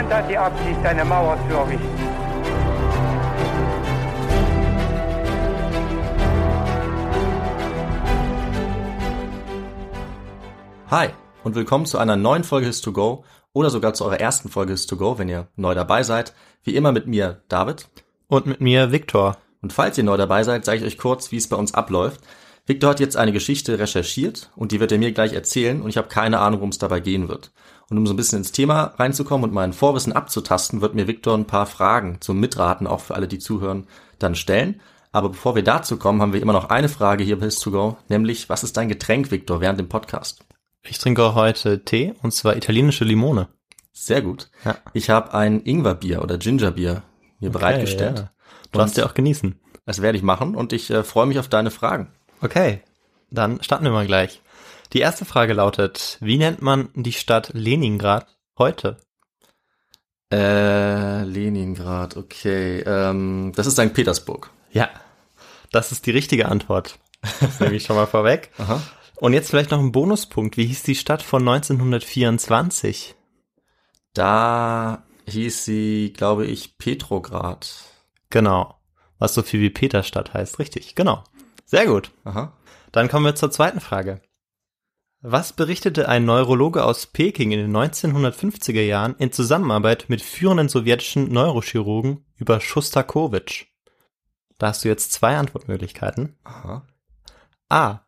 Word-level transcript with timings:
Niemand 0.00 0.14
hat 0.14 0.30
die 0.30 0.38
Absicht, 0.38 0.82
eine 0.82 1.04
Mauer 1.04 1.38
zu 1.46 1.54
errichten. 1.54 1.86
Hi 10.88 11.08
und 11.44 11.54
willkommen 11.54 11.84
zu 11.84 11.98
einer 11.98 12.16
neuen 12.16 12.44
Folge 12.44 12.68
His2Go 12.68 13.24
oder 13.52 13.68
sogar 13.68 13.92
zu 13.92 14.06
eurer 14.06 14.18
ersten 14.18 14.48
Folge 14.48 14.72
His2Go, 14.72 15.18
wenn 15.18 15.28
ihr 15.28 15.48
neu 15.56 15.74
dabei 15.74 16.02
seid. 16.02 16.32
Wie 16.64 16.76
immer 16.76 16.92
mit 16.92 17.06
mir, 17.06 17.42
David. 17.48 17.90
Und 18.26 18.46
mit 18.46 18.62
mir 18.62 18.92
Viktor. 18.92 19.36
Und 19.60 19.74
falls 19.74 19.98
ihr 19.98 20.04
neu 20.04 20.16
dabei 20.16 20.44
seid, 20.44 20.64
sage 20.64 20.78
ich 20.78 20.84
euch 20.84 20.96
kurz, 20.96 21.30
wie 21.30 21.36
es 21.36 21.48
bei 21.50 21.56
uns 21.56 21.74
abläuft. 21.74 22.22
Victor 22.64 22.90
hat 22.90 23.00
jetzt 23.00 23.18
eine 23.18 23.32
Geschichte 23.32 23.78
recherchiert 23.78 24.50
und 24.56 24.72
die 24.72 24.80
wird 24.80 24.92
er 24.92 24.98
mir 24.98 25.12
gleich 25.12 25.34
erzählen 25.34 25.82
und 25.82 25.90
ich 25.90 25.98
habe 25.98 26.08
keine 26.08 26.38
Ahnung, 26.38 26.60
worum 26.60 26.70
es 26.70 26.78
dabei 26.78 27.00
gehen 27.00 27.28
wird. 27.28 27.52
Und 27.90 27.98
um 27.98 28.06
so 28.06 28.14
ein 28.14 28.16
bisschen 28.16 28.38
ins 28.38 28.52
Thema 28.52 28.94
reinzukommen 28.98 29.44
und 29.44 29.52
mein 29.52 29.72
Vorwissen 29.72 30.12
abzutasten, 30.12 30.80
wird 30.80 30.94
mir 30.94 31.08
Victor 31.08 31.36
ein 31.36 31.46
paar 31.46 31.66
Fragen 31.66 32.18
zum 32.20 32.38
Mitraten, 32.38 32.86
auch 32.86 33.00
für 33.00 33.16
alle, 33.16 33.26
die 33.26 33.40
zuhören, 33.40 33.88
dann 34.20 34.36
stellen. 34.36 34.80
Aber 35.12 35.30
bevor 35.30 35.56
wir 35.56 35.64
dazu 35.64 35.96
kommen, 35.96 36.22
haben 36.22 36.32
wir 36.32 36.40
immer 36.40 36.52
noch 36.52 36.70
eine 36.70 36.88
Frage 36.88 37.24
hier 37.24 37.40
bei 37.40 37.46
His2Go, 37.46 37.96
nämlich, 38.08 38.48
was 38.48 38.62
ist 38.62 38.76
dein 38.76 38.88
Getränk, 38.88 39.32
Victor, 39.32 39.60
während 39.60 39.80
dem 39.80 39.88
Podcast? 39.88 40.44
Ich 40.82 40.98
trinke 40.98 41.34
heute 41.34 41.84
Tee 41.84 42.14
und 42.22 42.32
zwar 42.32 42.56
italienische 42.56 43.04
Limone. 43.04 43.48
Sehr 43.92 44.22
gut. 44.22 44.50
Ja. 44.64 44.76
Ich 44.92 45.10
habe 45.10 45.34
ein 45.34 45.60
Ingwerbier 45.60 46.22
oder 46.22 46.38
Gingerbier 46.38 47.02
mir 47.40 47.50
bereitgestellt. 47.50 48.18
ja. 48.20 48.30
Du 48.70 48.78
darfst 48.78 48.96
ja 48.96 49.04
auch 49.04 49.14
genießen. 49.14 49.58
Das 49.84 50.00
werde 50.00 50.16
ich 50.16 50.22
machen 50.22 50.54
und 50.54 50.72
ich 50.72 50.90
äh, 50.90 51.02
freue 51.02 51.26
mich 51.26 51.40
auf 51.40 51.48
deine 51.48 51.72
Fragen. 51.72 52.12
Okay, 52.40 52.82
dann 53.30 53.60
starten 53.62 53.84
wir 53.84 53.90
mal 53.90 54.06
gleich. 54.06 54.40
Die 54.92 55.00
erste 55.00 55.24
Frage 55.24 55.52
lautet, 55.52 56.18
wie 56.20 56.36
nennt 56.36 56.62
man 56.62 56.88
die 56.94 57.12
Stadt 57.12 57.50
Leningrad 57.52 58.26
heute? 58.58 58.96
Äh, 60.32 61.22
Leningrad, 61.22 62.16
okay. 62.16 62.80
Ähm, 62.80 63.52
das 63.54 63.66
ist 63.68 63.74
St. 63.74 63.94
Petersburg. 63.94 64.50
Ja, 64.72 64.88
das 65.70 65.92
ist 65.92 66.06
die 66.06 66.10
richtige 66.10 66.46
Antwort. 66.48 66.98
Das 67.40 67.60
nehme 67.60 67.76
ich 67.76 67.84
schon 67.84 67.96
mal 67.96 68.06
vorweg. 68.06 68.50
Aha. 68.58 68.82
Und 69.16 69.32
jetzt 69.32 69.50
vielleicht 69.50 69.70
noch 69.70 69.78
ein 69.78 69.92
Bonuspunkt. 69.92 70.56
Wie 70.56 70.66
hieß 70.66 70.82
die 70.82 70.94
Stadt 70.94 71.22
von 71.22 71.46
1924? 71.46 73.14
Da 74.14 75.04
hieß 75.28 75.64
sie, 75.64 76.12
glaube 76.16 76.46
ich, 76.46 76.78
Petrograd. 76.78 77.84
Genau. 78.30 78.80
Was 79.18 79.34
so 79.34 79.42
viel 79.42 79.60
wie 79.60 79.70
Peterstadt 79.70 80.34
heißt. 80.34 80.58
Richtig, 80.58 80.94
genau. 80.94 81.22
Sehr 81.66 81.86
gut. 81.86 82.10
Aha. 82.24 82.56
Dann 82.90 83.08
kommen 83.08 83.26
wir 83.26 83.34
zur 83.36 83.50
zweiten 83.50 83.80
Frage. 83.80 84.20
Was 85.22 85.52
berichtete 85.52 86.08
ein 86.08 86.24
Neurologe 86.24 86.82
aus 86.82 87.06
Peking 87.06 87.52
in 87.52 87.58
den 87.58 87.76
1950er 87.76 88.80
Jahren 88.80 89.16
in 89.18 89.32
Zusammenarbeit 89.32 90.06
mit 90.08 90.22
führenden 90.22 90.70
sowjetischen 90.70 91.30
Neurochirurgen 91.30 92.24
über 92.36 92.58
Schostakowitsch? 92.58 93.66
Da 94.56 94.68
hast 94.68 94.82
du 94.82 94.88
jetzt 94.88 95.12
zwei 95.12 95.36
Antwortmöglichkeiten. 95.36 96.38
Aha. 96.44 96.86
A. 97.68 98.00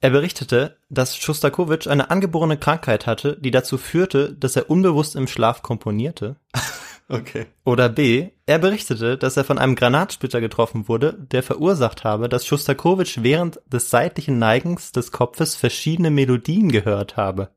Er 0.00 0.10
berichtete, 0.10 0.78
dass 0.90 1.16
Schostakowitsch 1.16 1.86
eine 1.86 2.10
angeborene 2.10 2.58
Krankheit 2.58 3.06
hatte, 3.06 3.40
die 3.40 3.52
dazu 3.52 3.78
führte, 3.78 4.34
dass 4.34 4.56
er 4.56 4.68
unbewusst 4.68 5.14
im 5.14 5.28
Schlaf 5.28 5.62
komponierte. 5.62 6.34
Okay. 7.08 7.46
Oder 7.64 7.88
B. 7.88 8.30
Er 8.46 8.58
berichtete, 8.58 9.16
dass 9.16 9.36
er 9.36 9.44
von 9.44 9.58
einem 9.58 9.76
Granatsplitter 9.76 10.40
getroffen 10.40 10.88
wurde, 10.88 11.14
der 11.14 11.42
verursacht 11.42 12.04
habe, 12.04 12.28
dass 12.28 12.46
Schostakowitsch 12.46 13.18
während 13.22 13.60
des 13.66 13.90
seitlichen 13.90 14.38
Neigens 14.38 14.92
des 14.92 15.12
Kopfes 15.12 15.54
verschiedene 15.54 16.10
Melodien 16.10 16.70
gehört 16.72 17.16
habe. 17.16 17.50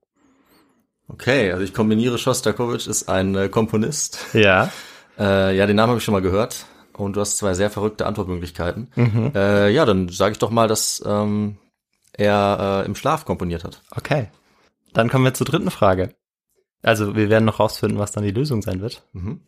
Okay, 1.07 1.51
also 1.51 1.63
ich 1.63 1.73
kombiniere 1.73 2.19
Shostakovich 2.19 2.87
ist 2.87 3.09
ein 3.09 3.35
äh, 3.35 3.49
Komponist. 3.49 4.27
Ja. 4.33 4.71
Äh, 5.21 5.57
ja, 5.57 5.65
den 5.67 5.75
Namen 5.75 5.89
habe 5.89 5.97
ich 5.97 6.05
schon 6.05 6.13
mal 6.13 6.21
gehört. 6.21 6.65
Und 6.93 7.17
du 7.17 7.19
hast 7.19 7.35
zwei 7.35 7.53
sehr 7.53 7.69
verrückte 7.69 8.05
Antwortmöglichkeiten. 8.05 8.89
Mhm. 8.95 9.33
Äh, 9.35 9.69
ja, 9.69 9.83
dann 9.83 10.07
sage 10.07 10.31
ich 10.31 10.39
doch 10.39 10.49
mal, 10.49 10.69
dass 10.69 11.03
ähm, 11.05 11.57
er 12.13 12.83
äh, 12.83 12.85
im 12.85 12.95
Schlaf 12.95 13.25
komponiert 13.25 13.65
hat. 13.65 13.81
Okay. 13.91 14.29
Dann 14.93 15.09
kommen 15.09 15.25
wir 15.25 15.33
zur 15.33 15.45
dritten 15.45 15.71
Frage. 15.71 16.15
Also 16.81 17.15
wir 17.15 17.29
werden 17.29 17.45
noch 17.45 17.59
rausfinden, 17.59 17.99
was 17.99 18.11
dann 18.11 18.23
die 18.23 18.31
Lösung 18.31 18.61
sein 18.61 18.81
wird. 18.81 19.03
Mhm. 19.13 19.41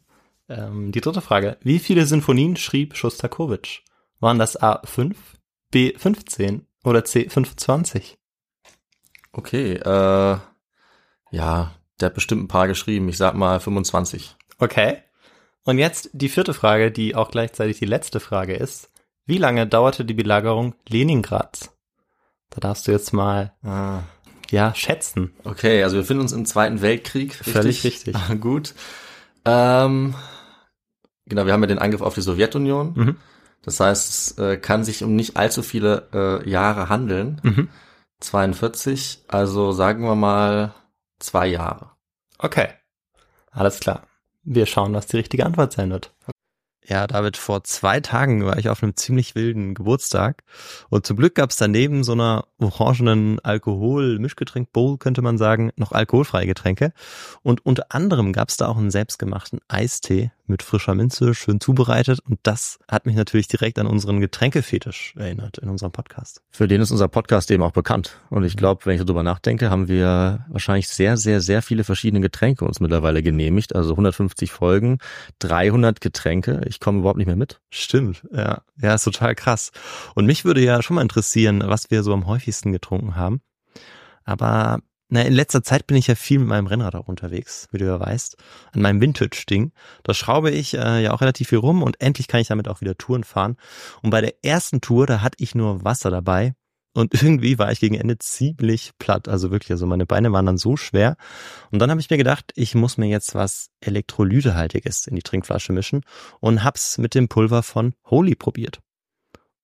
Ähm, 0.50 0.92
die 0.92 1.02
dritte 1.02 1.22
Frage. 1.22 1.58
Wie 1.62 1.80
viele 1.80 2.06
Sinfonien 2.06 2.58
schrieb 2.58 2.96
Schostakowitsch? 2.96 3.82
Waren 4.20 4.40
das 4.40 4.62
A 4.62 4.82
5, 4.86 5.18
B 5.72 5.94
15 5.98 6.68
oder 6.84 7.06
C 7.06 7.30
25? 7.30 8.18
Okay, 9.34 9.74
äh, 9.76 10.38
ja, 11.32 11.72
der 12.00 12.06
hat 12.06 12.14
bestimmt 12.16 12.44
ein 12.44 12.48
paar 12.50 12.68
geschrieben. 12.68 13.08
Ich 13.08 13.18
sag 13.18 13.34
mal 13.36 13.60
25. 13.60 14.36
Okay. 14.58 14.98
Und 15.64 15.78
jetzt 15.78 16.10
die 16.14 16.30
vierte 16.30 16.54
Frage, 16.54 16.92
die 16.92 17.16
auch 17.16 17.32
gleichzeitig 17.32 17.80
die 17.80 17.86
letzte 17.86 18.20
Frage 18.20 18.56
ist. 18.56 18.92
Wie 19.26 19.38
lange 19.38 19.68
dauerte 19.68 20.04
die 20.04 20.16
Belagerung 20.16 20.76
Leningrads? 20.90 21.72
Da 22.50 22.60
darfst 22.60 22.88
du 22.88 22.92
jetzt 22.92 23.14
mal, 23.14 23.54
Ah. 23.64 24.02
Ja, 24.52 24.74
schätzen. 24.76 25.34
Okay, 25.44 25.84
also 25.84 25.96
wir 25.96 26.02
befinden 26.02 26.22
uns 26.22 26.32
im 26.32 26.46
Zweiten 26.46 26.82
Weltkrieg. 26.82 27.34
Völlig 27.36 27.84
richtig. 27.84 28.16
Ah, 28.16 28.34
Gut. 28.36 28.74
Ähm, 29.46 30.14
genau, 31.26 31.46
wir 31.46 31.54
haben 31.54 31.62
ja 31.62 31.68
den 31.68 31.80
Angriff 31.80 32.02
auf 32.02 32.14
die 32.14 32.22
Sowjetunion. 32.22 32.94
Mhm. 32.96 33.16
Das 33.64 33.80
heißt, 33.80 34.10
es 34.10 34.38
äh, 34.38 34.58
kann 34.58 34.84
sich 34.84 35.04
um 35.04 35.16
nicht 35.16 35.38
allzu 35.38 35.62
viele 35.62 36.10
äh, 36.14 36.50
Jahre 36.50 36.90
handeln. 36.90 37.40
Mhm. 37.44 37.70
42, 38.20 39.26
also 39.28 39.72
sagen 39.72 40.04
wir 40.04 40.16
mal 40.16 40.74
zwei 41.20 41.48
Jahre. 41.48 41.92
Okay. 42.38 42.70
Alles 43.52 43.80
klar. 43.80 44.08
Wir 44.44 44.66
schauen, 44.66 44.94
was 44.94 45.08
die 45.08 45.18
richtige 45.18 45.46
Antwort 45.46 45.74
sein 45.74 45.92
wird. 45.92 46.14
Ja, 46.88 47.06
David, 47.06 47.38
vor 47.38 47.64
zwei 47.64 48.00
Tagen 48.00 48.44
war 48.46 48.58
ich 48.58 48.70
auf 48.70 48.82
einem 48.82 48.96
ziemlich 48.96 49.36
wilden 49.36 49.76
Geburtstag 49.76 50.44
und 50.90 51.06
zum 51.06 51.18
Glück 51.18 51.36
gab 51.36 51.52
es 51.52 51.58
daneben 51.58 52.04
so 52.04 52.14
einer 52.14 52.46
orangenen 52.58 53.40
Alkohol-Mischgetränk-Bowl, 53.40 54.98
könnte 54.98 55.22
man 55.22 55.38
sagen, 55.38 55.72
noch 55.76 55.92
alkoholfreie 55.92 56.48
Getränke. 56.48 56.94
Und 57.44 57.66
unter 57.66 57.86
anderem 57.90 58.34
gab 58.34 58.50
es 58.50 58.58
da 58.58 58.68
auch 58.68 58.78
einen 58.78 58.92
selbstgemachten 58.92 59.60
Eistee 59.68 60.32
mit 60.52 60.64
frischer 60.64 60.94
Minze, 60.94 61.34
schön 61.34 61.60
zubereitet. 61.60 62.20
Und 62.20 62.40
das 62.44 62.78
hat 62.88 63.06
mich 63.06 63.16
natürlich 63.16 63.48
direkt 63.48 63.80
an 63.80 63.88
unseren 63.88 64.20
Getränkefetisch 64.20 65.16
erinnert 65.18 65.58
in 65.58 65.70
unserem 65.70 65.92
Podcast. 65.92 66.42
Für 66.52 66.68
den 66.68 66.82
ist 66.82 66.92
unser 66.92 67.08
Podcast 67.08 67.50
eben 67.52 67.64
auch 67.64 67.72
bekannt. 67.72 68.20
Und 68.30 68.44
ich 68.44 68.58
glaube, 68.58 68.86
wenn 68.86 68.96
ich 68.96 69.02
darüber 69.02 69.24
nachdenke, 69.24 69.70
haben 69.70 69.88
wir 69.88 70.46
wahrscheinlich 70.50 70.90
sehr, 70.90 71.18
sehr, 71.18 71.42
sehr 71.42 71.62
viele 71.62 71.84
verschiedene 71.84 72.22
Getränke 72.22 72.66
uns 72.66 72.80
mittlerweile 72.80 73.24
genehmigt. 73.24 73.76
Also 73.76 73.92
150 73.92 74.52
Folgen, 74.52 75.00
300 75.40 76.02
Getränke. 76.02 76.62
Ich 76.72 76.80
komme 76.80 77.00
überhaupt 77.00 77.18
nicht 77.18 77.28
mehr 77.28 77.36
mit. 77.36 77.60
Stimmt, 77.70 78.26
ja. 78.32 78.62
Ja, 78.82 78.94
ist 78.94 79.04
total 79.04 79.36
krass. 79.36 79.72
Und 80.16 80.26
mich 80.26 80.46
würde 80.46 80.62
ja 80.62 80.82
schon 80.82 80.96
mal 80.96 81.02
interessieren, 81.02 81.62
was 81.66 81.92
wir 81.92 82.02
so 82.02 82.14
am 82.14 82.28
häufigsten 82.28 82.72
getrunken 82.72 83.18
haben. 83.18 83.42
Aber 84.24 84.80
na, 85.10 85.22
in 85.24 85.34
letzter 85.34 85.64
Zeit 85.64 85.86
bin 85.86 85.98
ich 85.98 86.08
ja 86.08 86.16
viel 86.16 86.40
mit 86.40 86.48
meinem 86.48 86.68
Rennrad 86.68 86.96
auch 86.96 87.10
unterwegs, 87.10 87.68
wie 87.74 87.78
du 87.78 87.86
ja 87.86 88.00
weißt, 88.00 88.38
an 88.72 88.82
meinem 88.82 89.02
Vintage-Ding. 89.02 89.74
Da 90.04 90.14
schraube 90.14 90.50
ich 90.50 90.76
äh, 90.76 91.04
ja 91.04 91.12
auch 91.12 91.20
relativ 91.20 91.50
viel 91.50 91.58
rum 91.58 91.84
und 91.84 92.00
endlich 92.00 92.30
kann 92.30 92.40
ich 92.40 92.48
damit 92.48 92.70
auch 92.70 92.80
wieder 92.80 92.98
Touren 92.98 93.26
fahren. 93.26 93.58
Und 94.02 94.12
bei 94.12 94.22
der 94.22 94.46
ersten 94.46 94.80
Tour, 94.80 95.08
da 95.08 95.22
hatte 95.22 95.44
ich 95.44 95.54
nur 95.54 95.84
Wasser 95.84 96.10
dabei 96.10 96.56
und 96.94 97.14
irgendwie 97.22 97.58
war 97.58 97.72
ich 97.72 97.80
gegen 97.80 97.96
Ende 97.96 98.18
ziemlich 98.18 98.92
platt. 99.00 99.28
Also 99.28 99.52
wirklich, 99.52 99.72
also 99.72 99.86
meine 99.86 100.06
Beine 100.06 100.32
waren 100.32 100.46
dann 100.46 100.58
so 100.58 100.78
schwer. 100.78 101.18
Und 101.72 101.80
dann 101.80 101.90
habe 101.90 102.02
ich 102.02 102.10
mir 102.10 102.18
gedacht, 102.18 102.52
ich 102.56 102.76
muss 102.76 102.98
mir 102.98 103.08
jetzt 103.08 103.36
was 103.36 103.70
Elektrolytehaltiges 103.82 105.08
in 105.08 105.16
die 105.16 105.22
Trinkflasche 105.22 105.74
mischen 105.74 106.02
und 106.40 106.64
hab's 106.64 106.98
mit 106.98 107.16
dem 107.16 107.28
Pulver 107.28 107.64
von 107.64 107.94
Holy 108.06 108.36
probiert. 108.36 108.80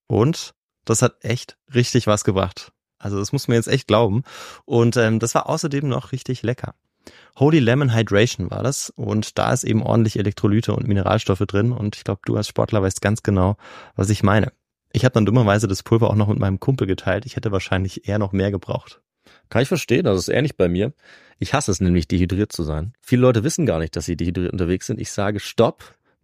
Und 0.08 0.54
das 0.86 1.02
hat 1.02 1.24
echt 1.24 1.58
richtig 1.74 2.08
was 2.08 2.24
gebracht. 2.24 2.72
Also 2.98 3.20
das 3.20 3.32
muss 3.32 3.48
man 3.48 3.56
jetzt 3.56 3.68
echt 3.68 3.88
glauben. 3.88 4.24
Und 4.66 4.98
ähm, 4.98 5.20
das 5.20 5.36
war 5.36 5.50
außerdem 5.50 5.88
noch 5.88 6.12
richtig 6.12 6.44
lecker. 6.44 6.74
Holy 7.38 7.60
Lemon 7.60 7.94
Hydration 7.94 8.50
war 8.50 8.64
das 8.64 8.90
und 8.90 9.38
da 9.38 9.54
ist 9.54 9.64
eben 9.64 9.84
ordentlich 9.84 10.18
Elektrolyte 10.18 10.74
und 10.74 10.88
Mineralstoffe 10.88 11.44
drin 11.48 11.72
und 11.72 11.96
ich 11.96 12.04
glaube, 12.04 12.22
du 12.26 12.36
als 12.36 12.48
Sportler 12.48 12.82
weißt 12.82 13.02
ganz 13.02 13.24
genau, 13.24 13.58
was 13.96 14.10
ich 14.10 14.24
meine. 14.24 14.52
Ich 14.94 15.06
habe 15.06 15.14
dann 15.14 15.26
dummerweise 15.26 15.68
das 15.68 15.84
Pulver 15.84 16.10
auch 16.10 16.16
noch 16.16 16.28
mit 16.28 16.40
meinem 16.40 16.60
Kumpel 16.60 16.88
geteilt. 16.88 17.26
Ich 17.26 17.36
hätte 17.36 17.52
wahrscheinlich 17.52 18.08
eher 18.08 18.20
noch 18.20 18.32
mehr 18.32 18.52
gebraucht. 18.52 19.02
Kann 19.50 19.62
ich 19.62 19.68
verstehen, 19.68 20.06
das 20.06 20.20
ist 20.20 20.30
ähnlich 20.30 20.58
bei 20.58 20.70
mir. 20.70 20.94
Ich 21.40 21.54
hasse 21.54 21.72
es 21.72 21.82
nämlich, 21.82 22.08
dehydriert 22.08 22.52
zu 22.52 22.64
sein. 22.64 22.94
Viele 23.02 23.22
Leute 23.22 23.44
wissen 23.44 23.66
gar 23.66 23.80
nicht, 23.80 23.96
dass 23.96 24.06
sie 24.06 24.16
dehydriert 24.16 24.52
unterwegs 24.52 24.88
sind. 24.88 25.00
Ich 25.00 25.12
sage 25.12 25.40
Stopp, 25.40 25.97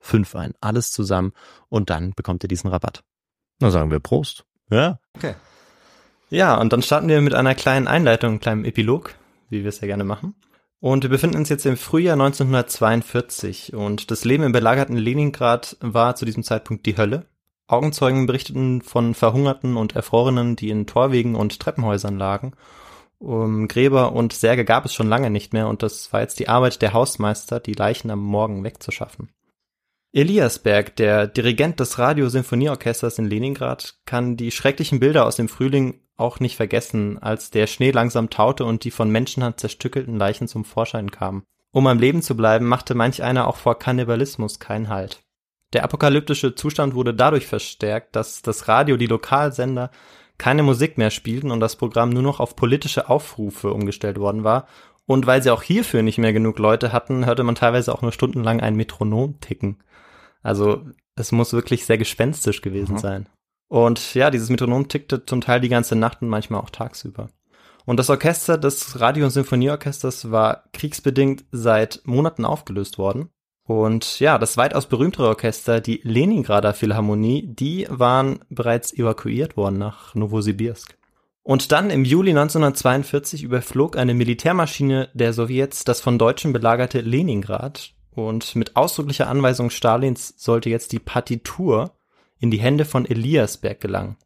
5 0.00 0.34
ein. 0.36 0.54
Alles 0.60 0.92
zusammen 0.92 1.32
und 1.68 1.90
dann 1.90 2.12
bekommt 2.14 2.44
ihr 2.44 2.48
diesen 2.48 2.68
Rabatt. 2.68 3.02
Na 3.60 3.70
sagen 3.70 3.90
wir 3.90 4.00
Prost. 4.00 4.44
Ja. 4.70 4.98
Okay. 5.16 5.34
Ja, 6.28 6.60
und 6.60 6.72
dann 6.72 6.82
starten 6.82 7.08
wir 7.08 7.20
mit 7.20 7.34
einer 7.34 7.54
kleinen 7.54 7.86
Einleitung, 7.86 8.30
einem 8.30 8.40
kleinen 8.40 8.64
Epilog, 8.64 9.14
wie 9.48 9.62
wir 9.62 9.68
es 9.68 9.80
ja 9.80 9.86
gerne 9.86 10.04
machen. 10.04 10.34
Und 10.80 11.04
wir 11.04 11.10
befinden 11.10 11.38
uns 11.38 11.48
jetzt 11.48 11.64
im 11.66 11.76
Frühjahr 11.76 12.14
1942 12.14 13.74
und 13.74 14.10
das 14.10 14.24
Leben 14.24 14.44
im 14.44 14.52
belagerten 14.52 14.96
Leningrad 14.96 15.76
war 15.80 16.16
zu 16.16 16.24
diesem 16.24 16.42
Zeitpunkt 16.42 16.84
die 16.84 16.96
Hölle. 16.96 17.26
Augenzeugen 17.68 18.26
berichteten 18.26 18.82
von 18.82 19.14
Verhungerten 19.14 19.76
und 19.76 19.96
Erfrorenen, 19.96 20.54
die 20.54 20.70
in 20.70 20.86
Torwegen 20.86 21.34
und 21.34 21.58
Treppenhäusern 21.58 22.18
lagen. 22.18 22.52
Um 23.18 23.66
Gräber 23.66 24.12
und 24.12 24.32
Särge 24.32 24.64
gab 24.64 24.84
es 24.84 24.94
schon 24.94 25.08
lange 25.08 25.30
nicht 25.30 25.52
mehr 25.52 25.68
und 25.68 25.82
das 25.82 26.12
war 26.12 26.20
jetzt 26.20 26.38
die 26.38 26.48
Arbeit 26.48 26.82
der 26.82 26.92
Hausmeister, 26.92 27.58
die 27.60 27.72
Leichen 27.72 28.10
am 28.10 28.20
Morgen 28.20 28.62
wegzuschaffen. 28.62 29.30
Eliasberg, 30.16 30.96
der 30.96 31.26
Dirigent 31.26 31.78
des 31.78 31.98
Radiosinfonieorchesters 31.98 33.18
in 33.18 33.26
Leningrad, 33.26 33.96
kann 34.06 34.38
die 34.38 34.50
schrecklichen 34.50 34.98
Bilder 34.98 35.26
aus 35.26 35.36
dem 35.36 35.46
Frühling 35.46 36.00
auch 36.16 36.40
nicht 36.40 36.56
vergessen, 36.56 37.18
als 37.18 37.50
der 37.50 37.66
Schnee 37.66 37.90
langsam 37.90 38.30
taute 38.30 38.64
und 38.64 38.84
die 38.84 38.90
von 38.90 39.10
Menschenhand 39.10 39.60
zerstückelten 39.60 40.16
Leichen 40.16 40.48
zum 40.48 40.64
Vorschein 40.64 41.10
kamen. 41.10 41.42
Um 41.70 41.86
am 41.86 41.98
Leben 41.98 42.22
zu 42.22 42.34
bleiben, 42.34 42.64
machte 42.64 42.94
manch 42.94 43.22
einer 43.22 43.46
auch 43.46 43.56
vor 43.56 43.78
Kannibalismus 43.78 44.58
keinen 44.58 44.88
Halt. 44.88 45.20
Der 45.74 45.84
apokalyptische 45.84 46.54
Zustand 46.54 46.94
wurde 46.94 47.12
dadurch 47.12 47.46
verstärkt, 47.46 48.16
dass 48.16 48.40
das 48.40 48.68
Radio, 48.68 48.96
die 48.96 49.08
Lokalsender 49.08 49.90
keine 50.38 50.62
Musik 50.62 50.96
mehr 50.96 51.10
spielten 51.10 51.50
und 51.50 51.60
das 51.60 51.76
Programm 51.76 52.08
nur 52.08 52.22
noch 52.22 52.40
auf 52.40 52.56
politische 52.56 53.10
Aufrufe 53.10 53.70
umgestellt 53.70 54.18
worden 54.18 54.44
war. 54.44 54.66
Und 55.04 55.26
weil 55.26 55.42
sie 55.42 55.50
auch 55.50 55.62
hierfür 55.62 56.02
nicht 56.02 56.16
mehr 56.16 56.32
genug 56.32 56.58
Leute 56.58 56.90
hatten, 56.90 57.26
hörte 57.26 57.44
man 57.44 57.54
teilweise 57.54 57.94
auch 57.94 58.00
nur 58.00 58.12
stundenlang 58.12 58.62
ein 58.62 58.76
Metronom 58.76 59.40
ticken. 59.40 59.82
Also 60.46 60.84
es 61.16 61.32
muss 61.32 61.52
wirklich 61.52 61.86
sehr 61.86 61.98
gespenstisch 61.98 62.62
gewesen 62.62 62.94
mhm. 62.94 62.98
sein. 62.98 63.28
Und 63.68 64.14
ja, 64.14 64.30
dieses 64.30 64.48
Metronom 64.48 64.86
tickte 64.86 65.26
zum 65.26 65.40
Teil 65.40 65.60
die 65.60 65.68
ganze 65.68 65.96
Nacht 65.96 66.22
und 66.22 66.28
manchmal 66.28 66.60
auch 66.60 66.70
tagsüber. 66.70 67.28
Und 67.84 67.98
das 67.98 68.10
Orchester 68.10 68.56
des 68.56 69.00
Radio- 69.00 69.24
und 69.24 69.32
Symphonieorchesters 69.32 70.30
war 70.30 70.64
kriegsbedingt 70.72 71.44
seit 71.50 72.02
Monaten 72.04 72.44
aufgelöst 72.44 72.96
worden. 72.96 73.30
Und 73.64 74.20
ja, 74.20 74.38
das 74.38 74.56
weitaus 74.56 74.86
berühmtere 74.86 75.26
Orchester, 75.26 75.80
die 75.80 76.00
Leningrader 76.04 76.74
Philharmonie, 76.74 77.48
die 77.48 77.86
waren 77.90 78.38
bereits 78.48 78.92
evakuiert 78.92 79.56
worden 79.56 79.78
nach 79.78 80.14
Novosibirsk. 80.14 80.96
Und 81.42 81.72
dann 81.72 81.90
im 81.90 82.04
Juli 82.04 82.30
1942 82.30 83.42
überflog 83.42 83.96
eine 83.96 84.14
Militärmaschine 84.14 85.08
der 85.14 85.32
Sowjets 85.32 85.82
das 85.82 86.00
von 86.00 86.18
Deutschen 86.18 86.52
belagerte 86.52 87.00
Leningrad 87.00 87.95
und 88.16 88.56
mit 88.56 88.76
ausdrücklicher 88.76 89.28
Anweisung 89.28 89.70
Stalins 89.70 90.34
sollte 90.36 90.70
jetzt 90.70 90.92
die 90.92 90.98
Partitur 90.98 91.92
in 92.38 92.50
die 92.50 92.60
Hände 92.60 92.84
von 92.84 93.06
Eliasberg 93.06 93.80
gelangen. 93.80 94.16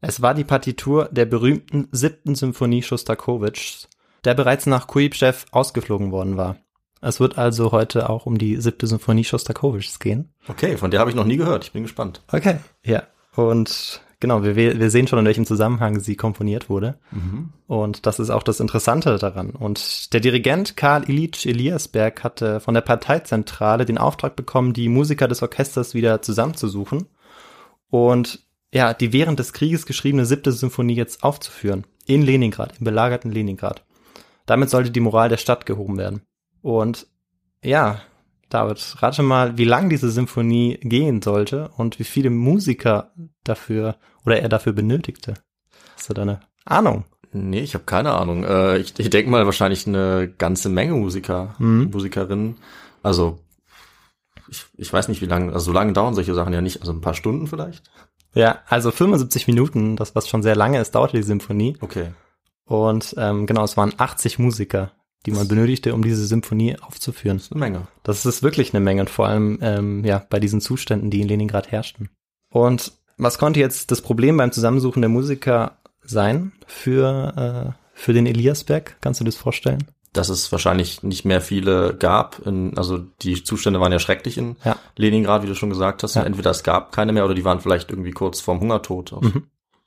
Es 0.00 0.20
war 0.20 0.34
die 0.34 0.44
Partitur 0.44 1.08
der 1.10 1.24
berühmten 1.24 1.88
siebten 1.92 2.34
Symphonie 2.34 2.82
Schostakowitschs, 2.82 3.88
der 4.24 4.34
bereits 4.34 4.66
nach 4.66 4.86
Kuibschew 4.86 5.32
ausgeflogen 5.50 6.12
worden 6.12 6.36
war. 6.36 6.56
Es 7.00 7.20
wird 7.20 7.38
also 7.38 7.72
heute 7.72 8.10
auch 8.10 8.26
um 8.26 8.38
die 8.38 8.56
siebte 8.56 8.86
Symphonie 8.86 9.24
Schostakowitschs 9.24 9.98
gehen. 9.98 10.32
Okay, 10.48 10.76
von 10.76 10.90
der 10.90 11.00
habe 11.00 11.10
ich 11.10 11.16
noch 11.16 11.24
nie 11.24 11.36
gehört. 11.36 11.64
Ich 11.64 11.72
bin 11.72 11.82
gespannt. 11.82 12.22
Okay, 12.32 12.58
ja. 12.82 13.04
Und 13.36 14.02
genau, 14.24 14.42
wir, 14.42 14.56
wir 14.56 14.90
sehen 14.90 15.06
schon, 15.06 15.18
in 15.18 15.26
welchem 15.26 15.44
Zusammenhang 15.44 16.00
sie 16.00 16.16
komponiert 16.16 16.70
wurde. 16.70 16.98
Mhm. 17.10 17.52
Und 17.66 18.06
das 18.06 18.18
ist 18.18 18.30
auch 18.30 18.42
das 18.42 18.58
Interessante 18.58 19.18
daran. 19.18 19.50
Und 19.50 20.14
der 20.14 20.20
Dirigent 20.20 20.78
Karl 20.78 21.10
Ilyich 21.10 21.46
Eliasberg 21.46 22.24
hatte 22.24 22.58
von 22.60 22.72
der 22.72 22.80
Parteizentrale 22.80 23.84
den 23.84 23.98
Auftrag 23.98 24.34
bekommen, 24.34 24.72
die 24.72 24.88
Musiker 24.88 25.28
des 25.28 25.42
Orchesters 25.42 25.92
wieder 25.92 26.22
zusammenzusuchen 26.22 27.04
und 27.90 28.40
ja, 28.72 28.94
die 28.94 29.12
während 29.12 29.40
des 29.40 29.52
Krieges 29.52 29.84
geschriebene 29.84 30.24
siebte 30.24 30.52
Symphonie 30.52 30.94
jetzt 30.94 31.22
aufzuführen. 31.22 31.84
In 32.06 32.22
Leningrad, 32.22 32.78
im 32.78 32.84
belagerten 32.84 33.30
Leningrad. 33.30 33.84
Damit 34.46 34.70
sollte 34.70 34.90
die 34.90 35.00
Moral 35.00 35.28
der 35.28 35.36
Stadt 35.36 35.66
gehoben 35.66 35.98
werden. 35.98 36.22
Und 36.62 37.08
ja, 37.62 38.00
David, 38.48 38.96
rate 39.00 39.22
mal, 39.22 39.58
wie 39.58 39.64
lang 39.64 39.88
diese 39.88 40.10
Symphonie 40.10 40.78
gehen 40.82 41.22
sollte 41.22 41.70
und 41.76 41.98
wie 41.98 42.04
viele 42.04 42.30
Musiker 42.30 43.12
dafür 43.42 43.96
oder 44.24 44.40
er 44.40 44.48
dafür 44.48 44.72
benötigte. 44.72 45.34
Hast 45.96 46.10
du 46.10 46.14
da 46.14 46.22
eine 46.22 46.40
Ahnung? 46.64 47.04
Nee, 47.32 47.60
ich 47.60 47.74
habe 47.74 47.84
keine 47.84 48.12
Ahnung. 48.12 48.44
Äh, 48.44 48.78
ich 48.78 48.98
ich 48.98 49.10
denke 49.10 49.30
mal 49.30 49.44
wahrscheinlich 49.44 49.86
eine 49.86 50.32
ganze 50.38 50.68
Menge 50.68 50.94
Musiker, 50.94 51.56
mhm. 51.58 51.90
Musikerinnen. 51.92 52.56
Also 53.02 53.40
ich, 54.48 54.64
ich 54.76 54.92
weiß 54.92 55.08
nicht, 55.08 55.20
wie 55.20 55.26
lange, 55.26 55.52
also 55.52 55.66
so 55.66 55.72
lange 55.72 55.92
dauern 55.92 56.14
solche 56.14 56.34
Sachen 56.34 56.52
ja 56.52 56.60
nicht, 56.60 56.80
also 56.80 56.92
ein 56.92 57.00
paar 57.00 57.14
Stunden 57.14 57.46
vielleicht. 57.46 57.82
Ja, 58.34 58.60
also 58.68 58.90
75 58.90 59.46
Minuten, 59.46 59.96
das 59.96 60.14
was 60.14 60.28
schon 60.28 60.42
sehr 60.42 60.56
lange 60.56 60.80
ist, 60.80 60.94
dauerte 60.94 61.16
die 61.16 61.22
Symphonie. 61.22 61.76
Okay. 61.80 62.12
Und 62.64 63.14
ähm, 63.18 63.46
genau, 63.46 63.64
es 63.64 63.76
waren 63.76 63.92
80 63.96 64.38
Musiker, 64.38 64.92
die 65.26 65.30
man 65.30 65.48
benötigte, 65.48 65.94
um 65.94 66.02
diese 66.02 66.26
Symphonie 66.26 66.76
aufzuführen. 66.80 67.38
Das 67.38 67.46
ist 67.46 67.52
eine 67.52 67.60
Menge. 67.60 67.88
Das 68.02 68.26
ist 68.26 68.42
wirklich 68.42 68.74
eine 68.74 68.84
Menge 68.84 69.02
und 69.02 69.10
vor 69.10 69.26
allem 69.26 69.58
ähm, 69.62 70.04
ja 70.04 70.24
bei 70.28 70.38
diesen 70.38 70.60
Zuständen, 70.60 71.10
die 71.10 71.20
in 71.20 71.28
Leningrad 71.28 71.70
herrschten. 71.72 72.10
Und 72.50 72.92
was 73.16 73.38
konnte 73.38 73.60
jetzt 73.60 73.90
das 73.90 74.02
Problem 74.02 74.36
beim 74.36 74.52
Zusammensuchen 74.52 75.02
der 75.02 75.08
Musiker 75.08 75.78
sein 76.02 76.52
für, 76.66 77.74
äh, 77.74 77.82
für 77.94 78.12
den 78.12 78.26
Eliasberg? 78.26 78.96
Kannst 79.00 79.20
du 79.20 79.24
dir 79.24 79.30
das 79.30 79.38
vorstellen? 79.38 79.84
Dass 80.12 80.28
es 80.28 80.52
wahrscheinlich 80.52 81.02
nicht 81.02 81.24
mehr 81.24 81.40
viele 81.40 81.96
gab. 81.96 82.44
In, 82.46 82.76
also 82.78 82.98
die 82.98 83.42
Zustände 83.42 83.80
waren 83.80 83.92
ja 83.92 83.98
schrecklich 83.98 84.38
in 84.38 84.56
ja. 84.64 84.76
Leningrad, 84.96 85.42
wie 85.42 85.48
du 85.48 85.54
schon 85.54 85.70
gesagt 85.70 86.02
hast. 86.02 86.14
Ja. 86.14 86.22
Entweder 86.22 86.50
es 86.50 86.62
gab 86.62 86.92
keine 86.92 87.12
mehr 87.12 87.24
oder 87.24 87.34
die 87.34 87.44
waren 87.44 87.60
vielleicht 87.60 87.90
irgendwie 87.90 88.12
kurz 88.12 88.40
vorm 88.40 88.60
Hungertod. 88.60 89.20
Mhm. 89.22 89.44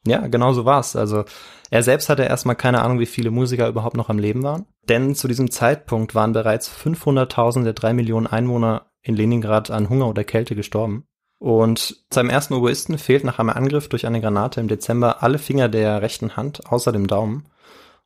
Ja, 0.10 0.28
genau 0.28 0.54
so 0.54 0.66
war's. 0.66 0.96
Also 0.96 1.26
er 1.70 1.84
selbst 1.84 2.10
hatte 2.10 2.24
erstmal 2.24 2.56
keine 2.56 2.82
Ahnung, 2.82 3.00
wie 3.00 3.06
viele 3.06 3.32
Musiker 3.32 3.68
überhaupt 3.68 3.98
noch 3.98 4.10
am 4.10 4.20
Leben 4.20 4.44
waren. 4.44 4.66
Denn 4.88 5.16
zu 5.16 5.28
diesem 5.28 5.52
Zeitpunkt 5.52 6.16
waren 6.16 6.34
bereits 6.34 6.70
500.000 6.70 7.64
der 7.64 7.74
drei 7.74 7.94
Millionen 7.94 8.28
Einwohner 8.28 8.88
in 9.02 9.16
Leningrad 9.16 9.72
an 9.72 9.90
Hunger 9.90 10.08
oder 10.08 10.24
Kälte 10.24 10.56
gestorben. 10.56 11.06
Und 11.40 12.04
seinem 12.12 12.30
ersten 12.30 12.56
Oboisten 12.56 12.98
fehlt 12.98 13.24
nach 13.24 13.40
einem 13.40 13.52
Angriff 13.52 13.90
durch 13.90 14.08
eine 14.08 14.22
Granate 14.22 14.60
im 14.60 14.68
Dezember 14.68 15.22
alle 15.22 15.38
Finger 15.38 15.70
der 15.70 16.02
rechten 16.02 16.36
Hand, 16.36 16.72
außer 16.72 16.92
dem 16.92 17.08
Daumen. 17.08 17.46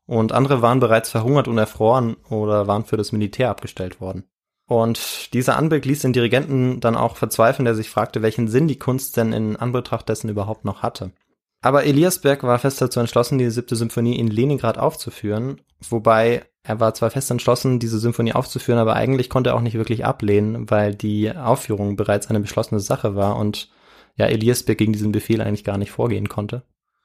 Und 0.06 0.34
andere 0.34 0.62
waren 0.62 0.80
bereits 0.80 1.10
verhungert 1.10 1.48
und 1.48 1.58
erfroren 1.58 2.18
oder 2.30 2.68
waren 2.68 2.84
für 2.84 2.98
das 2.98 3.12
Militär 3.14 3.50
abgestellt 3.50 4.02
worden. 4.02 4.26
Und 4.68 5.34
dieser 5.34 5.58
Anblick 5.58 5.86
ließ 5.86 6.02
den 6.02 6.14
Dirigenten 6.14 6.80
dann 6.80 6.96
auch 6.96 7.18
verzweifeln, 7.18 7.66
der 7.66 7.76
sich 7.76 7.90
fragte, 7.90 8.22
welchen 8.22 8.48
Sinn 8.48 8.68
die 8.68 8.80
Kunst 8.80 9.18
denn 9.18 9.34
in 9.34 9.56
Anbetracht 9.56 10.08
dessen 10.08 10.30
überhaupt 10.30 10.66
noch 10.66 10.82
hatte. 10.82 11.12
Aber 11.62 11.86
Eliasberg 11.86 12.44
war 12.44 12.58
fest 12.60 12.82
dazu 12.82 13.00
entschlossen, 13.00 13.38
die 13.38 13.50
siebte 13.50 13.76
Symphonie 13.76 14.18
in 14.18 14.28
Leningrad 14.28 14.78
aufzuführen, 14.78 15.62
wobei 15.90 16.44
er 16.64 16.80
war 16.80 16.94
zwar 16.94 17.12
fest 17.12 17.30
entschlossen, 17.32 17.80
diese 17.80 18.00
Symphonie 18.00 18.34
aufzuführen, 18.34 18.80
aber 18.80 18.96
eigentlich 18.96 19.30
konnte 19.30 19.52
er 19.52 19.56
auch 19.56 19.62
nicht 19.62 19.76
wirklich 19.76 20.06
ablehnen, 20.06 20.70
weil 20.70 20.96
die 20.96 21.32
Aufführung 21.36 21.96
bereits 21.96 22.28
eine 22.28 22.40
beschlossene 22.40 22.80
Sache 22.80 23.16
war 23.16 23.38
und 23.38 23.70
ja, 24.16 24.26
Eliasberg 24.26 24.78
gegen 24.78 24.94
diesen 24.94 25.12
Befehl 25.12 25.42
eigentlich 25.42 25.64
gar 25.64 25.78
nicht 25.78 25.92
vorgehen 25.92 26.30
konnte. 26.30 26.64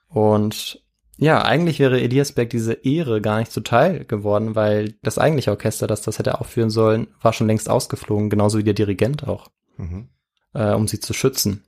Und 0.09 0.83
ja, 1.19 1.43
eigentlich 1.43 1.79
wäre 1.79 2.01
Eliasberg 2.01 2.51
diese 2.51 2.75
Ehre 2.75 3.23
gar 3.23 3.39
nicht 3.39 3.53
zuteil 3.53 4.05
geworden, 4.05 4.55
weil 4.55 4.95
das 5.03 5.19
eigentliche 5.19 5.51
Orchester, 5.51 5.87
das 5.87 6.03
das 6.03 6.19
hätte 6.19 6.41
aufführen 6.41 6.71
sollen, 6.71 7.09
war 7.23 7.33
schon 7.33 7.47
längst 7.47 7.71
ausgeflogen, 7.71 8.29
genauso 8.29 8.59
wie 8.59 8.65
der 8.65 8.75
Dirigent 8.75 9.27
auch, 9.27 9.49
Mhm. 9.79 10.09
äh, 10.55 10.75
um 10.75 10.87
sie 10.89 11.01
zu 11.01 11.15
schützen. 11.15 11.65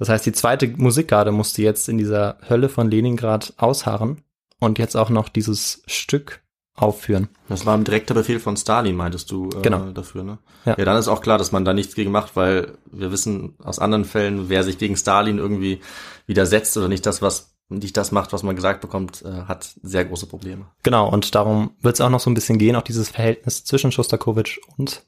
Das 0.00 0.08
heißt, 0.08 0.24
die 0.24 0.32
zweite 0.32 0.66
Musikgarde 0.66 1.30
musste 1.30 1.60
jetzt 1.62 1.88
in 1.88 1.98
dieser 1.98 2.38
Hölle 2.48 2.70
von 2.70 2.90
Leningrad 2.90 3.52
ausharren 3.58 4.22
und 4.58 4.78
jetzt 4.78 4.96
auch 4.96 5.10
noch 5.10 5.28
dieses 5.28 5.82
Stück 5.86 6.40
aufführen. 6.74 7.28
Das 7.50 7.66
war 7.66 7.76
ein 7.76 7.84
direkter 7.84 8.14
Befehl 8.14 8.40
von 8.40 8.56
Stalin, 8.56 8.96
meintest 8.96 9.30
du 9.30 9.50
äh, 9.50 9.60
Genau. 9.60 9.90
dafür, 9.90 10.24
ne? 10.24 10.38
Ja. 10.64 10.76
ja, 10.78 10.84
dann 10.86 10.96
ist 10.96 11.08
auch 11.08 11.20
klar, 11.20 11.36
dass 11.36 11.52
man 11.52 11.66
da 11.66 11.74
nichts 11.74 11.94
gegen 11.94 12.10
macht, 12.10 12.34
weil 12.34 12.78
wir 12.90 13.12
wissen 13.12 13.54
aus 13.62 13.78
anderen 13.78 14.06
Fällen, 14.06 14.48
wer 14.48 14.64
sich 14.64 14.78
gegen 14.78 14.96
Stalin 14.96 15.36
irgendwie 15.36 15.80
widersetzt 16.26 16.76
oder 16.78 16.88
nicht 16.88 17.04
das, 17.04 17.20
was 17.20 17.54
nicht 17.68 17.96
das 17.98 18.10
macht, 18.10 18.32
was 18.32 18.42
man 18.42 18.56
gesagt 18.56 18.80
bekommt, 18.80 19.22
äh, 19.22 19.42
hat 19.42 19.74
sehr 19.82 20.06
große 20.06 20.26
Probleme. 20.26 20.66
Genau, 20.82 21.10
und 21.10 21.34
darum 21.34 21.72
wird 21.82 21.94
es 21.96 22.00
auch 22.00 22.08
noch 22.10 22.20
so 22.20 22.30
ein 22.30 22.34
bisschen 22.34 22.58
gehen, 22.58 22.74
auch 22.74 22.82
dieses 22.82 23.10
Verhältnis 23.10 23.64
zwischen 23.64 23.92
Schostakowitsch 23.92 24.58
und 24.78 25.04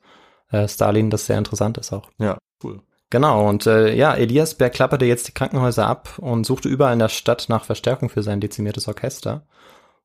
äh, 0.51 0.69
Stalin, 0.69 1.09
das 1.09 1.25
sehr 1.27 1.39
interessant 1.39 1.79
ist 1.79 1.93
auch. 1.95 2.11
Ja, 2.19 2.37
cool. 2.63 2.81
Genau, 3.13 3.47
und 3.47 3.67
äh, 3.67 3.95
ja, 3.95 4.15
Eliasberg 4.15 4.73
klapperte 4.73 5.05
jetzt 5.05 5.29
die 5.29 5.33
Krankenhäuser 5.33 5.87
ab 5.87 6.19
und 6.19 6.47
suchte 6.47 6.71
überall 6.71 6.95
in 6.95 6.99
der 6.99 7.11
Stadt 7.11 7.45
nach 7.51 7.67
Verstärkung 7.67 8.09
für 8.09 8.23
sein 8.23 8.41
dezimiertes 8.41 8.89
Orchester. 8.89 9.45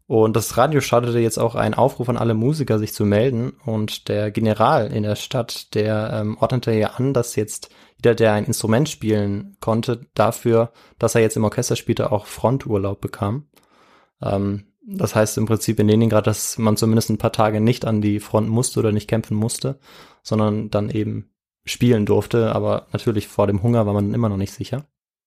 Und 0.07 0.35
das 0.35 0.57
Radio 0.57 0.81
startete 0.81 1.17
jetzt 1.19 1.37
auch 1.37 1.55
einen 1.55 1.73
Aufruf 1.73 2.09
an 2.09 2.17
alle 2.17 2.33
Musiker, 2.33 2.77
sich 2.79 2.93
zu 2.93 3.05
melden. 3.05 3.53
Und 3.65 4.09
der 4.09 4.29
General 4.31 4.91
in 4.91 5.03
der 5.03 5.15
Stadt, 5.15 5.73
der 5.73 6.19
ähm, 6.19 6.37
ordnete 6.41 6.73
ja 6.73 6.95
an, 6.95 7.13
dass 7.13 7.37
jetzt 7.37 7.69
jeder, 7.95 8.13
der 8.13 8.33
ein 8.33 8.43
Instrument 8.43 8.89
spielen 8.89 9.55
konnte, 9.61 10.01
dafür, 10.13 10.73
dass 10.99 11.15
er 11.15 11.21
jetzt 11.21 11.37
im 11.37 11.45
Orchester 11.45 11.77
spielte, 11.77 12.11
auch 12.11 12.25
Fronturlaub 12.25 12.99
bekam. 12.99 13.47
Ähm, 14.21 14.65
das 14.85 15.15
heißt 15.15 15.37
im 15.37 15.45
Prinzip 15.45 15.79
in 15.79 15.87
Leningrad, 15.87 16.27
dass 16.27 16.57
man 16.57 16.75
zumindest 16.75 17.09
ein 17.09 17.17
paar 17.17 17.31
Tage 17.31 17.61
nicht 17.61 17.85
an 17.85 18.01
die 18.01 18.19
Front 18.19 18.49
musste 18.49 18.81
oder 18.81 18.91
nicht 18.91 19.07
kämpfen 19.07 19.37
musste, 19.37 19.79
sondern 20.23 20.69
dann 20.69 20.89
eben 20.89 21.29
spielen 21.67 22.05
durfte, 22.05 22.55
aber 22.55 22.87
natürlich 22.93 23.27
vor 23.27 23.47
dem 23.47 23.61
Hunger 23.61 23.85
war 23.85 23.93
man 23.93 24.13
immer 24.13 24.29
noch 24.29 24.37
nicht 24.37 24.53
sicher. 24.53 24.85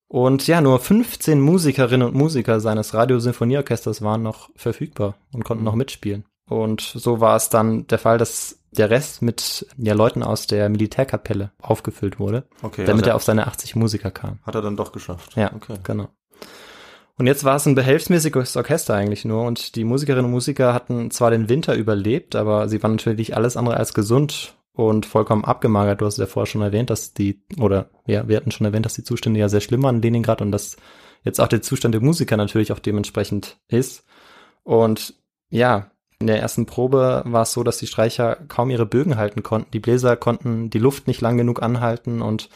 Und 0.09 0.49
ja, 0.49 0.61
nur 0.61 0.81
15 0.81 1.41
Musikerinnen 1.41 2.09
und 2.09 2.17
Musiker 2.17 2.59
seines 2.59 2.95
Radiosinfonieorchesters 2.95 4.03
waren 4.03 4.25
noch 4.25 4.51
verfügbar 4.57 5.15
und 5.33 5.45
konnten 5.45 5.63
noch 5.63 5.77
mitspielen. 5.77 6.25
Und 6.49 6.81
so 6.81 7.21
war 7.21 7.37
es 7.37 7.49
dann 7.49 7.87
der 7.87 7.99
Fall, 7.99 8.19
dass 8.19 8.59
der 8.73 8.91
Rest 8.91 9.23
mit 9.23 9.67
ja, 9.77 9.95
Leuten 9.95 10.25
aus 10.25 10.49
der 10.49 10.69
Militärkapelle 10.69 11.53
aufgefüllt 11.63 12.19
wurde, 12.19 12.49
Okay, 12.63 12.85
damit 12.85 13.05
also 13.05 13.11
er 13.11 13.17
auf 13.17 13.23
seine 13.23 13.47
80 13.47 13.77
Musiker 13.77 14.11
kam. 14.11 14.41
hat 14.43 14.57
er 14.57 14.63
dann 14.63 14.77
doch 14.77 14.91
geschafft. 14.91 15.37
Ja, 15.37 15.53
okay. 15.55 15.77
genau. 15.85 16.09
Und 17.17 17.27
jetzt 17.27 17.45
war 17.45 17.57
es 17.57 17.67
ein 17.67 17.75
behelfsmäßiges 17.75 18.57
Orchester 18.57 18.95
eigentlich 18.95 19.25
nur 19.25 19.45
und 19.45 19.77
die 19.77 19.85
Musikerinnen 19.85 20.25
und 20.25 20.31
Musiker 20.31 20.73
hatten 20.73 21.11
zwar 21.11 21.31
den 21.31 21.49
Winter 21.49 21.75
überlebt, 21.75 22.35
aber 22.35 22.69
sie 22.69 22.83
waren 22.83 22.93
natürlich 22.93 23.37
alles 23.37 23.57
andere 23.57 23.77
als 23.77 23.95
gesund 23.95 24.57
und 24.73 25.07
vollkommen 25.07 25.45
abgemagert. 25.45 26.01
Du 26.01 26.07
hast 26.07 26.19
ja 26.19 26.27
vorher 26.27 26.47
schon 26.47 26.63
erwähnt, 26.63 26.91
dass 26.91 27.13
die, 27.13 27.43
oder 27.59 27.91
ja, 28.07 28.29
wir 28.29 28.37
hatten 28.37 28.51
schon 28.51 28.67
erwähnt, 28.67 28.87
dass 28.87 28.95
die 28.95 29.05
Zustände 29.05 29.41
ja 29.41 29.49
sehr 29.49 29.61
schlimm 29.61 29.83
waren 29.83 29.97
in 29.97 30.03
Leningrad 30.03 30.43
und 30.43 30.53
dass 30.53 30.77
jetzt 31.25 31.41
auch 31.41 31.49
der 31.49 31.63
Zustand 31.63 31.95
der 31.95 32.03
Musiker 32.03 32.37
natürlich 32.37 32.73
auch 32.73 32.79
dementsprechend 32.79 33.59
ist. 33.69 34.05
Und 34.63 35.15
ja, 35.51 35.91
in 36.19 36.27
der 36.27 36.41
ersten 36.41 36.67
Probe 36.67 37.23
war 37.27 37.43
es 37.43 37.53
so, 37.53 37.63
dass 37.63 37.79
die 37.79 37.87
Streicher 37.87 38.37
kaum 38.49 38.71
ihre 38.71 38.87
Bögen 38.87 39.17
halten 39.17 39.43
konnten. 39.43 39.71
Die 39.73 39.81
Bläser 39.81 40.17
konnten 40.17 40.71
die 40.71 40.79
Luft 40.79 41.07
nicht 41.07 41.21
lang 41.21 41.37
genug 41.37 41.63
anhalten 41.63 42.23
und 42.23 42.49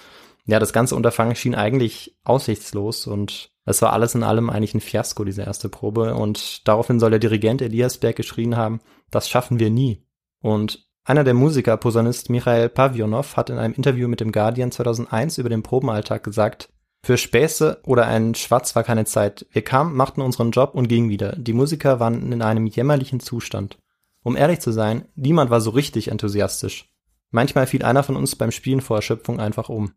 ja, 0.46 0.58
das 0.58 0.74
ganze 0.74 0.94
Unterfangen 0.94 1.36
schien 1.36 1.54
eigentlich 1.54 2.18
aussichtslos 2.22 3.06
und 3.06 3.50
es 3.64 3.80
war 3.80 3.94
alles 3.94 4.14
in 4.14 4.22
allem 4.22 4.50
eigentlich 4.50 4.74
ein 4.74 4.80
Fiasko, 4.80 5.24
diese 5.24 5.42
erste 5.42 5.70
Probe. 5.70 6.14
Und 6.14 6.68
daraufhin 6.68 7.00
soll 7.00 7.10
der 7.10 7.18
Dirigent 7.18 7.62
Eliasberg 7.62 8.14
geschrien 8.14 8.56
haben, 8.56 8.80
das 9.10 9.28
schaffen 9.28 9.58
wir 9.58 9.70
nie. 9.70 10.04
Und 10.40 10.83
einer 11.04 11.24
der 11.24 11.34
Musiker, 11.34 11.76
Posaunist 11.76 12.30
Michael 12.30 12.68
Pavionov, 12.68 13.36
hat 13.36 13.50
in 13.50 13.58
einem 13.58 13.74
Interview 13.74 14.08
mit 14.08 14.20
dem 14.20 14.32
Guardian 14.32 14.72
2001 14.72 15.38
über 15.38 15.50
den 15.50 15.62
Probenalltag 15.62 16.24
gesagt, 16.24 16.70
für 17.04 17.18
Späße 17.18 17.80
oder 17.84 18.06
einen 18.06 18.34
Schwatz 18.34 18.74
war 18.74 18.82
keine 18.82 19.04
Zeit. 19.04 19.44
Wir 19.52 19.60
kamen, 19.60 19.94
machten 19.94 20.22
unseren 20.22 20.52
Job 20.52 20.74
und 20.74 20.88
gingen 20.88 21.10
wieder. 21.10 21.36
Die 21.36 21.52
Musiker 21.52 22.00
waren 22.00 22.32
in 22.32 22.40
einem 22.40 22.66
jämmerlichen 22.66 23.20
Zustand. 23.20 23.76
Um 24.22 24.36
ehrlich 24.36 24.60
zu 24.60 24.72
sein, 24.72 25.04
niemand 25.14 25.50
war 25.50 25.60
so 25.60 25.68
richtig 25.68 26.08
enthusiastisch. 26.08 26.88
Manchmal 27.30 27.66
fiel 27.66 27.82
einer 27.82 28.04
von 28.04 28.16
uns 28.16 28.36
beim 28.36 28.50
Spielen 28.50 28.80
vor 28.80 28.96
Erschöpfung 28.96 29.38
einfach 29.38 29.68
um. 29.68 29.92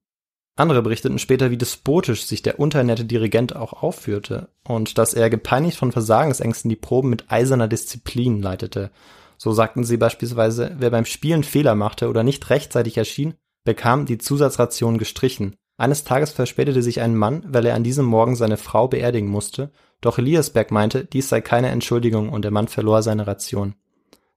Andere 0.57 0.81
berichteten 0.81 1.17
später, 1.17 1.49
wie 1.49 1.57
despotisch 1.57 2.25
sich 2.25 2.41
der 2.41 2.59
unternette 2.59 3.05
Dirigent 3.05 3.55
auch 3.55 3.71
aufführte 3.83 4.49
und 4.65 4.97
dass 4.97 5.13
er 5.13 5.29
gepeinigt 5.29 5.77
von 5.77 5.93
Versagensängsten 5.93 6.67
die 6.67 6.75
Proben 6.75 7.09
mit 7.09 7.31
eiserner 7.31 7.69
Disziplin 7.69 8.41
leitete. 8.41 8.91
So 9.37 9.51
sagten 9.51 9.83
sie 9.83 9.97
beispielsweise, 9.97 10.75
wer 10.79 10.89
beim 10.89 11.05
Spielen 11.05 11.43
Fehler 11.43 11.75
machte 11.75 12.09
oder 12.09 12.23
nicht 12.23 12.49
rechtzeitig 12.49 12.97
erschien, 12.97 13.35
bekam 13.63 14.05
die 14.05 14.17
Zusatzration 14.17 14.97
gestrichen. 14.97 15.55
Eines 15.77 16.03
Tages 16.03 16.31
verspätete 16.31 16.81
sich 16.81 17.01
ein 17.01 17.15
Mann, 17.15 17.43
weil 17.47 17.65
er 17.65 17.75
an 17.75 17.83
diesem 17.83 18.05
Morgen 18.05 18.35
seine 18.35 18.57
Frau 18.57 18.87
beerdigen 18.87 19.29
musste, 19.29 19.71
doch 20.01 20.17
Eliasberg 20.17 20.71
meinte, 20.71 21.05
dies 21.05 21.29
sei 21.29 21.41
keine 21.41 21.69
Entschuldigung 21.69 22.29
und 22.29 22.41
der 22.43 22.51
Mann 22.51 22.67
verlor 22.67 23.03
seine 23.03 23.27
Ration. 23.27 23.75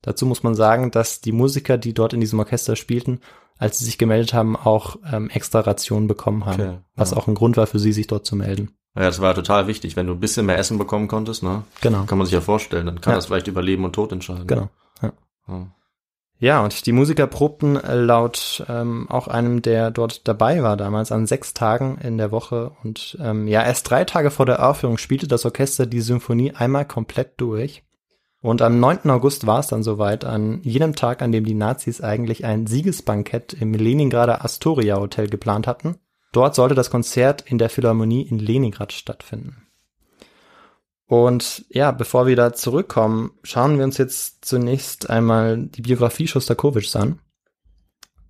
Dazu 0.03 0.27
muss 0.27 0.43
man 0.43 0.55
sagen, 0.55 0.91
dass 0.91 1.21
die 1.21 1.33
Musiker, 1.33 1.79
die 1.79 1.95
dort 1.95 2.13
in 2.13 2.21
diesem 2.21 2.39
Orchester 2.39 2.77
spielten, 2.77 3.21
als 3.59 3.79
sie 3.79 3.85
sich 3.85 3.99
gemeldet 3.99 4.33
haben, 4.33 4.57
auch 4.57 4.97
ähm, 5.11 5.29
extra 5.29 5.61
Rationen 5.61 6.09
bekommen 6.09 6.47
haben. 6.47 6.61
Okay, 6.61 6.79
was 6.97 7.11
ja. 7.11 7.19
auch 7.19 7.29
ein 7.29 7.35
Grund 7.35 7.57
war 7.59 7.67
für 7.67 7.79
sie, 7.79 7.93
sich 7.93 8.07
dort 8.07 8.25
zu 8.25 8.37
melden. 8.37 8.71
Ja, 8.97 9.03
das 9.03 9.21
war 9.21 9.35
total 9.35 9.67
wichtig. 9.67 9.97
Wenn 9.97 10.07
du 10.07 10.15
ein 10.15 10.21
bisschen 10.21 10.47
mehr 10.47 10.59
Essen 10.59 10.79
bekommen 10.79 11.09
konntest, 11.09 11.43
ne? 11.43 11.63
Genau. 11.81 12.05
Kann 12.05 12.19
man 12.19 12.27
sich 12.27 12.35
ja 12.35 12.41
vorstellen. 12.41 12.87
Dann 12.87 13.01
kann 13.01 13.13
Ja. 13.13 13.17
das 13.17 13.27
vielleicht 13.27 13.47
über 13.47 13.63
Leben 13.63 13.85
und 13.85 13.93
Tod 13.93 14.11
entscheiden. 14.13 14.47
Genau. 14.47 14.69
Ja. 15.03 15.13
Ja. 16.39 16.65
Und 16.65 16.87
die 16.87 16.93
Musiker 16.93 17.27
probten 17.27 17.77
äh, 17.77 17.95
laut 17.95 18.65
ähm, 18.69 19.09
auch 19.11 19.29
einem, 19.29 19.63
der 19.63 19.91
dort 19.91 20.27
dabei 20.27 20.63
war 20.63 20.77
damals, 20.77 21.13
an 21.13 21.27
sechs 21.27 21.55
Tagen 21.55 21.99
in 21.99 22.19
der 22.19 22.31
Woche. 22.31 22.73
Und 22.83 23.19
ähm, 23.21 23.47
ja, 23.47 23.63
erst 23.63 23.89
drei 23.91 24.05
Tage 24.05 24.31
vor 24.31 24.47
der 24.47 24.67
Aufführung 24.69 24.99
spielte 24.99 25.29
das 25.29 25.45
Orchester 25.45 25.87
die 25.87 26.01
Symphonie 26.01 26.53
einmal 26.53 26.87
komplett 26.87 27.41
durch. 27.41 27.85
Und 28.43 28.63
am 28.63 28.81
9. 28.81 29.11
August 29.11 29.47
war 29.47 29.61
es 29.61 29.67
dann 29.67 29.83
soweit, 29.83 30.25
an 30.25 30.61
jenem 30.63 30.97
Tag, 30.97 31.21
an 31.21 31.31
dem 31.31 31.45
die 31.45 31.55
Nazis 31.55 32.01
eigentlich 32.01 32.47
ein 32.47 32.67
Siegesbankett 32.67 33.53
im 33.53 33.75
Leningrader 33.75 34.43
Astoria 34.43 34.99
Hotel 34.99 35.29
geplant 35.29 35.67
hatten. 35.67 35.97
Dort 36.33 36.55
sollte 36.55 36.75
das 36.75 36.91
Konzert 36.91 37.43
in 37.43 37.59
der 37.59 37.69
Philharmonie 37.69 38.23
in 38.23 38.39
Leningrad 38.39 38.93
stattfinden. 38.93 39.67
Und 41.11 41.65
ja, 41.71 41.91
bevor 41.91 42.29
wir 42.29 42.37
da 42.37 42.53
zurückkommen, 42.53 43.33
schauen 43.43 43.79
wir 43.79 43.85
uns 43.85 43.99
jetzt 43.99 44.45
zunächst 44.45 45.11
einmal 45.11 45.57
die 45.57 45.83
Biografie 45.83 46.29
Schostakowitschs 46.29 46.95
an. 46.95 47.19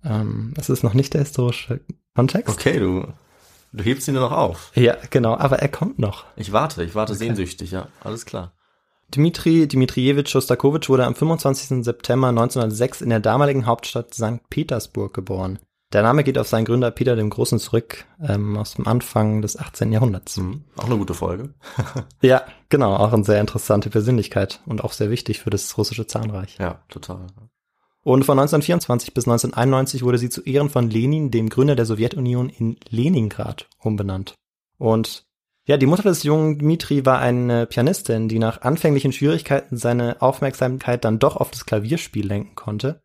Ähm, 0.03 0.51
das 0.55 0.71
ist 0.71 0.81
noch 0.81 0.95
nicht 0.95 1.13
der 1.13 1.21
historische 1.21 1.81
Kontext. 2.15 2.51
Okay, 2.51 2.79
du, 2.79 3.05
du 3.71 3.83
hebst 3.83 4.07
ihn 4.07 4.15
nur 4.15 4.27
noch 4.27 4.35
auf. 4.35 4.71
Ja, 4.73 4.97
genau, 5.11 5.37
aber 5.37 5.59
er 5.59 5.69
kommt 5.69 5.99
noch. 5.99 6.25
Ich 6.35 6.53
warte, 6.53 6.83
ich 6.83 6.95
warte 6.95 7.13
sehnsüchtig, 7.13 7.69
ja. 7.69 7.87
Alles 8.03 8.25
klar. 8.25 8.53
Dmitri 9.11 9.67
Dmitrijewitsch 9.67 10.31
Schostakowitsch 10.31 10.89
wurde 10.89 11.05
am 11.05 11.13
25. 11.13 11.83
September 11.83 12.29
1906 12.29 13.01
in 13.01 13.11
der 13.11 13.19
damaligen 13.19 13.67
Hauptstadt 13.67 14.15
St. 14.15 14.49
Petersburg 14.49 15.13
geboren. 15.13 15.59
Der 15.93 16.03
Name 16.03 16.23
geht 16.23 16.37
auf 16.37 16.47
seinen 16.47 16.63
Gründer 16.63 16.89
Peter 16.89 17.17
dem 17.17 17.29
Großen 17.29 17.59
zurück, 17.59 18.05
ähm, 18.21 18.55
aus 18.55 18.75
dem 18.75 18.87
Anfang 18.87 19.41
des 19.41 19.57
18. 19.59 19.91
Jahrhunderts. 19.91 20.37
Mhm. 20.37 20.63
Auch 20.77 20.85
eine 20.85 20.97
gute 20.97 21.13
Folge. 21.13 21.53
Ja, 22.21 22.43
genau, 22.69 22.95
auch 22.95 23.11
eine 23.11 23.23
sehr 23.23 23.41
interessante 23.41 23.89
Persönlichkeit 23.89 24.61
und 24.65 24.83
auch 24.83 24.93
sehr 24.93 25.09
wichtig 25.09 25.39
für 25.39 25.49
das 25.49 25.77
russische 25.77 26.07
Zahnreich. 26.07 26.57
Ja, 26.59 26.83
total. 26.87 27.27
Und 28.03 28.25
von 28.25 28.39
1924 28.39 29.13
bis 29.13 29.25
1991 29.25 30.03
wurde 30.03 30.17
sie 30.17 30.29
zu 30.29 30.43
Ehren 30.43 30.69
von 30.69 30.89
Lenin, 30.89 31.29
dem 31.29 31.49
Gründer 31.49 31.75
der 31.75 31.85
Sowjetunion, 31.85 32.49
in 32.49 32.77
Leningrad 32.89 33.67
umbenannt. 33.79 34.35
Und 34.77 35.25
Ja, 35.65 35.77
die 35.77 35.85
Mutter 35.85 36.03
des 36.03 36.23
jungen 36.23 36.57
Dmitri 36.57 37.05
war 37.05 37.19
eine 37.19 37.67
Pianistin, 37.67 38.27
die 38.27 38.39
nach 38.39 38.61
anfänglichen 38.61 39.13
Schwierigkeiten 39.13 39.77
seine 39.77 40.21
Aufmerksamkeit 40.21 41.05
dann 41.05 41.19
doch 41.19 41.37
auf 41.37 41.51
das 41.51 41.65
Klavierspiel 41.65 42.25
lenken 42.25 42.55
konnte. 42.55 43.01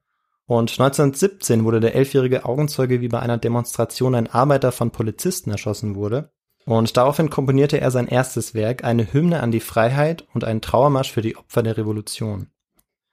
Und 0.46 0.70
1917 0.70 1.64
wurde 1.64 1.80
der 1.80 1.94
elfjährige 1.94 2.44
Augenzeuge, 2.44 3.00
wie 3.00 3.08
bei 3.08 3.18
einer 3.20 3.38
Demonstration 3.38 4.14
ein 4.14 4.28
Arbeiter 4.28 4.70
von 4.70 4.92
Polizisten 4.92 5.50
erschossen 5.50 5.96
wurde. 5.96 6.30
Und 6.64 6.96
daraufhin 6.96 7.30
komponierte 7.30 7.80
er 7.80 7.90
sein 7.90 8.08
erstes 8.08 8.54
Werk, 8.54 8.84
eine 8.84 9.12
Hymne 9.12 9.40
an 9.40 9.50
die 9.50 9.60
Freiheit 9.60 10.26
und 10.34 10.44
einen 10.44 10.60
Trauermarsch 10.60 11.12
für 11.12 11.22
die 11.22 11.36
Opfer 11.36 11.62
der 11.62 11.76
Revolution. 11.76 12.48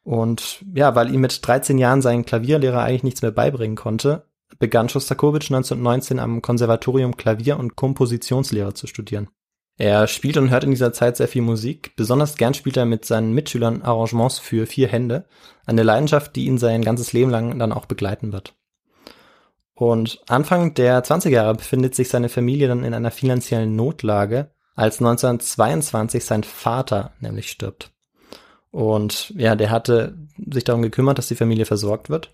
Und 0.03 0.63
ja, 0.73 0.95
weil 0.95 1.13
ihm 1.13 1.21
mit 1.21 1.45
13 1.45 1.77
Jahren 1.77 2.01
sein 2.01 2.25
Klavierlehrer 2.25 2.83
eigentlich 2.83 3.03
nichts 3.03 3.21
mehr 3.21 3.31
beibringen 3.31 3.75
konnte, 3.75 4.25
begann 4.59 4.89
Schostakowitsch 4.89 5.51
1919 5.51 6.19
am 6.19 6.41
Konservatorium 6.41 7.17
Klavier- 7.17 7.57
und 7.57 7.75
Kompositionslehre 7.75 8.73
zu 8.73 8.87
studieren. 8.87 9.29
Er 9.77 10.07
spielt 10.07 10.37
und 10.37 10.51
hört 10.51 10.63
in 10.63 10.71
dieser 10.71 10.93
Zeit 10.93 11.17
sehr 11.17 11.27
viel 11.27 11.41
Musik. 11.41 11.95
Besonders 11.95 12.35
gern 12.35 12.53
spielt 12.53 12.77
er 12.77 12.85
mit 12.85 13.05
seinen 13.05 13.33
Mitschülern 13.33 13.81
Arrangements 13.81 14.37
für 14.39 14.67
vier 14.67 14.87
Hände. 14.87 15.25
Eine 15.65 15.83
Leidenschaft, 15.83 16.35
die 16.35 16.45
ihn 16.45 16.59
sein 16.59 16.83
ganzes 16.83 17.13
Leben 17.13 17.31
lang 17.31 17.57
dann 17.57 17.71
auch 17.71 17.85
begleiten 17.85 18.33
wird. 18.33 18.53
Und 19.73 20.21
Anfang 20.27 20.75
der 20.75 21.03
20er 21.03 21.29
Jahre 21.29 21.55
befindet 21.55 21.95
sich 21.95 22.09
seine 22.09 22.29
Familie 22.29 22.67
dann 22.67 22.83
in 22.83 22.93
einer 22.93 23.09
finanziellen 23.09 23.75
Notlage, 23.75 24.51
als 24.75 24.99
1922 24.99 26.23
sein 26.23 26.43
Vater 26.43 27.11
nämlich 27.19 27.49
stirbt. 27.49 27.91
Und 28.69 29.31
ja, 29.35 29.55
der 29.55 29.71
hatte 29.71 30.15
sich 30.51 30.63
darum 30.63 30.81
gekümmert, 30.81 31.17
dass 31.17 31.27
die 31.27 31.35
Familie 31.35 31.65
versorgt 31.65 32.09
wird. 32.09 32.31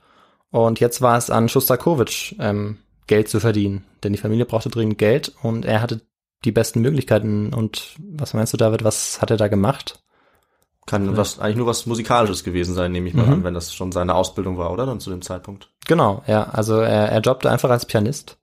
Und 0.52 0.80
jetzt 0.80 1.02
war 1.02 1.18
es 1.18 1.30
an 1.30 1.50
Schostakowitsch, 1.50 2.36
ähm, 2.40 2.80
Geld 3.08 3.30
zu 3.30 3.40
verdienen. 3.40 3.86
Denn 4.04 4.14
die 4.14 4.20
Familie 4.20 4.46
brauchte 4.46 4.70
dringend 4.70 4.98
Geld 4.98 5.34
und 5.42 5.66
er 5.66 5.82
hatte 5.82 6.02
die 6.46 6.52
besten 6.52 6.82
Möglichkeiten. 6.82 7.54
Und 7.54 7.96
was 8.00 8.34
meinst 8.34 8.54
du, 8.54 8.58
David, 8.58 8.84
was 8.84 9.22
hat 9.22 9.32
er 9.32 9.38
da 9.38 9.48
gemacht? 9.48 10.02
Kann 10.86 11.16
was, 11.18 11.40
eigentlich 11.40 11.58
nur 11.58 11.68
was 11.68 11.86
Musikalisches 11.86 12.44
gewesen 12.44 12.74
sein, 12.74 12.92
nehme 12.92 13.08
ich 13.08 13.14
mal 13.14 13.28
Mhm. 13.28 13.34
an, 13.34 13.44
wenn 13.44 13.54
das 13.54 13.74
schon 13.74 13.92
seine 13.92 14.16
Ausbildung 14.16 14.58
war, 14.58 14.72
oder? 14.72 14.86
Dann 14.88 15.00
zu 15.00 15.12
dem 15.12 15.22
Zeitpunkt. 15.22 15.70
Genau, 15.86 16.24
ja. 16.26 16.50
Also 16.50 16.80
er, 16.80 17.10
er 17.10 17.20
jobbte 17.22 17.50
einfach 17.52 17.70
als 17.70 17.86
Pianist 17.86 18.38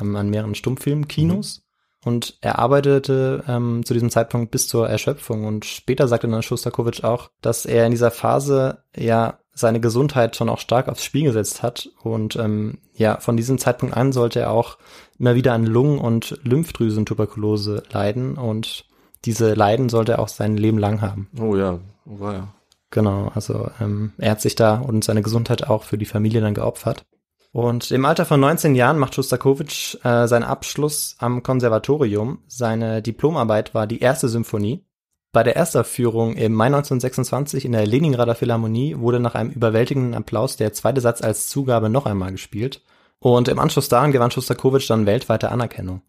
ähm, 0.00 0.16
an 0.16 0.28
mehreren 0.30 0.54
Stummfilmkinos 0.56 1.62
und 2.04 2.38
er 2.40 2.58
arbeitete 2.58 3.44
ähm, 3.46 3.84
zu 3.84 3.94
diesem 3.94 4.10
Zeitpunkt 4.10 4.50
bis 4.50 4.66
zur 4.66 4.88
Erschöpfung. 4.88 5.44
Und 5.44 5.64
später 5.64 6.08
sagte 6.08 6.26
dann 6.26 6.42
Schostakowitsch 6.42 7.04
auch, 7.04 7.30
dass 7.40 7.66
er 7.66 7.84
in 7.86 7.92
dieser 7.92 8.10
Phase 8.10 8.82
ja 8.96 9.38
seine 9.54 9.80
Gesundheit 9.80 10.36
schon 10.36 10.48
auch 10.48 10.58
stark 10.58 10.88
aufs 10.88 11.04
Spiel 11.04 11.24
gesetzt 11.24 11.62
hat. 11.62 11.90
Und 12.02 12.36
ähm, 12.36 12.78
ja, 12.94 13.18
von 13.20 13.36
diesem 13.36 13.58
Zeitpunkt 13.58 13.96
an 13.96 14.12
sollte 14.12 14.40
er 14.40 14.50
auch 14.50 14.78
immer 15.18 15.34
wieder 15.34 15.52
an 15.52 15.66
Lungen- 15.66 15.98
und 15.98 16.38
Lymphdrüsentuberkulose 16.42 17.82
leiden. 17.90 18.36
Und 18.36 18.86
diese 19.24 19.54
Leiden 19.54 19.88
sollte 19.88 20.12
er 20.12 20.18
auch 20.18 20.28
sein 20.28 20.56
Leben 20.56 20.78
lang 20.78 21.00
haben. 21.00 21.28
Oh 21.38 21.56
ja, 21.56 21.78
oh 22.06 22.20
war 22.20 22.34
ja. 22.34 22.48
Genau, 22.90 23.32
also 23.34 23.70
ähm, 23.80 24.12
er 24.18 24.32
hat 24.32 24.42
sich 24.42 24.54
da 24.54 24.76
und 24.76 25.02
seine 25.02 25.22
Gesundheit 25.22 25.68
auch 25.68 25.84
für 25.84 25.96
die 25.96 26.04
Familie 26.04 26.42
dann 26.42 26.54
geopfert. 26.54 27.04
Und 27.52 27.90
im 27.90 28.04
Alter 28.04 28.24
von 28.24 28.40
19 28.40 28.74
Jahren 28.74 28.98
macht 28.98 29.14
Schostakowitsch 29.14 29.96
äh, 30.04 30.26
seinen 30.26 30.42
Abschluss 30.42 31.16
am 31.18 31.42
Konservatorium. 31.42 32.38
Seine 32.46 33.02
Diplomarbeit 33.02 33.74
war 33.74 33.86
die 33.86 34.00
erste 34.00 34.28
Symphonie. 34.28 34.84
Bei 35.32 35.42
der 35.42 35.56
Erstaufführung 35.56 36.34
im 36.34 36.52
Mai 36.52 36.66
1926 36.66 37.64
in 37.64 37.72
der 37.72 37.86
Leningrader 37.86 38.34
Philharmonie 38.34 38.98
wurde 38.98 39.18
nach 39.18 39.34
einem 39.34 39.50
überwältigenden 39.50 40.14
Applaus 40.14 40.56
der 40.56 40.72
zweite 40.74 41.00
Satz 41.00 41.22
als 41.22 41.48
Zugabe 41.48 41.88
noch 41.88 42.04
einmal 42.04 42.32
gespielt. 42.32 42.82
Und 43.18 43.48
im 43.48 43.58
Anschluss 43.58 43.88
daran 43.88 44.12
gewann 44.12 44.30
Schostakowitsch 44.30 44.90
dann 44.90 45.06
weltweite 45.06 45.50
Anerkennung. 45.50 46.02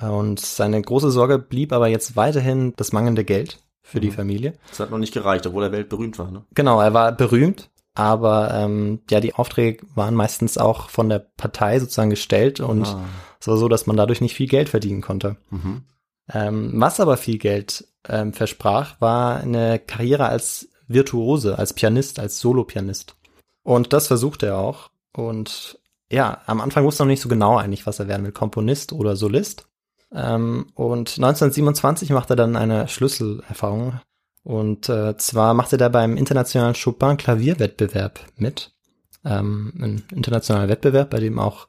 Und 0.00 0.40
seine 0.40 0.80
große 0.80 1.10
Sorge 1.10 1.38
blieb 1.38 1.72
aber 1.72 1.88
jetzt 1.88 2.16
weiterhin 2.16 2.72
das 2.76 2.92
mangelnde 2.92 3.24
Geld 3.24 3.60
für 3.82 4.00
die 4.00 4.08
Mhm. 4.08 4.12
Familie. 4.14 4.52
Das 4.70 4.80
hat 4.80 4.90
noch 4.90 4.98
nicht 4.98 5.12
gereicht, 5.12 5.46
obwohl 5.46 5.64
er 5.64 5.72
weltberühmt 5.72 6.18
war, 6.18 6.30
ne? 6.30 6.44
Genau, 6.54 6.80
er 6.80 6.94
war 6.94 7.12
berühmt, 7.12 7.70
aber 7.94 8.52
ähm, 8.54 9.00
ja, 9.10 9.20
die 9.20 9.34
Aufträge 9.34 9.84
waren 9.94 10.14
meistens 10.14 10.56
auch 10.56 10.88
von 10.88 11.08
der 11.10 11.18
Partei 11.18 11.78
sozusagen 11.80 12.10
gestellt 12.10 12.60
und 12.60 12.86
Ah. 12.86 13.04
es 13.40 13.46
war 13.46 13.56
so, 13.58 13.68
dass 13.68 13.86
man 13.86 13.96
dadurch 13.96 14.20
nicht 14.22 14.34
viel 14.34 14.48
Geld 14.48 14.70
verdienen 14.70 15.02
konnte. 15.02 15.36
Mhm. 15.50 15.82
Ähm, 16.32 16.72
was 16.76 16.98
aber 16.98 17.16
viel 17.18 17.36
Geld 17.38 17.86
ähm, 18.08 18.32
versprach, 18.32 19.00
war 19.00 19.38
eine 19.38 19.78
Karriere 19.78 20.26
als 20.26 20.68
Virtuose, 20.88 21.58
als 21.58 21.72
Pianist, 21.72 22.18
als 22.18 22.38
Solopianist. 22.38 23.16
Und 23.62 23.92
das 23.92 24.06
versuchte 24.06 24.46
er 24.46 24.58
auch. 24.58 24.90
Und 25.12 25.78
ja, 26.10 26.42
am 26.46 26.60
Anfang 26.60 26.84
wusste 26.84 27.02
er 27.02 27.06
noch 27.06 27.10
nicht 27.10 27.22
so 27.22 27.28
genau 27.28 27.56
eigentlich, 27.56 27.86
was 27.86 27.98
er 27.98 28.08
werden 28.08 28.24
will, 28.24 28.32
Komponist 28.32 28.92
oder 28.92 29.16
Solist. 29.16 29.66
Ähm, 30.12 30.66
und 30.74 31.16
1927 31.16 32.10
machte 32.10 32.34
er 32.34 32.36
dann 32.36 32.56
eine 32.56 32.88
Schlüsselerfahrung. 32.88 34.00
Und 34.42 34.88
äh, 34.90 35.16
zwar 35.16 35.54
machte 35.54 35.76
er 35.76 35.78
da 35.78 35.88
beim 35.88 36.16
internationalen 36.16 36.74
Chopin 36.74 37.16
Klavierwettbewerb 37.16 38.20
mit. 38.36 38.72
Ähm, 39.24 39.72
ein 39.80 40.02
internationaler 40.12 40.68
Wettbewerb, 40.68 41.10
bei 41.10 41.18
dem 41.18 41.38
auch 41.38 41.68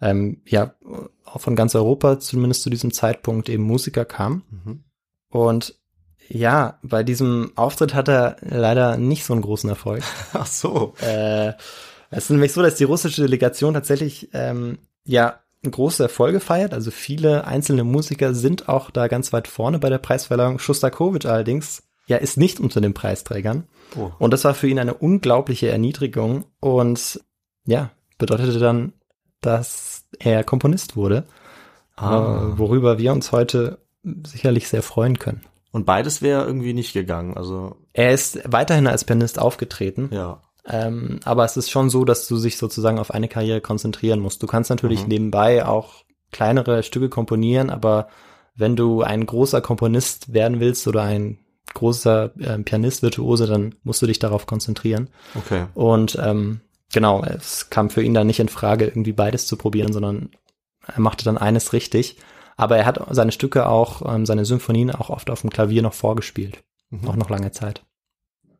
ähm, 0.00 0.40
ja 0.46 0.74
auch 1.24 1.40
von 1.40 1.54
ganz 1.54 1.74
Europa 1.74 2.18
zumindest 2.18 2.62
zu 2.62 2.70
diesem 2.70 2.92
Zeitpunkt 2.92 3.48
eben 3.48 3.62
Musiker 3.62 4.06
kamen. 4.06 4.42
Mhm. 4.50 4.84
Und 5.34 5.74
ja, 6.28 6.78
bei 6.82 7.02
diesem 7.02 7.50
Auftritt 7.56 7.92
hat 7.92 8.08
er 8.08 8.36
leider 8.40 8.96
nicht 8.96 9.24
so 9.24 9.32
einen 9.32 9.42
großen 9.42 9.68
Erfolg. 9.68 10.04
Ach 10.32 10.46
so. 10.46 10.94
äh, 11.02 11.48
es 12.10 12.24
ist 12.24 12.30
nämlich 12.30 12.52
so, 12.52 12.62
dass 12.62 12.76
die 12.76 12.84
russische 12.84 13.22
Delegation 13.22 13.74
tatsächlich 13.74 14.28
ähm, 14.32 14.78
ja 15.04 15.40
große 15.68 16.04
Erfolge 16.04 16.38
feiert. 16.38 16.72
Also 16.72 16.92
viele 16.92 17.46
einzelne 17.48 17.82
Musiker 17.82 18.32
sind 18.32 18.68
auch 18.68 18.90
da 18.92 19.08
ganz 19.08 19.32
weit 19.32 19.48
vorne 19.48 19.80
bei 19.80 19.90
der 19.90 19.98
Preisverleihung. 19.98 20.60
Schostakowitsch 20.60 21.26
allerdings 21.26 21.82
ja 22.06 22.18
ist 22.18 22.36
nicht 22.36 22.60
unter 22.60 22.80
den 22.80 22.94
Preisträgern. 22.94 23.64
Oh. 23.98 24.12
Und 24.20 24.32
das 24.32 24.44
war 24.44 24.54
für 24.54 24.68
ihn 24.68 24.78
eine 24.78 24.94
unglaubliche 24.94 25.68
Erniedrigung 25.68 26.44
und 26.60 27.20
ja, 27.66 27.90
bedeutete 28.18 28.60
dann, 28.60 28.92
dass 29.40 30.04
er 30.20 30.44
Komponist 30.44 30.94
wurde, 30.96 31.24
Ah. 31.96 32.52
äh, 32.52 32.58
worüber 32.58 32.98
wir 32.98 33.12
uns 33.12 33.32
heute 33.32 33.78
sicherlich 34.26 34.68
sehr 34.68 34.82
freuen 34.82 35.18
können. 35.18 35.42
Und 35.72 35.86
beides 35.86 36.22
wäre 36.22 36.44
irgendwie 36.44 36.72
nicht 36.72 36.92
gegangen, 36.92 37.36
also 37.36 37.76
Er 37.92 38.12
ist 38.12 38.40
weiterhin 38.50 38.86
als 38.86 39.04
Pianist 39.04 39.38
aufgetreten, 39.40 40.08
ja. 40.12 40.40
ähm, 40.68 41.18
aber 41.24 41.44
es 41.44 41.56
ist 41.56 41.70
schon 41.70 41.90
so, 41.90 42.04
dass 42.04 42.28
du 42.28 42.36
sich 42.36 42.58
sozusagen 42.58 42.98
auf 43.00 43.10
eine 43.12 43.28
Karriere 43.28 43.60
konzentrieren 43.60 44.20
musst. 44.20 44.42
Du 44.42 44.46
kannst 44.46 44.70
natürlich 44.70 45.02
Mhm. 45.02 45.08
nebenbei 45.08 45.66
auch 45.66 46.04
kleinere 46.30 46.82
Stücke 46.84 47.08
komponieren, 47.08 47.70
aber 47.70 48.08
wenn 48.54 48.76
du 48.76 49.02
ein 49.02 49.26
großer 49.26 49.60
Komponist 49.60 50.32
werden 50.32 50.60
willst 50.60 50.86
oder 50.86 51.02
ein 51.02 51.38
großer 51.74 52.30
äh, 52.38 52.58
Pianist, 52.60 53.02
Virtuose, 53.02 53.46
dann 53.46 53.74
musst 53.82 54.00
du 54.00 54.06
dich 54.06 54.20
darauf 54.20 54.46
konzentrieren. 54.46 55.10
Okay. 55.34 55.66
Und 55.74 56.16
ähm, 56.22 56.60
genau, 56.92 57.24
es 57.24 57.68
kam 57.70 57.90
für 57.90 58.02
ihn 58.02 58.14
dann 58.14 58.28
nicht 58.28 58.38
in 58.38 58.48
Frage, 58.48 58.84
irgendwie 58.86 59.12
beides 59.12 59.48
zu 59.48 59.56
probieren, 59.56 59.92
sondern 59.92 60.30
er 60.86 61.00
machte 61.00 61.24
dann 61.24 61.38
eines 61.38 61.72
richtig. 61.72 62.16
Aber 62.56 62.76
er 62.76 62.86
hat 62.86 63.00
seine 63.10 63.32
Stücke 63.32 63.66
auch, 63.66 64.14
ähm, 64.14 64.26
seine 64.26 64.44
Symphonien 64.44 64.90
auch 64.90 65.10
oft 65.10 65.30
auf 65.30 65.40
dem 65.40 65.50
Klavier 65.50 65.82
noch 65.82 65.94
vorgespielt. 65.94 66.62
Mhm. 66.90 67.08
Auch 67.08 67.16
noch 67.16 67.30
lange 67.30 67.50
Zeit. 67.52 67.82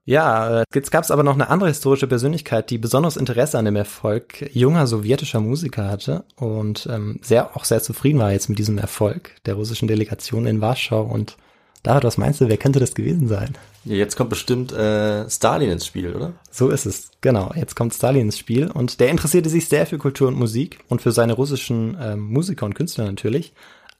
Ja, 0.06 0.60
äh, 0.60 0.64
jetzt 0.74 0.90
gab 0.90 1.02
es 1.02 1.10
aber 1.10 1.22
noch 1.22 1.34
eine 1.34 1.48
andere 1.48 1.70
historische 1.70 2.06
Persönlichkeit, 2.06 2.68
die 2.68 2.76
besonderes 2.76 3.16
Interesse 3.16 3.58
an 3.58 3.64
dem 3.64 3.76
Erfolg 3.76 4.50
junger 4.54 4.86
sowjetischer 4.86 5.40
Musiker 5.40 5.88
hatte 5.88 6.24
und 6.36 6.86
ähm, 6.90 7.20
sehr 7.22 7.56
auch 7.56 7.64
sehr 7.64 7.82
zufrieden 7.82 8.18
war 8.18 8.30
jetzt 8.30 8.50
mit 8.50 8.58
diesem 8.58 8.76
Erfolg 8.76 9.30
der 9.46 9.54
russischen 9.54 9.88
Delegation 9.88 10.46
in 10.46 10.60
Warschau. 10.60 11.02
Und 11.02 11.38
David, 11.82 12.04
was 12.04 12.18
meinst 12.18 12.42
du, 12.42 12.48
wer 12.48 12.58
könnte 12.58 12.80
das 12.80 12.94
gewesen 12.94 13.28
sein? 13.28 13.56
Ja, 13.86 13.96
jetzt 13.96 14.16
kommt 14.16 14.28
bestimmt 14.28 14.72
äh, 14.72 15.28
Stalin 15.30 15.70
ins 15.70 15.86
Spiel, 15.86 16.14
oder? 16.14 16.34
So 16.50 16.68
ist 16.68 16.84
es, 16.84 17.10
genau. 17.22 17.52
Jetzt 17.56 17.74
kommt 17.74 17.94
Stalin 17.94 18.26
ins 18.26 18.38
Spiel 18.38 18.70
und 18.70 19.00
der 19.00 19.08
interessierte 19.08 19.48
sich 19.48 19.68
sehr 19.68 19.86
für 19.86 19.96
Kultur 19.96 20.28
und 20.28 20.38
Musik 20.38 20.80
und 20.88 21.00
für 21.00 21.12
seine 21.12 21.32
russischen 21.32 21.96
ähm, 21.98 22.20
Musiker 22.20 22.66
und 22.66 22.74
Künstler 22.74 23.06
natürlich. 23.06 23.54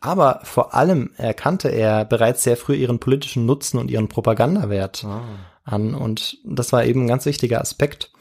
Aber 0.04 0.40
vor 0.42 0.74
allem 0.74 1.12
erkannte 1.16 1.70
er 1.70 2.04
bereits 2.04 2.42
sehr 2.42 2.58
früh 2.58 2.74
ihren 2.74 2.98
politischen 2.98 3.46
Nutzen 3.46 3.78
und 3.78 3.90
ihren 3.90 4.08
Propagandawert 4.08 5.06
an 5.64 5.94
und 5.94 6.36
das 6.44 6.74
war 6.74 6.84
eben 6.84 7.04
ein 7.04 7.08
ganz 7.08 7.24
wichtiger 7.24 7.62
Aspekt. 7.62 8.12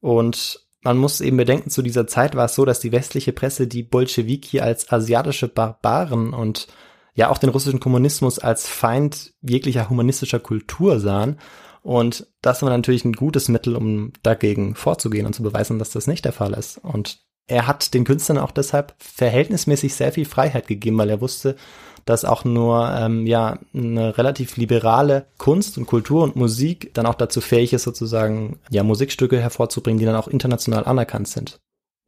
Und 0.00 0.66
man 0.80 0.96
muss 0.96 1.20
eben 1.20 1.36
bedenken, 1.36 1.68
zu 1.68 1.82
dieser 1.82 2.06
Zeit 2.06 2.36
war 2.36 2.46
es 2.46 2.54
so, 2.54 2.64
dass 2.64 2.80
die 2.80 2.90
westliche 2.90 3.34
Presse 3.34 3.66
die 3.66 3.82
Bolschewiki 3.82 4.60
als 4.60 4.90
asiatische 4.90 5.46
Barbaren 5.46 6.32
und 6.32 6.68
ja 7.14 7.28
auch 7.28 7.36
den 7.36 7.50
russischen 7.50 7.80
Kommunismus 7.80 8.38
als 8.38 8.66
Feind 8.66 9.34
jeglicher 9.42 9.90
humanistischer 9.90 10.40
Kultur 10.40 11.00
sahen. 11.00 11.38
Und 11.82 12.28
das 12.40 12.62
war 12.62 12.70
natürlich 12.70 13.04
ein 13.04 13.12
gutes 13.12 13.48
Mittel, 13.48 13.76
um 13.76 14.14
dagegen 14.22 14.74
vorzugehen 14.74 15.26
und 15.26 15.34
zu 15.34 15.42
beweisen, 15.42 15.78
dass 15.78 15.90
das 15.90 16.06
nicht 16.06 16.24
der 16.24 16.32
Fall 16.32 16.54
ist. 16.54 16.78
Und 16.78 17.25
er 17.46 17.66
hat 17.66 17.94
den 17.94 18.04
Künstlern 18.04 18.38
auch 18.38 18.50
deshalb 18.50 18.94
verhältnismäßig 18.98 19.94
sehr 19.94 20.12
viel 20.12 20.24
Freiheit 20.24 20.66
gegeben, 20.66 20.98
weil 20.98 21.10
er 21.10 21.20
wusste, 21.20 21.56
dass 22.04 22.24
auch 22.24 22.44
nur 22.44 22.88
ähm, 22.90 23.26
ja 23.26 23.58
eine 23.74 24.16
relativ 24.16 24.56
liberale 24.56 25.26
Kunst 25.38 25.76
und 25.76 25.86
Kultur 25.86 26.22
und 26.22 26.36
Musik 26.36 26.92
dann 26.94 27.06
auch 27.06 27.14
dazu 27.14 27.40
fähig 27.40 27.72
ist, 27.72 27.82
sozusagen 27.82 28.60
ja 28.70 28.82
Musikstücke 28.84 29.40
hervorzubringen, 29.40 29.98
die 29.98 30.06
dann 30.06 30.16
auch 30.16 30.28
international 30.28 30.84
anerkannt 30.84 31.28
sind. 31.28 31.58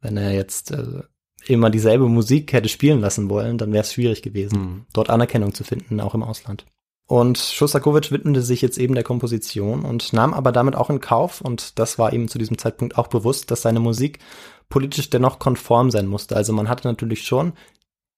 Wenn 0.01 0.15
er 0.15 0.31
jetzt 0.33 0.71
äh, 0.71 1.03
immer 1.45 1.69
dieselbe 1.69 2.07
Musik 2.07 2.53
hätte 2.53 2.69
spielen 2.69 3.01
lassen 3.01 3.29
wollen, 3.29 3.57
dann 3.57 3.73
wäre 3.73 3.83
es 3.83 3.93
schwierig 3.93 4.21
gewesen, 4.21 4.59
Mhm. 4.59 4.85
dort 4.93 5.09
Anerkennung 5.09 5.53
zu 5.53 5.63
finden, 5.63 5.99
auch 5.99 6.15
im 6.15 6.23
Ausland. 6.23 6.65
Und 7.07 7.39
Schostakowitsch 7.39 8.11
widmete 8.11 8.41
sich 8.43 8.61
jetzt 8.61 8.77
eben 8.77 8.93
der 8.93 9.03
Komposition 9.03 9.83
und 9.83 10.13
nahm 10.13 10.33
aber 10.33 10.51
damit 10.51 10.75
auch 10.75 10.91
in 10.91 10.99
Kauf, 10.99 11.41
und 11.41 11.79
das 11.79 11.97
war 11.97 12.13
ihm 12.13 12.27
zu 12.27 12.37
diesem 12.37 12.57
Zeitpunkt 12.57 12.97
auch 12.97 13.07
bewusst, 13.07 13.49
dass 13.51 13.63
seine 13.63 13.79
Musik 13.79 14.19
politisch 14.69 15.09
dennoch 15.09 15.39
konform 15.39 15.91
sein 15.91 16.07
musste. 16.07 16.35
Also 16.35 16.53
man 16.53 16.69
hatte 16.69 16.87
natürlich 16.87 17.23
schon 17.25 17.53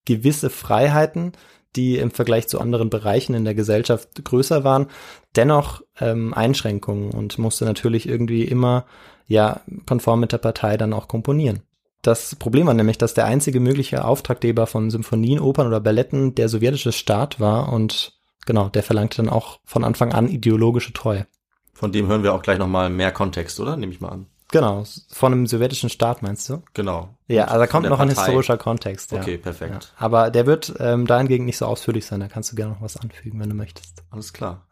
gewisse 0.05 0.49
Freiheiten, 0.49 1.33
die 1.75 1.97
im 1.97 2.11
Vergleich 2.11 2.47
zu 2.47 2.59
anderen 2.59 2.89
Bereichen 2.89 3.33
in 3.33 3.45
der 3.45 3.55
Gesellschaft 3.55 4.23
größer 4.23 4.63
waren, 4.63 4.87
dennoch 5.35 5.81
ähm, 5.99 6.33
Einschränkungen 6.33 7.11
und 7.11 7.37
musste 7.37 7.65
natürlich 7.65 8.07
irgendwie 8.07 8.43
immer 8.43 8.85
ja 9.27 9.61
konform 9.85 10.19
mit 10.19 10.33
der 10.33 10.37
Partei 10.37 10.75
dann 10.75 10.93
auch 10.93 11.07
komponieren. 11.07 11.61
Das 12.01 12.35
Problem 12.35 12.67
war 12.67 12.73
nämlich, 12.73 12.97
dass 12.97 13.13
der 13.13 13.25
einzige 13.25 13.59
mögliche 13.59 14.03
Auftraggeber 14.03 14.67
von 14.67 14.89
Symphonien, 14.89 15.39
Opern 15.39 15.67
oder 15.67 15.79
Balletten 15.79 16.35
der 16.35 16.49
sowjetische 16.49 16.91
Staat 16.91 17.39
war 17.39 17.71
und 17.71 18.19
genau, 18.45 18.69
der 18.69 18.83
verlangte 18.83 19.17
dann 19.17 19.29
auch 19.29 19.59
von 19.63 19.83
Anfang 19.83 20.11
an 20.11 20.27
ideologische 20.27 20.93
Treue. 20.93 21.27
Von 21.73 21.91
dem 21.91 22.07
hören 22.07 22.23
wir 22.23 22.33
auch 22.33 22.41
gleich 22.41 22.57
nochmal 22.57 22.89
mehr 22.89 23.11
Kontext, 23.11 23.59
oder? 23.59 23.77
Nehme 23.77 23.93
ich 23.93 24.01
mal 24.01 24.09
an. 24.09 24.27
Genau, 24.51 24.83
von 25.09 25.31
einem 25.31 25.47
sowjetischen 25.47 25.89
Staat 25.89 26.21
meinst 26.21 26.49
du? 26.49 26.61
Genau. 26.73 27.09
Ja, 27.27 27.45
also 27.45 27.59
da 27.59 27.67
kommt 27.67 27.87
noch 27.87 27.99
ein 27.99 28.09
Partei. 28.09 28.23
historischer 28.23 28.57
Kontext. 28.57 29.11
Ja. 29.11 29.21
Okay, 29.21 29.37
perfekt. 29.37 29.93
Ja. 29.97 30.05
Aber 30.05 30.29
der 30.29 30.45
wird 30.45 30.73
ähm, 30.79 31.07
dahingegen 31.07 31.45
nicht 31.45 31.57
so 31.57 31.65
ausführlich 31.65 32.05
sein, 32.05 32.19
da 32.19 32.27
kannst 32.27 32.51
du 32.51 32.55
gerne 32.55 32.73
noch 32.73 32.81
was 32.81 32.97
anfügen, 32.97 33.39
wenn 33.39 33.49
du 33.49 33.55
möchtest. 33.55 34.03
Alles 34.09 34.33
klar. 34.33 34.67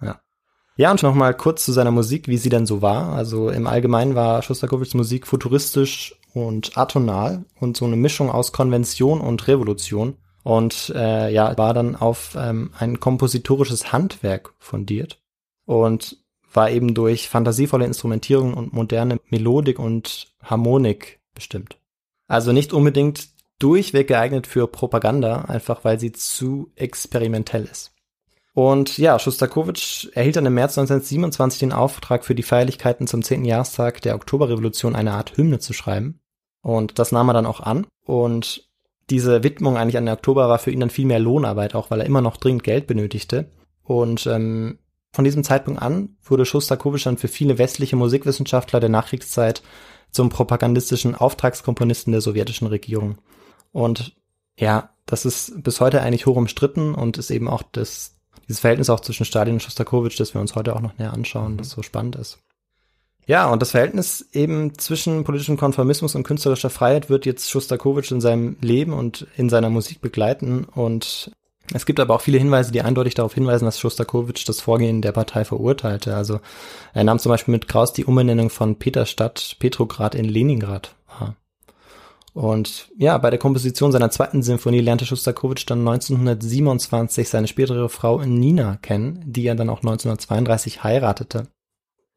Ja, 0.80 0.92
und 0.92 1.04
nochmal 1.04 1.34
kurz 1.34 1.66
zu 1.66 1.74
seiner 1.74 1.92
Musik, 1.92 2.30
wie 2.30 2.38
sie 2.38 2.50
denn 2.50 2.66
so 2.66 2.82
war. 2.82 3.14
Also 3.14 3.50
im 3.50 3.68
Allgemeinen 3.68 4.16
war 4.16 4.42
Schostakowitschs 4.42 4.94
Musik 4.94 5.28
futuristisch 5.28 6.16
und 6.34 6.78
atonal 6.78 7.44
und 7.60 7.76
so 7.76 7.86
eine 7.86 7.98
Mischung 7.98 8.30
aus 8.30 8.54
Konvention 8.54 9.20
und 9.20 9.48
Revolution. 9.48 10.16
Und 10.44 10.94
äh, 10.96 11.34
ja, 11.34 11.58
war 11.58 11.74
dann 11.74 11.98
auf 11.98 12.36
ähm, 12.38 12.72
ein 12.80 13.00
kompositorisches 13.00 13.92
Handwerk 13.92 14.54
fundiert 14.58 15.20
und 15.66 16.18
war 16.54 16.72
eben 16.72 16.94
durch 16.94 17.30
fantasievolle 17.30 17.86
Instrumentierung 17.86 18.54
und 18.54 18.74
moderne 18.74 19.20
Melodik 19.30 19.80
und 19.80 20.34
Harmonik 20.44 21.20
bestimmt. 21.36 21.78
Also 22.28 22.52
nicht 22.52 22.74
unbedingt 22.74 23.30
durchweg 23.60 24.08
geeignet 24.08 24.48
für 24.48 24.68
Propaganda, 24.68 25.42
einfach 25.42 25.84
weil 25.84 26.00
sie 26.00 26.12
zu 26.12 26.72
experimentell 26.76 27.66
ist. 27.66 27.92
Und 28.54 28.98
ja, 28.98 29.20
Schostakowitsch 29.20 30.08
erhielt 30.14 30.36
dann 30.36 30.46
im 30.46 30.54
März 30.54 30.78
1927 30.78 31.60
den 31.60 31.72
Auftrag, 31.72 32.26
für 32.26 32.36
die 32.36 32.44
Feierlichkeiten 32.44 33.08
zum 33.08 33.24
10. 33.24 33.46
Jahrestag 33.46 34.02
der 34.02 34.16
Oktoberrevolution 34.16 34.96
eine 34.96 35.14
Art 35.14 35.38
Hymne 35.38 35.60
zu 35.60 35.74
schreiben. 35.74 36.20
Und 36.62 37.00
das 37.00 37.12
nahm 37.12 37.30
er 37.30 37.34
dann 37.34 37.46
auch 37.46 37.62
an. 37.62 37.88
Und 38.06 38.70
diese 39.10 39.44
Widmung 39.44 39.78
eigentlich 39.78 39.98
an 39.98 40.06
den 40.06 40.14
Oktober 40.14 40.50
war 40.50 40.60
für 40.60 40.72
ihn 40.72 40.80
dann 40.80 40.90
viel 40.90 41.06
mehr 41.06 41.20
Lohnarbeit, 41.20 41.74
auch 41.76 41.90
weil 41.90 42.02
er 42.02 42.06
immer 42.06 42.22
noch 42.22 42.38
dringend 42.38 42.64
Geld 42.64 42.88
benötigte. 42.88 43.50
Und 43.84 44.28
ähm, 44.28 44.80
von 45.12 45.26
diesem 45.26 45.44
Zeitpunkt 45.44 45.82
an 45.82 46.18
wurde 46.24 46.46
Schostakowitsch 46.46 47.06
dann 47.06 47.18
für 47.18 47.28
viele 47.28 47.58
westliche 47.58 47.96
Musikwissenschaftler 47.96 48.80
der 48.80 48.90
Nachkriegszeit 48.90 49.64
zum 50.12 50.30
propagandistischen 50.30 51.16
Auftragskomponisten 51.16 52.12
der 52.12 52.22
sowjetischen 52.22 52.68
Regierung. 52.68 53.18
Und 53.72 54.16
ja, 54.58 54.90
das 55.06 55.26
ist 55.26 55.64
bis 55.64 55.82
heute 55.82 56.02
eigentlich 56.02 56.26
hoch 56.26 56.36
umstritten 56.36 56.94
und 56.94 57.18
ist 57.18 57.32
eben 57.32 57.48
auch 57.48 57.64
das, 57.64 58.16
dieses 58.48 58.60
Verhältnis 58.60 58.90
auch 58.90 59.00
zwischen 59.00 59.26
Stalin 59.26 59.56
und 59.56 59.64
Schostakowitsch, 59.64 60.20
das 60.20 60.34
wir 60.34 60.42
uns 60.42 60.56
heute 60.56 60.76
auch 60.76 60.82
noch 60.82 60.98
näher 60.98 61.14
anschauen, 61.14 61.58
das 61.58 61.72
so 61.72 61.82
spannend 61.82 62.16
ist. 62.16 62.40
Ja, 63.26 63.48
und 63.52 63.62
das 63.62 63.72
Verhältnis 63.72 64.28
eben 64.34 64.76
zwischen 64.80 65.24
politischem 65.24 65.56
Konformismus 65.56 66.16
und 66.16 66.24
künstlerischer 66.24 66.72
Freiheit 66.72 67.12
wird 67.12 67.28
jetzt 67.28 67.50
Schostakowitsch 67.50 68.12
in 68.12 68.22
seinem 68.22 68.58
Leben 68.60 68.92
und 68.92 69.28
in 69.38 69.50
seiner 69.50 69.70
Musik 69.70 70.02
begleiten. 70.02 70.64
Und 70.64 71.32
es 71.74 71.86
gibt 71.86 72.00
aber 72.00 72.16
auch 72.16 72.22
viele 72.22 72.40
Hinweise, 72.40 72.72
die 72.72 72.82
eindeutig 72.82 73.14
darauf 73.14 73.34
hinweisen, 73.34 73.66
dass 73.66 73.80
Schostakowitsch 73.80 74.48
das 74.48 74.62
Vorgehen 74.62 75.02
der 75.02 75.12
Partei 75.12 75.46
verurteilte. 75.46 76.16
Also 76.16 76.40
er 76.94 77.04
nahm 77.04 77.20
zum 77.20 77.30
Beispiel 77.30 77.52
mit 77.52 77.68
Kraus 77.68 77.94
die 77.94 78.06
Umbenennung 78.06 78.50
von 78.50 78.78
Peterstadt, 78.78 79.58
Petrograd 79.60 80.16
in 80.16 80.26
Leningrad. 80.26 80.96
Und 82.34 82.90
ja, 82.98 83.18
bei 83.18 83.32
der 83.32 83.40
Komposition 83.40 83.92
seiner 83.92 84.12
zweiten 84.12 84.44
Sinfonie 84.44 84.82
lernte 84.82 85.06
Schostakowitsch 85.06 85.66
dann 85.68 85.80
1927 85.80 87.28
seine 87.28 87.48
spätere 87.48 87.90
Frau 87.90 88.22
Nina 88.22 88.78
kennen, 88.78 89.22
die 89.26 89.46
er 89.46 89.56
dann 89.56 89.70
auch 89.70 89.80
1932 89.80 90.84
heiratete. 90.84 91.48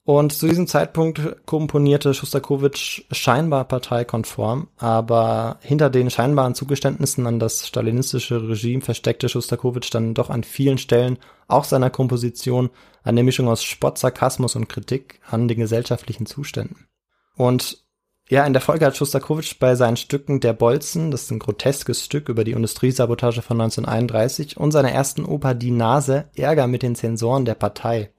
Und 0.05 0.33
zu 0.33 0.49
diesem 0.49 0.67
Zeitpunkt 0.67 1.47
komponierte 1.47 2.13
Schostakowitsch 2.13 3.03
scheinbar 3.13 3.65
parteikonform, 3.65 4.67
aber 4.77 5.59
hinter 5.61 5.91
den 5.91 6.11
scheinbaren 6.11 6.57
Zugeständnissen 6.57 7.25
an 7.29 7.39
das 7.39 7.69
stalinistische 7.69 8.49
Regime 8.49 8.83
versteckte 8.83 9.29
Schostakowitsch 9.29 9.95
dann 9.95 10.15
doch 10.15 10.29
an 10.29 10.43
vielen 10.43 10.79
Stellen 10.79 11.19
auch 11.47 11.63
seiner 11.63 11.89
Komposition 11.89 12.71
eine 13.05 13.23
Mischung 13.23 13.47
aus 13.47 13.63
Spott, 13.63 13.97
Sarkasmus 13.97 14.57
und 14.57 14.69
Kritik 14.69 15.21
an 15.31 15.47
den 15.47 15.59
gesellschaftlichen 15.59 16.27
Zuständen. 16.27 16.89
Und 17.37 17.85
ja, 18.29 18.45
in 18.45 18.55
der 18.55 18.63
Folge 18.63 18.87
hat 18.87 18.97
Schostakowitsch 18.97 19.59
bei 19.61 19.77
seinen 19.77 19.97
Stücken 19.97 20.41
Der 20.41 20.53
Bolzen, 20.53 21.13
das 21.13 21.25
ist 21.25 21.31
ein 21.31 21.39
groteskes 21.39 22.05
Stück 22.05 22.29
über 22.29 22.43
die 22.43 22.53
Industriesabotage 22.53 23.43
von 23.43 23.61
1931, 23.61 24.57
und 24.57 24.73
seiner 24.73 24.91
ersten 24.91 25.25
Oper 25.25 25.55
Die 25.55 25.71
Nase 25.71 26.31
Ärger 26.35 26.67
mit 26.67 26.83
den 26.83 26.97
Zensoren 26.97 27.45
der 27.45 27.55
Partei. 27.55 28.11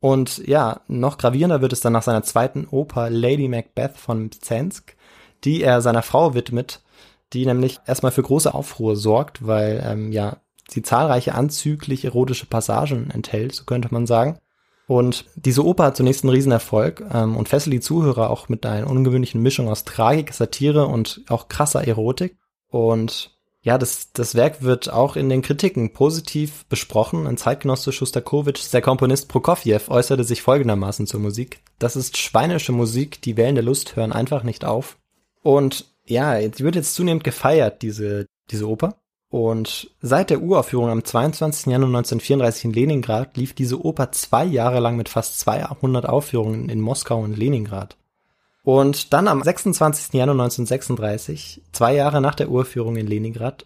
Und 0.00 0.46
ja, 0.46 0.80
noch 0.88 1.18
gravierender 1.18 1.62
wird 1.62 1.72
es 1.72 1.80
dann 1.80 1.92
nach 1.92 2.02
seiner 2.02 2.22
zweiten 2.22 2.66
Oper 2.70 3.10
Lady 3.10 3.48
Macbeth 3.48 3.96
von 3.96 4.26
Mzensk, 4.26 4.96
die 5.44 5.62
er 5.62 5.80
seiner 5.80 6.02
Frau 6.02 6.34
widmet, 6.34 6.82
die 7.32 7.46
nämlich 7.46 7.80
erstmal 7.86 8.12
für 8.12 8.22
große 8.22 8.52
Aufruhr 8.52 8.96
sorgt, 8.96 9.46
weil 9.46 9.82
ähm, 9.84 10.12
ja 10.12 10.38
sie 10.68 10.82
zahlreiche 10.82 11.34
anzüglich 11.34 12.04
erotische 12.04 12.46
Passagen 12.46 13.10
enthält, 13.10 13.54
so 13.54 13.64
könnte 13.64 13.88
man 13.90 14.06
sagen. 14.06 14.38
Und 14.88 15.26
diese 15.34 15.64
Oper 15.64 15.84
hat 15.84 15.96
zunächst 15.96 16.22
einen 16.22 16.32
Riesenerfolg 16.32 17.04
ähm, 17.12 17.36
und 17.36 17.48
fesselt 17.48 17.72
die 17.72 17.80
Zuhörer 17.80 18.30
auch 18.30 18.48
mit 18.48 18.64
einer 18.64 18.88
ungewöhnlichen 18.88 19.42
Mischung 19.42 19.68
aus 19.68 19.84
Tragik, 19.84 20.32
Satire 20.32 20.86
und 20.86 21.22
auch 21.28 21.48
krasser 21.48 21.86
Erotik. 21.86 22.36
Und 22.68 23.35
ja, 23.66 23.78
das, 23.78 24.12
das 24.12 24.36
Werk 24.36 24.62
wird 24.62 24.92
auch 24.92 25.16
in 25.16 25.28
den 25.28 25.42
Kritiken 25.42 25.92
positiv 25.92 26.64
besprochen. 26.66 27.26
Ein 27.26 27.36
Zeitgenosse 27.36 27.90
Schostakowitsch, 27.90 28.72
der 28.72 28.80
Komponist 28.80 29.26
Prokofjew, 29.28 29.80
äußerte 29.88 30.22
sich 30.22 30.40
folgendermaßen 30.40 31.08
zur 31.08 31.18
Musik. 31.18 31.58
Das 31.80 31.96
ist 31.96 32.16
schweinische 32.16 32.70
Musik, 32.70 33.20
die 33.22 33.36
Wellen 33.36 33.56
der 33.56 33.64
Lust 33.64 33.96
hören 33.96 34.12
einfach 34.12 34.44
nicht 34.44 34.64
auf. 34.64 34.98
Und 35.42 35.86
ja, 36.06 36.40
die 36.46 36.62
wird 36.62 36.76
jetzt 36.76 36.94
zunehmend 36.94 37.24
gefeiert, 37.24 37.82
diese, 37.82 38.26
diese 38.52 38.68
Oper. 38.68 39.00
Und 39.30 39.90
seit 40.00 40.30
der 40.30 40.42
Uraufführung 40.42 40.88
am 40.88 41.02
22. 41.02 41.66
Januar 41.66 41.88
1934 41.88 42.66
in 42.66 42.72
Leningrad 42.72 43.36
lief 43.36 43.52
diese 43.52 43.84
Oper 43.84 44.12
zwei 44.12 44.44
Jahre 44.44 44.78
lang 44.78 44.96
mit 44.96 45.08
fast 45.08 45.40
200 45.40 46.08
Aufführungen 46.08 46.68
in 46.68 46.80
Moskau 46.80 47.18
und 47.18 47.36
Leningrad. 47.36 47.96
Und 48.66 49.12
dann 49.12 49.28
am 49.28 49.44
26. 49.44 50.14
Januar 50.14 50.34
1936, 50.34 51.62
zwei 51.70 51.94
Jahre 51.94 52.20
nach 52.20 52.34
der 52.34 52.50
Uraufführung 52.50 52.96
in 52.96 53.06
Leningrad, 53.06 53.64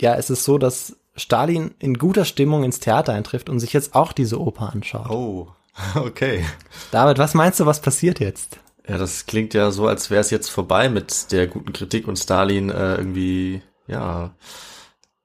ja, 0.00 0.16
es 0.16 0.30
ist 0.30 0.42
so, 0.42 0.58
dass 0.58 0.96
Stalin 1.14 1.76
in 1.78 1.96
guter 1.96 2.24
Stimmung 2.24 2.64
ins 2.64 2.80
Theater 2.80 3.12
eintrifft 3.12 3.48
und 3.48 3.60
sich 3.60 3.72
jetzt 3.72 3.94
auch 3.94 4.10
diese 4.10 4.40
Oper 4.40 4.72
anschaut. 4.72 5.08
Oh, 5.10 5.46
okay. 5.94 6.44
David, 6.90 7.18
was 7.18 7.34
meinst 7.34 7.60
du, 7.60 7.66
was 7.66 7.82
passiert 7.82 8.18
jetzt? 8.18 8.58
Ja, 8.88 8.98
das 8.98 9.26
klingt 9.26 9.54
ja 9.54 9.70
so, 9.70 9.86
als 9.86 10.10
wäre 10.10 10.22
es 10.22 10.30
jetzt 10.30 10.48
vorbei 10.48 10.88
mit 10.88 11.30
der 11.30 11.46
guten 11.46 11.72
Kritik 11.72 12.08
und 12.08 12.18
Stalin 12.18 12.68
äh, 12.68 12.96
irgendwie, 12.96 13.62
ja, 13.86 14.34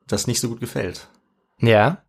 das 0.05 0.27
nicht 0.27 0.41
so 0.41 0.49
gut 0.49 0.59
gefällt. 0.59 1.07
Ja. 1.59 2.03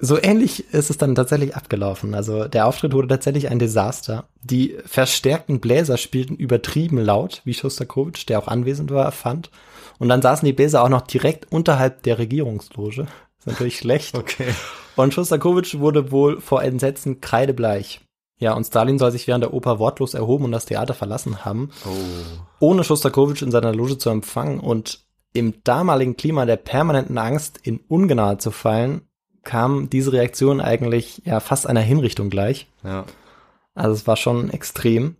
So 0.00 0.16
ähnlich 0.20 0.72
ist 0.72 0.90
es 0.90 0.98
dann 0.98 1.14
tatsächlich 1.14 1.56
abgelaufen. 1.56 2.14
Also 2.14 2.44
der 2.46 2.66
Auftritt 2.66 2.92
wurde 2.92 3.08
tatsächlich 3.08 3.48
ein 3.50 3.58
Desaster. 3.58 4.28
Die 4.42 4.76
verstärkten 4.86 5.58
Bläser 5.60 5.96
spielten 5.96 6.36
übertrieben 6.36 6.98
laut, 6.98 7.42
wie 7.44 7.54
Schostakowitsch, 7.54 8.28
der 8.28 8.38
auch 8.38 8.46
anwesend 8.48 8.90
war, 8.92 9.10
fand. 9.10 9.50
Und 9.98 10.08
dann 10.08 10.22
saßen 10.22 10.46
die 10.46 10.52
Bläser 10.52 10.82
auch 10.84 10.88
noch 10.88 11.00
direkt 11.02 11.50
unterhalb 11.50 12.02
der 12.04 12.18
Regierungsloge. 12.18 13.06
ist 13.38 13.46
natürlich 13.46 13.78
schlecht. 13.78 14.16
Okay. 14.16 14.54
Und 14.94 15.14
Schostakowitsch 15.14 15.78
wurde 15.78 16.12
wohl 16.12 16.40
vor 16.40 16.62
Entsetzen 16.62 17.20
kreidebleich. 17.20 18.00
Ja, 18.40 18.52
und 18.54 18.62
Stalin 18.64 19.00
soll 19.00 19.10
sich 19.10 19.26
während 19.26 19.42
der 19.42 19.52
Oper 19.52 19.80
wortlos 19.80 20.14
erhoben 20.14 20.44
und 20.44 20.52
das 20.52 20.66
Theater 20.66 20.94
verlassen 20.94 21.44
haben, 21.44 21.70
Oh. 21.84 21.88
ohne 22.60 22.84
Schostakowitsch 22.84 23.42
in 23.42 23.50
seiner 23.50 23.74
Loge 23.74 23.98
zu 23.98 24.10
empfangen 24.10 24.60
und 24.60 25.00
im 25.32 25.54
damaligen 25.64 26.16
Klima 26.16 26.46
der 26.46 26.56
permanenten 26.56 27.18
Angst 27.18 27.58
in 27.64 27.80
Ungnade 27.88 28.38
zu 28.38 28.52
fallen, 28.52 29.00
kam 29.44 29.90
diese 29.90 30.12
Reaktion 30.12 30.60
eigentlich 30.60 31.22
ja 31.24 31.40
fast 31.40 31.66
einer 31.66 31.80
Hinrichtung 31.80 32.30
gleich. 32.30 32.68
Ja. 32.84 33.04
Also 33.74 33.94
es 33.94 34.06
war 34.06 34.16
schon 34.16 34.50
extrem. 34.50 35.16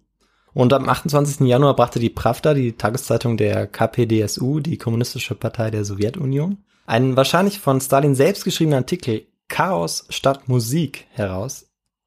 Und 0.52 0.72
am 0.72 0.88
28. 0.88 1.46
Januar 1.46 1.76
brachte 1.76 1.98
die 1.98 2.10
Pravda, 2.10 2.54
die 2.54 2.72
Tageszeitung 2.72 3.36
der 3.36 3.66
KPDSU, 3.66 4.60
die 4.60 4.78
Kommunistische 4.78 5.34
Partei 5.34 5.70
der 5.70 5.84
Sowjetunion, 5.84 6.58
einen 6.86 7.16
wahrscheinlich 7.16 7.60
von 7.60 7.80
Stalin 7.80 8.14
selbst 8.14 8.44
geschriebenen 8.44 8.78
Artikel 8.78 9.26
Chaos 9.48 10.06
statt 10.08 10.48
Musik 10.48 11.06
heraus, 11.10 11.66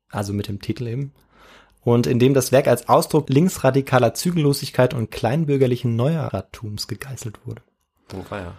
also 0.09 0.33
mit 0.33 0.47
dem 0.47 0.59
Titel 0.59 0.87
eben, 0.87 1.13
und 1.83 2.07
in 2.07 2.19
dem 2.19 2.33
das 2.33 2.51
Werk 2.51 2.67
als 2.67 2.89
Ausdruck 2.89 3.29
linksradikaler 3.29 4.13
Zügellosigkeit 4.13 4.93
und 4.93 5.11
kleinbürgerlichen 5.11 5.95
Neuerratums 5.95 6.87
gegeißelt 6.87 7.39
wurde. 7.45 7.61
War 8.29 8.39
ja. 8.39 8.53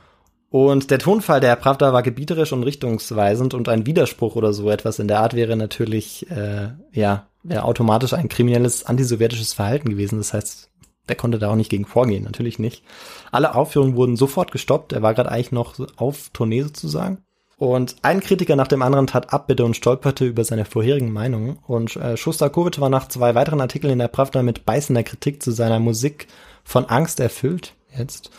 Und 0.52 0.90
der 0.90 0.98
Tonfall 0.98 1.40
der 1.40 1.56
Pravda 1.56 1.94
war 1.94 2.02
gebieterisch 2.02 2.52
und 2.52 2.62
richtungsweisend 2.62 3.54
und 3.54 3.70
ein 3.70 3.86
Widerspruch 3.86 4.36
oder 4.36 4.52
so 4.52 4.68
etwas 4.68 4.98
in 4.98 5.08
der 5.08 5.20
Art 5.20 5.32
wäre 5.32 5.56
natürlich, 5.56 6.30
äh, 6.30 6.68
ja, 6.92 7.26
wäre 7.42 7.64
automatisch 7.64 8.12
ein 8.12 8.28
kriminelles 8.28 8.84
antisowjetisches 8.84 9.54
Verhalten 9.54 9.88
gewesen. 9.88 10.18
Das 10.18 10.34
heißt, 10.34 10.68
der 11.08 11.16
konnte 11.16 11.38
da 11.38 11.50
auch 11.50 11.56
nicht 11.56 11.70
gegen 11.70 11.86
vorgehen, 11.86 12.24
natürlich 12.24 12.58
nicht. 12.58 12.84
Alle 13.30 13.54
Aufführungen 13.54 13.96
wurden 13.96 14.18
sofort 14.18 14.52
gestoppt. 14.52 14.92
Er 14.92 15.00
war 15.00 15.14
gerade 15.14 15.32
eigentlich 15.32 15.52
noch 15.52 15.74
auf 15.96 16.28
Tournee 16.34 16.60
sozusagen. 16.60 17.24
Und 17.56 17.96
ein 18.02 18.20
Kritiker 18.20 18.54
nach 18.54 18.68
dem 18.68 18.82
anderen 18.82 19.06
tat 19.06 19.32
Abbitte 19.32 19.64
und 19.64 19.74
stolperte 19.74 20.26
über 20.26 20.44
seine 20.44 20.66
vorherigen 20.66 21.12
Meinungen. 21.12 21.60
Und 21.66 21.96
äh, 21.96 22.18
Shostakovich 22.18 22.78
war 22.78 22.90
nach 22.90 23.08
zwei 23.08 23.34
weiteren 23.34 23.62
Artikeln 23.62 23.94
in 23.94 24.00
der 24.00 24.08
Pravda 24.08 24.42
mit 24.42 24.66
beißender 24.66 25.02
Kritik 25.02 25.42
zu 25.42 25.50
seiner 25.50 25.80
Musik 25.80 26.26
von 26.62 26.84
Angst 26.84 27.20
erfüllt. 27.20 27.72
Jetzt. 27.96 28.30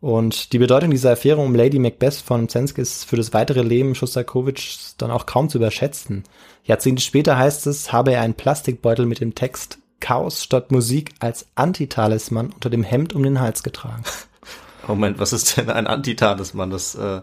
Und 0.00 0.52
die 0.52 0.58
Bedeutung 0.58 0.90
dieser 0.90 1.12
Affäre 1.12 1.40
um 1.40 1.54
Lady 1.54 1.78
Macbeth 1.78 2.14
von 2.14 2.48
Zensk 2.48 2.78
ist 2.78 3.04
für 3.04 3.16
das 3.16 3.32
weitere 3.32 3.62
Leben 3.62 3.94
Shostakovichs 3.94 4.94
dann 4.98 5.10
auch 5.10 5.26
kaum 5.26 5.48
zu 5.48 5.58
überschätzen. 5.58 6.24
Jahrzehnte 6.64 7.02
später 7.02 7.38
heißt 7.38 7.66
es, 7.66 7.92
habe 7.92 8.12
er 8.12 8.20
einen 8.20 8.34
Plastikbeutel 8.34 9.06
mit 9.06 9.20
dem 9.20 9.34
Text 9.34 9.78
Chaos 10.00 10.42
statt 10.44 10.70
Musik 10.70 11.14
als 11.20 11.46
Antitalisman 11.54 12.50
unter 12.52 12.68
dem 12.68 12.82
Hemd 12.82 13.14
um 13.14 13.22
den 13.22 13.40
Hals 13.40 13.62
getragen. 13.62 14.02
Moment, 14.86 15.18
was 15.18 15.32
ist 15.32 15.56
denn 15.56 15.70
ein 15.70 15.86
Antitalisman? 15.86 16.70
Das, 16.70 16.94
äh, 16.94 17.22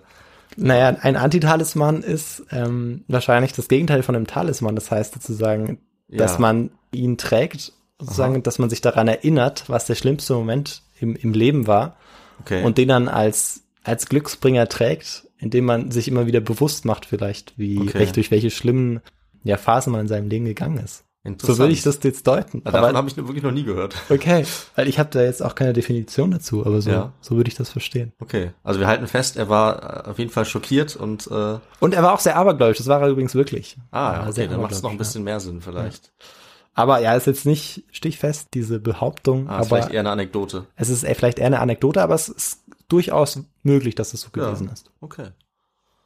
Naja, 0.58 0.98
ein 1.02 1.16
Antitalisman 1.16 2.02
ist 2.02 2.44
ähm, 2.52 3.06
wahrscheinlich 3.08 3.54
das 3.54 3.68
Gegenteil 3.68 4.02
von 4.04 4.16
einem 4.16 4.28
Talisman. 4.28 4.76
Das 4.76 4.90
heißt 4.92 5.14
sozusagen, 5.14 5.78
dass 6.10 6.34
Ja. 6.34 6.40
man 6.40 6.72
ihn 6.92 7.18
trägt, 7.18 7.72
sozusagen, 8.00 8.42
dass 8.44 8.60
man 8.60 8.70
sich 8.70 8.82
daran 8.82 9.08
erinnert, 9.08 9.66
was 9.70 9.86
der 9.86 9.96
schlimmste 9.96 10.34
Moment 10.34 10.82
im, 11.00 11.16
im 11.16 11.34
Leben 11.34 11.68
war 11.68 11.96
okay. 12.42 12.64
und 12.64 12.78
den 12.78 12.88
dann 12.88 13.08
als, 13.08 13.64
als 13.84 14.08
Glücksbringer 14.08 14.68
trägt, 14.70 15.28
indem 15.38 15.66
man 15.66 15.92
sich 15.92 16.08
immer 16.08 16.26
wieder 16.26 16.40
bewusst 16.40 16.86
macht 16.86 17.06
vielleicht, 17.06 17.54
wie 17.58 17.80
Okay. 17.80 18.00
welch, 18.00 18.12
durch 18.14 18.32
welche 18.32 18.50
schlimmen 18.52 19.02
ja, 19.44 19.58
Phasen 19.58 19.92
man 19.92 20.02
in 20.02 20.08
seinem 20.08 20.30
Leben 20.30 20.46
gegangen 20.46 20.78
ist. 20.78 21.04
So 21.42 21.58
würde 21.58 21.72
ich 21.72 21.84
das 21.84 22.00
jetzt 22.04 22.28
deuten. 22.28 22.62
Na, 22.66 22.72
davon 22.72 22.98
habe 22.98 23.08
ich 23.08 23.16
wirklich 23.16 23.44
noch 23.44 23.52
nie 23.52 23.64
gehört. 23.64 23.96
okay, 24.10 24.46
weil 24.76 24.90
ich 24.90 25.00
habe 25.00 25.10
da 25.10 25.22
jetzt 25.24 25.42
auch 25.42 25.56
keine 25.56 25.72
Definition 25.72 26.32
dazu, 26.32 26.66
aber 26.66 26.82
so, 26.82 26.90
Ja. 26.92 27.14
so 27.22 27.38
würde 27.38 27.48
ich 27.48 27.56
das 27.56 27.70
verstehen. 27.70 28.12
Okay, 28.20 28.52
also 28.62 28.82
wir 28.82 28.88
halten 28.88 29.08
fest, 29.08 29.38
er 29.38 29.48
war 29.48 30.06
äh, 30.06 30.10
auf 30.10 30.20
jeden 30.20 30.32
Fall 30.32 30.44
schockiert 30.44 30.98
und 30.98 31.28
äh, 31.28 31.60
Und 31.80 31.94
er 31.94 32.04
war 32.04 32.14
auch 32.14 32.20
sehr 32.20 32.36
abergläubisch, 32.36 32.78
das 32.80 32.88
war 32.88 33.02
er 33.02 33.08
übrigens 33.08 33.36
wirklich. 33.36 33.78
ah, 33.92 34.24
ja, 34.26 34.30
okay, 34.30 34.48
dann 34.50 34.60
macht 34.60 34.74
es 34.74 34.82
noch 34.82 34.92
ein 34.92 34.98
bisschen 34.98 35.24
mehr 35.24 35.40
Sinn 35.40 35.62
vielleicht. 35.62 36.08
ja. 36.08 36.12
Aber 36.76 37.00
ja, 37.00 37.14
ist 37.16 37.28
jetzt 37.28 37.46
nicht 37.46 37.84
stichfest, 37.92 38.50
diese 38.54 38.80
Behauptung, 38.80 39.48
Ah, 39.48 39.60
ist 39.60 39.68
aber 39.68 39.78
vielleicht 39.78 39.92
eher 39.94 40.00
eine 40.00 40.10
Anekdote. 40.12 40.66
es 40.76 40.90
ist 40.90 41.06
vielleicht 41.06 41.38
eher 41.40 41.46
eine 41.48 41.60
Anekdote, 41.60 42.02
aber 42.02 42.16
es 42.16 42.30
ist 42.30 42.64
durchaus 42.90 43.40
möglich, 43.62 43.96
dass 43.96 44.14
es 44.14 44.22
so 44.22 44.30
gewesen 44.32 44.70
ist. 44.72 44.90
Okay. 45.00 45.28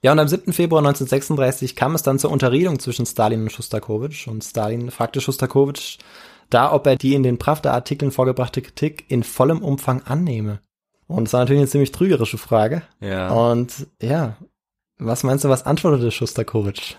Ja, 0.04 0.12
und 0.12 0.20
am 0.20 0.28
7. 0.28 0.54
Februar 0.54 0.80
1936 0.82 1.76
kam 1.76 1.96
es 1.96 2.04
dann 2.04 2.20
zur 2.20 2.32
Unterredung 2.32 2.80
zwischen 2.80 3.06
Stalin 3.06 3.44
und 3.44 3.52
Schostakowitsch 3.52 4.28
und 4.28 4.44
Stalin 4.44 4.92
fragte 4.92 5.22
Schostakowitsch 5.22 5.98
da, 6.50 6.72
ob 6.72 6.86
er 6.88 6.96
die 6.96 7.14
in 7.16 7.24
den 7.24 7.38
Pravda-Artikeln 7.40 8.12
vorgebrachte 8.12 8.62
Kritik 8.62 9.06
in 9.10 9.24
vollem 9.24 9.62
Umfang 9.62 10.04
annehme. 10.04 10.60
Und 11.08 11.28
es 11.28 11.34
war 11.34 11.42
natürlich 11.42 11.62
eine 11.62 11.70
ziemlich 11.70 11.92
trügerische 11.92 12.38
Frage. 12.38 12.84
Ja. 13.02 13.30
Und 13.32 13.88
ja, 14.02 14.38
was 14.98 15.24
meinst 15.24 15.44
du, 15.46 15.50
was 15.50 15.66
antwortete 15.66 16.12
Schostakowitsch? 16.12 16.96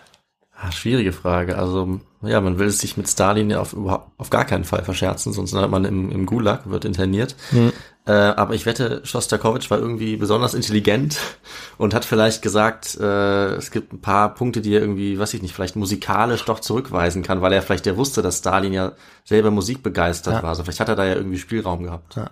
Ah, 0.55 0.73
schwierige 0.73 1.13
Frage. 1.13 1.57
Also, 1.57 2.01
ja, 2.23 2.41
man 2.41 2.59
will 2.59 2.67
es 2.67 2.79
sich 2.79 2.97
mit 2.97 3.09
Stalin 3.09 3.51
ja 3.51 3.61
auf, 3.61 3.77
auf 4.17 4.31
gar 4.31 4.45
keinen 4.45 4.65
Fall 4.65 4.85
verscherzen, 4.85 5.33
sonst 5.33 5.53
landet 5.53 5.71
man 5.71 5.85
im, 5.85 6.11
im 6.11 6.27
Gulag, 6.27 6.69
wird 6.69 6.85
interniert. 6.85 7.37
Äh, 8.07 8.13
aber 8.13 8.55
ich 8.55 8.65
wette, 8.67 9.03
Shostakovich 9.05 9.71
war 9.71 9.79
irgendwie 9.79 10.17
besonders 10.17 10.55
intelligent 10.55 11.19
und 11.79 11.95
hat 11.95 12.05
vielleicht 12.05 12.43
gesagt, 12.43 12.99
äh, 12.99 13.55
es 13.57 13.71
gibt 13.71 13.93
ein 13.93 14.01
paar 14.01 14.35
Punkte, 14.35 14.63
die 14.63 14.75
er 14.75 14.81
irgendwie, 14.81 15.19
weiß 15.19 15.35
ich 15.35 15.43
nicht, 15.43 15.55
vielleicht 15.55 15.77
musikalisch 15.77 16.45
doch 16.45 16.61
zurückweisen 16.61 17.23
kann, 17.23 17.43
weil 17.43 17.53
er 17.53 17.63
vielleicht 17.63 17.87
ja 17.87 17.97
wusste, 17.97 18.23
dass 18.23 18.39
Stalin 18.39 18.73
ja 18.73 18.93
selber 19.25 19.51
musikbegeistert 19.51 20.35
Ja. 20.35 20.43
war. 20.43 20.49
Also 20.51 20.65
vielleicht 20.65 20.81
hat 20.81 20.89
er 20.89 20.97
da 20.97 21.05
ja 21.05 21.15
irgendwie 21.15 21.39
Spielraum 21.39 21.83
gehabt. 21.85 22.17
Ja. 22.17 22.31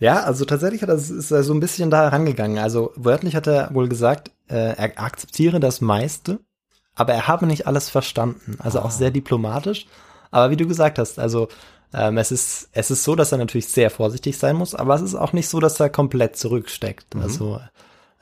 Ja, 0.00 0.24
also 0.24 0.44
tatsächlich 0.44 0.82
hat 0.82 0.88
er, 0.88 0.96
ist 0.96 1.30
er 1.30 1.44
so 1.44 1.54
ein 1.54 1.60
bisschen 1.60 1.88
da 1.88 2.02
herangegangen. 2.02 2.58
Also 2.58 2.92
wörtlich 2.96 3.36
hat 3.36 3.46
er 3.46 3.72
wohl 3.72 3.88
gesagt, 3.88 4.32
äh, 4.48 4.74
er 4.76 5.00
akzeptiere 5.00 5.60
das 5.60 5.80
meiste, 5.80 6.40
aber 6.94 7.12
er 7.12 7.28
habe 7.28 7.46
nicht 7.46 7.66
alles 7.66 7.90
verstanden. 7.90 8.56
Also 8.58 8.80
auch 8.80 8.90
sehr 8.90 9.10
diplomatisch. 9.10 9.86
Aber 10.30 10.50
wie 10.50 10.56
du 10.56 10.66
gesagt 10.66 10.98
hast, 10.98 11.18
also 11.18 11.48
ähm, 11.92 12.18
es 12.18 12.32
ist 12.32 12.68
es 12.72 12.90
ist 12.90 13.04
so, 13.04 13.14
dass 13.14 13.32
er 13.32 13.38
natürlich 13.38 13.68
sehr 13.68 13.90
vorsichtig 13.90 14.36
sein 14.36 14.56
muss, 14.56 14.74
aber 14.74 14.94
es 14.94 15.02
ist 15.02 15.14
auch 15.14 15.32
nicht 15.32 15.48
so, 15.48 15.60
dass 15.60 15.78
er 15.78 15.90
komplett 15.90 16.36
zurücksteckt. 16.36 17.14
Also 17.16 17.60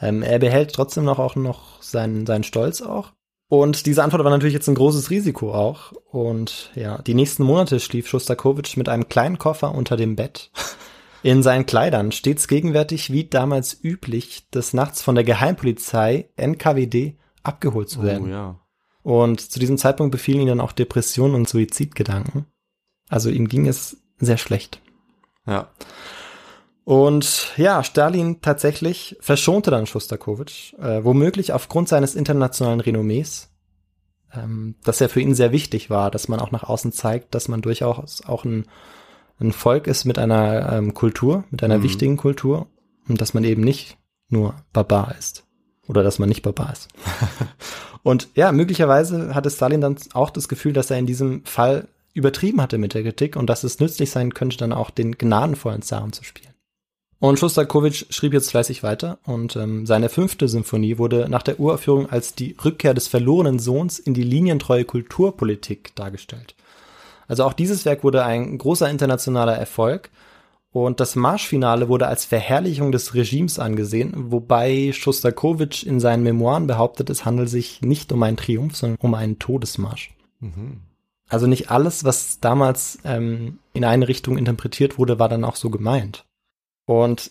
ähm, 0.01 0.23
er 0.23 0.39
behält 0.39 0.75
trotzdem 0.75 1.05
noch 1.05 1.19
auch 1.19 1.37
noch 1.37 1.83
seinen 1.83 2.27
seinen 2.27 2.45
Stolz 2.45 2.83
auch. 2.83 3.13
Und 3.49 3.85
diese 3.85 4.03
Antwort 4.03 4.25
war 4.25 4.31
natürlich 4.31 4.55
jetzt 4.55 4.69
ein 4.69 4.75
großes 4.75 5.11
Risiko 5.11 5.53
auch. 5.53 5.93
Und 6.11 6.71
ja, 6.75 7.03
die 7.03 7.13
nächsten 7.13 7.45
Monate 7.45 7.81
schlief 7.81 8.09
Schostakowitsch 8.09 8.79
mit 8.79 8.89
einem 8.89 9.11
kleinen 9.11 9.37
Koffer 9.37 9.75
unter 9.75 9.97
dem 9.97 10.17
Bett 10.17 10.51
in 11.23 11.43
seinen 11.43 11.67
Kleidern, 11.67 12.13
stets 12.13 12.49
gegenwärtig 12.49 13.13
wie 13.13 13.25
damals 13.25 13.79
üblich, 13.83 14.49
des 14.51 14.73
Nachts 14.73 15.03
von 15.03 15.15
der 15.15 15.25
Geheimpolizei 15.25 16.31
NKWD 16.37 17.19
abgeholt 17.43 17.91
zu 17.91 18.03
werden. 18.03 18.29
Oh, 18.29 18.31
ja. 18.31 18.62
Und 19.03 19.41
zu 19.41 19.59
diesem 19.59 19.79
Zeitpunkt 19.79 20.13
befielen 20.13 20.41
ihn 20.41 20.47
dann 20.49 20.61
auch 20.61 20.73
Depressionen 20.73 21.35
und 21.35 21.49
Suizidgedanken. 21.49 22.47
Also 23.09 23.31
ihm 23.31 23.49
ging 23.49 23.67
es 23.67 23.97
sehr 24.19 24.39
schlecht. 24.39 24.81
Ja. 25.47 25.71
Und 26.85 27.53
ja, 27.57 27.85
Stalin 27.85 28.41
tatsächlich 28.41 29.17
verschonte 29.21 29.71
dann 29.71 29.87
Schostakowitsch, 29.87 30.75
äh, 30.75 31.05
womöglich 31.05 31.53
aufgrund 31.53 31.89
seines 31.89 32.15
internationalen 32.15 32.81
Renommees, 32.81 33.51
ähm, 34.33 34.77
dass 34.85 35.01
er 35.01 35.09
für 35.09 35.21
ihn 35.21 35.35
sehr 35.35 35.53
wichtig 35.53 35.91
war, 35.91 36.11
dass 36.11 36.29
man 36.29 36.41
auch 36.41 36.51
nach 36.51 36.65
außen 36.65 36.93
zeigt, 36.93 37.35
dass 37.35 37.49
man 37.49 37.63
durchaus 37.63 38.25
auch 38.25 38.45
ein, 38.45 38.67
ein 39.39 39.53
Volk 39.53 39.87
ist 39.87 40.05
mit 40.05 40.19
einer 40.19 40.73
ähm, 40.73 40.95
Kultur, 40.95 41.45
mit 41.51 41.63
einer 41.63 41.79
Mhm. 41.79 41.83
wichtigen 41.83 42.17
Kultur 42.17 42.69
und 43.09 43.21
dass 43.21 43.35
man 43.35 43.45
eben 43.45 43.63
nicht 43.63 43.99
nur 44.29 44.55
Barbar 44.73 45.15
ist 45.19 45.45
oder 45.89 46.03
dass 46.03 46.19
man 46.19 46.29
nicht 46.29 46.43
Barbar 46.43 46.73
ist. 46.73 46.89
und 48.03 48.29
ja, 48.35 48.53
möglicherweise 48.53 49.35
hatte 49.35 49.51
Stalin 49.51 49.81
dann 49.81 49.97
auch 50.13 50.31
das 50.31 50.49
Gefühl, 50.49 50.73
dass 50.73 50.91
er 50.91 50.99
in 50.99 51.07
diesem 51.07 51.45
Fall 51.45 51.89
übertrieben 52.15 52.61
hatte 52.61 52.79
mit 52.79 52.95
der 52.95 53.03
Kritik 53.03 53.37
und 53.37 53.49
dass 53.49 53.65
es 53.65 53.81
nützlich 53.81 54.11
sein 54.11 54.35
könnte, 54.35 54.59
dann 54.59 54.73
auch 54.73 54.91
den 54.91 55.13
gnadenvollen 55.13 55.83
Zaren 55.83 56.13
zu 56.13 56.25
spielen. 56.25 56.53
Und 57.19 57.39
Schostakowitsch 57.39 58.07
schrieb 58.11 58.33
jetzt 58.33 58.51
fleißig 58.51 58.83
weiter 58.83 59.19
und 59.25 59.55
ähm, 59.55 59.87
seine 59.87 60.09
fünfte 60.09 60.49
Symphonie 60.49 60.99
wurde 60.99 61.29
nach 61.29 61.45
der 61.45 61.61
Uraufführung 61.61 62.11
als 62.11 62.35
die 62.35 62.57
Rückkehr 62.65 62.95
des 62.95 63.07
verlorenen 63.07 63.61
Sohns 63.61 64.01
in 64.01 64.13
die 64.13 64.25
linientreue 64.25 64.85
Kulturpolitik 64.85 65.95
dargestellt. 65.95 66.57
Also 67.29 67.45
auch 67.45 67.53
dieses 67.53 67.85
Werk 67.85 68.03
wurde 68.03 68.25
ein 68.25 68.59
großer 68.59 68.91
internationaler 68.91 69.57
Erfolg 69.57 70.11
und 70.73 71.01
das 71.01 71.17
Marschfinale 71.17 71.89
wurde 71.89 72.07
als 72.07 72.25
Verherrlichung 72.25 72.93
des 72.93 73.15
Regimes 73.15 73.59
angesehen, 73.59 74.13
wobei 74.33 74.93
Schostakowitsch 74.93 75.85
in 75.85 76.01
seinen 76.01 76.23
Memoiren 76.23 76.67
behauptet, 76.67 77.11
es 77.11 77.27
handelt 77.27 77.51
sich 77.51 77.83
nicht 77.83 78.11
um 78.11 78.23
einen 78.23 78.39
Triumph, 78.39 78.75
sondern 78.75 78.99
um 79.01 79.15
einen 79.15 79.39
Todesmarsch. 79.39 80.15
Also 81.29 81.47
nicht 81.47 81.71
alles, 81.71 82.05
was 82.05 82.41
damals 82.41 82.99
ähm, 83.05 83.59
in 83.75 83.85
eine 83.85 84.09
Richtung 84.09 84.39
interpretiert 84.39 84.99
wurde, 84.99 85.19
war 85.19 85.29
dann 85.29 85.45
auch 85.45 85.57
so 85.57 85.71
gemeint. 85.71 86.25
Und 86.87 87.31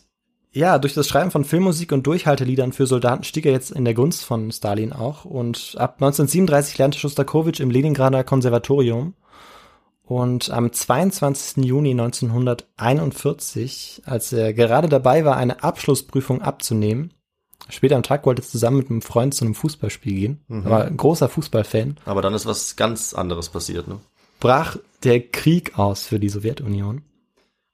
ja, 0.54 0.80
durch 0.80 0.94
das 0.94 1.08
Schreiben 1.08 1.32
von 1.32 1.46
Filmmusik 1.46 1.92
und 1.94 2.06
Durchhalteliedern 2.06 2.74
für 2.74 2.86
Soldaten 2.86 3.24
stieg 3.24 3.46
er 3.46 3.54
jetzt 3.54 3.72
in 3.72 3.86
der 3.86 3.94
Gunst 3.94 4.26
von 4.26 4.52
Stalin 4.52 4.92
auch. 4.92 5.24
Und 5.24 5.76
ab 5.78 5.96
1937 5.96 6.78
lernte 6.78 7.00
Schostakowitsch 7.00 7.60
im 7.60 7.72
Leningrader 7.72 8.24
Konservatorium. 8.24 9.14
Und 10.12 10.50
am 10.50 10.74
22. 10.74 11.64
Juni 11.64 11.92
1941, 11.92 14.02
als 14.04 14.34
er 14.34 14.54
gerade 14.54 14.90
dabei 14.90 15.24
war, 15.24 15.38
eine 15.38 15.64
Abschlussprüfung 15.64 16.42
abzunehmen, 16.42 17.14
später 17.70 17.96
am 17.96 18.04
Tag 18.04 18.26
wollte 18.26 18.42
er 18.42 18.46
zusammen 18.46 18.80
mit 18.80 18.90
einem 18.90 19.02
Freund 19.02 19.34
zu 19.34 19.46
einem 19.46 19.56
Fußballspiel 19.56 20.14
gehen, 20.14 20.42
er 20.50 20.70
war 20.70 20.84
ein 20.84 20.98
großer 20.98 21.30
Fußballfan, 21.30 21.96
Aber 22.04 22.22
dann 22.22 22.34
ist 22.34 22.46
was 22.46 22.76
ganz 22.76 23.14
anderes 23.14 23.48
passiert, 23.48 23.88
ne? 23.88 24.02
brach 24.42 24.76
der 25.04 25.22
Krieg 25.22 25.80
aus 25.80 26.08
für 26.08 26.20
die 26.20 26.28
Sowjetunion. 26.28 27.04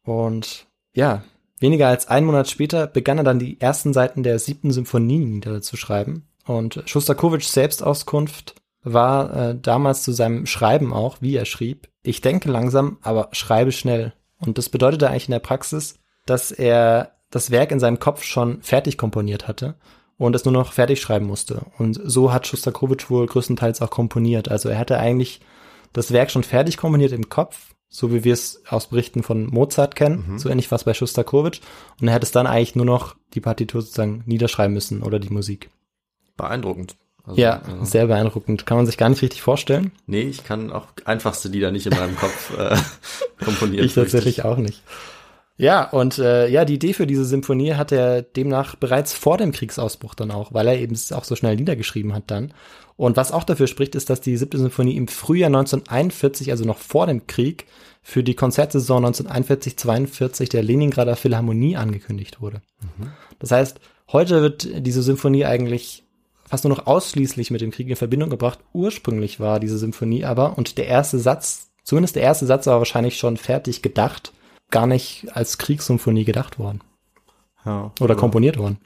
Und 0.06 0.68
ja, 0.94 1.24
weniger 1.60 1.88
als 1.88 2.08
einen 2.08 2.28
Monat 2.28 2.52
später 2.52 2.86
begann 2.86 3.18
er 3.18 3.24
dann 3.24 3.40
die 3.40 3.60
ersten 3.60 3.94
Seiten 3.94 4.22
der 4.22 4.38
siebten 4.38 4.70
Symphonie 4.70 5.26
niederzuschreiben. 5.26 6.28
Und 6.46 6.84
Schostakowitschs 6.86 7.54
Selbstauskunft 7.54 8.54
war 8.84 9.36
äh, 9.36 9.56
damals 9.60 10.04
zu 10.04 10.12
seinem 10.12 10.46
Schreiben 10.46 10.94
auch, 10.94 11.18
wie 11.22 11.36
er 11.36 11.46
schrieb, 11.46 11.90
ich 12.04 12.22
denke 12.22 12.50
langsam, 12.50 12.98
aber 13.02 13.30
schreibe 13.34 13.72
schnell. 13.72 14.14
Und 14.40 14.58
das 14.58 14.70
bedeutete 14.70 15.10
eigentlich 15.10 15.28
in 15.28 15.34
der 15.34 15.40
Praxis, 15.40 15.96
dass 16.26 16.52
er 16.52 17.14
das 17.32 17.52
Werk 17.52 17.72
in 17.72 17.80
seinem 17.80 18.00
Kopf 18.00 18.24
schon 18.24 18.62
fertig 18.62 18.98
komponiert 18.98 19.48
hatte 19.48 19.76
und 20.18 20.36
es 20.36 20.46
nur 20.46 20.54
noch 20.54 20.72
fertig 20.72 21.02
schreiben 21.02 21.26
musste. 21.26 21.66
Und 21.78 22.00
so 22.04 22.32
hat 22.32 22.48
Schostakowitsch 22.48 23.10
wohl 23.10 23.26
größtenteils 23.26 23.82
auch 23.82 23.90
komponiert. 23.90 24.50
Also 24.50 24.70
er 24.70 24.78
hatte 24.80 24.98
eigentlich 25.00 25.42
das 25.92 26.12
Werk 26.12 26.32
schon 26.32 26.44
fertig 26.44 26.78
komponiert 26.78 27.12
im 27.12 27.30
Kopf 27.30 27.74
so 27.90 28.12
wie 28.12 28.24
wir 28.24 28.34
es 28.34 28.62
aus 28.68 28.88
Berichten 28.88 29.24
von 29.24 29.48
Mozart 29.48 29.96
kennen, 29.96 30.26
Mhm. 30.28 30.40
so 30.40 30.50
ähnlich 30.50 30.72
was 30.72 30.84
bei 30.84 30.94
Schostakowitsch. 30.94 31.62
Und 32.02 32.08
er 32.08 32.14
hätte 32.14 32.26
es 32.26 32.32
dann 32.32 32.48
eigentlich 32.48 32.76
nur 32.76 32.86
noch 32.86 33.16
die 33.34 33.42
Partitur 33.42 33.82
sozusagen 33.82 34.24
niederschreiben 34.26 34.74
müssen 34.74 35.04
oder 35.04 35.20
die 35.20 35.30
Musik. 35.30 35.70
Beeindruckend. 36.36 36.98
Also, 37.28 37.40
Ja, 37.40 37.58
äh, 37.58 37.86
sehr 37.86 38.08
beeindruckend. 38.08 38.66
Kann 38.66 38.78
man 38.78 38.86
sich 38.86 38.98
gar 38.98 39.10
nicht 39.10 39.22
richtig 39.22 39.42
vorstellen. 39.42 39.92
Nee, 40.06 40.22
ich 40.22 40.44
kann 40.44 40.72
auch 40.72 40.88
einfachste 41.06 41.50
Lieder 41.50 41.72
nicht 41.72 41.86
in 41.86 41.94
meinem 41.96 42.16
Kopf 42.16 42.58
äh, 42.58 42.76
komponieren. 43.44 43.86
Ich 43.86 43.94
tatsächlich 43.94 44.46
auch 44.46 44.58
nicht. 44.58 44.82
Ja, 45.58 45.90
und 45.90 46.20
äh, 46.20 46.48
ja, 46.48 46.66
die 46.66 46.76
Idee 46.76 46.94
für 46.94 47.08
diese 47.08 47.26
Symphonie 47.26 47.74
hat 47.74 47.92
er 47.92 48.22
demnach 48.22 48.76
bereits 48.76 49.14
vor 49.14 49.38
dem 49.38 49.52
Kriegsausbruch 49.52 50.14
dann 50.14 50.30
auch, 50.30 50.54
weil 50.54 50.68
er 50.68 50.78
eben 50.78 50.96
auch 51.12 51.24
so 51.24 51.36
schnell 51.36 51.56
niedergeschrieben 51.56 52.14
hat 52.14 52.26
dann. 52.28 52.54
Und 52.96 53.18
was 53.18 53.32
auch 53.32 53.44
dafür 53.44 53.68
spricht, 53.68 53.96
ist, 53.96 54.10
dass 54.10 54.22
die 54.22 54.38
siebte 54.38 54.60
Symphonie 54.60 54.96
im 54.96 55.08
Frühjahr 55.08 55.48
1941, 55.48 56.52
also 56.52 56.64
noch 56.64 56.78
vor 56.78 57.08
dem 57.08 57.26
Krieg, 57.28 57.66
für 58.04 58.24
die 58.24 58.36
Konzertsaison 58.36 59.06
1941-42 59.06 60.50
der 60.50 60.64
Leningrader 60.64 61.16
Philharmonie 61.16 61.76
angekündigt 61.76 62.40
wurde. 62.40 62.62
Das 63.40 63.52
heißt, 63.52 63.80
heute 64.12 64.42
wird 64.42 64.68
diese 64.86 65.04
Symphonie 65.04 65.46
eigentlich 65.46 66.07
fast 66.48 66.64
nur 66.64 66.76
noch 66.76 66.88
ausschließlich 66.88 67.52
mit 67.52 67.62
dem 67.62 67.72
Krieg 67.72 67.88
in 67.90 67.96
Verbindung 67.96 68.30
gebracht. 68.30 68.60
Ursprünglich 68.74 69.40
war 69.40 69.60
diese 69.60 69.78
Symphonie 69.78 70.24
aber, 70.26 70.58
und 70.58 70.78
der 70.78 70.88
erste 70.88 71.20
Satz, 71.20 71.70
zumindest 71.84 72.16
der 72.16 72.24
erste 72.24 72.46
Satz 72.46 72.68
war 72.68 72.80
wahrscheinlich 72.80 73.18
schon 73.18 73.38
fertig 73.38 73.82
gedacht, 73.82 74.34
gar 74.72 74.88
nicht 74.88 75.28
als 75.34 75.58
Kriegssymphonie 75.58 76.26
gedacht 76.26 76.60
worden 76.60 76.82
Ja. 77.66 77.92
oder 78.00 78.16
komponiert 78.16 78.58
worden. 78.58 78.78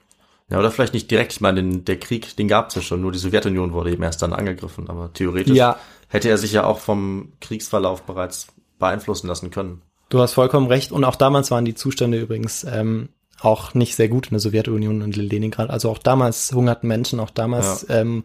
Ja, 0.49 0.59
oder 0.59 0.69
vielleicht 0.69 0.93
nicht 0.93 1.09
direkt. 1.09 1.31
Ich 1.31 1.39
meine, 1.41 1.63
den, 1.63 1.85
der 1.85 1.97
Krieg, 1.97 2.35
den 2.35 2.49
gab 2.49 2.69
es 2.69 2.75
ja 2.75 2.81
schon. 2.81 2.99
Nur 3.01 3.13
die 3.13 3.19
Sowjetunion 3.19 3.71
wurde 3.71 3.91
eben 3.91 4.03
erst 4.03 4.21
dann 4.21 4.33
angegriffen. 4.33 4.89
Aber 4.89 5.13
theoretisch 5.13 5.55
Ja. 5.55 5.77
hätte 6.09 6.27
er 6.29 6.37
sich 6.37 6.51
ja 6.51 6.65
auch 6.65 6.79
vom 6.79 7.31
Kriegsverlauf 7.39 8.03
bereits 8.03 8.47
beeinflussen 8.77 9.27
lassen 9.27 9.49
können. 9.49 9.81
Du 10.09 10.19
hast 10.19 10.33
vollkommen 10.33 10.67
recht. 10.67 10.91
Und 10.91 11.05
auch 11.05 11.15
damals 11.15 11.51
waren 11.51 11.63
die 11.63 11.73
Zustände 11.73 12.19
übrigens 12.19 12.65
ähm, 12.65 13.07
auch 13.41 13.73
nicht 13.73 13.95
sehr 13.95 14.09
gut 14.09 14.27
in 14.27 14.31
der 14.31 14.39
Sowjetunion 14.39 15.01
und 15.01 15.17
in 15.17 15.23
Leningrad. 15.23 15.69
Also 15.69 15.89
auch 15.89 15.97
damals 15.97 16.51
hungerten 16.53 16.87
Menschen, 16.87 17.19
auch 17.19 17.29
damals 17.29 17.85
ähm, 17.89 18.23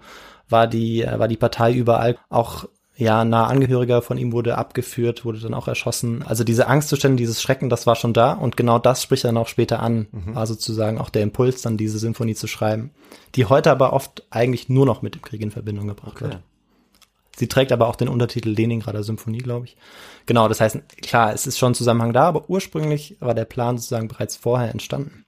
war 0.48 0.66
die 0.66 1.02
äh, 1.02 1.18
war 1.18 1.28
die 1.28 1.36
Partei 1.36 1.72
überall. 1.72 2.16
Auch 2.28 2.66
ja, 2.98 3.20
ein 3.20 3.28
nahe 3.28 3.46
Angehöriger 3.46 4.00
von 4.00 4.16
ihm 4.16 4.32
wurde 4.32 4.56
abgeführt, 4.56 5.26
wurde 5.26 5.38
dann 5.38 5.52
auch 5.52 5.68
erschossen. 5.68 6.22
Also 6.22 6.44
diese 6.44 6.66
Angstzustände, 6.66 7.18
dieses 7.18 7.42
Schrecken, 7.42 7.68
das 7.68 7.86
war 7.86 7.94
schon 7.94 8.14
da. 8.14 8.32
Und 8.32 8.56
genau 8.56 8.78
das 8.78 9.02
spricht 9.02 9.24
er 9.24 9.28
dann 9.28 9.36
auch 9.36 9.48
später 9.48 9.80
an. 9.80 10.06
War 10.34 10.46
sozusagen 10.46 10.98
auch 10.98 11.10
der 11.10 11.22
Impuls, 11.22 11.60
dann 11.60 11.76
diese 11.76 11.98
Symphonie 11.98 12.34
zu 12.34 12.46
schreiben, 12.46 12.90
die 13.34 13.44
heute 13.44 13.70
aber 13.70 13.92
oft 13.92 14.24
eigentlich 14.30 14.70
nur 14.70 14.86
noch 14.86 15.02
mit 15.02 15.14
dem 15.14 15.20
Krieg 15.20 15.42
in 15.42 15.50
Verbindung 15.50 15.88
gebracht 15.88 16.22
wird. 16.22 16.38
Sie 17.36 17.48
trägt 17.48 17.70
aber 17.70 17.86
auch 17.86 17.96
den 17.96 18.08
Untertitel 18.08 18.48
Leningrader 18.48 19.02
Symphonie, 19.02 19.38
glaube 19.38 19.66
ich. 19.66 19.76
Genau, 20.24 20.48
das 20.48 20.60
heißt, 20.60 20.78
klar, 21.02 21.34
es 21.34 21.46
ist 21.46 21.58
schon 21.58 21.74
Zusammenhang 21.74 22.14
da, 22.14 22.22
aber 22.24 22.48
ursprünglich 22.48 23.16
war 23.20 23.34
der 23.34 23.44
Plan 23.44 23.76
sozusagen 23.76 24.08
bereits 24.08 24.36
vorher 24.36 24.70
entstanden. 24.70 25.26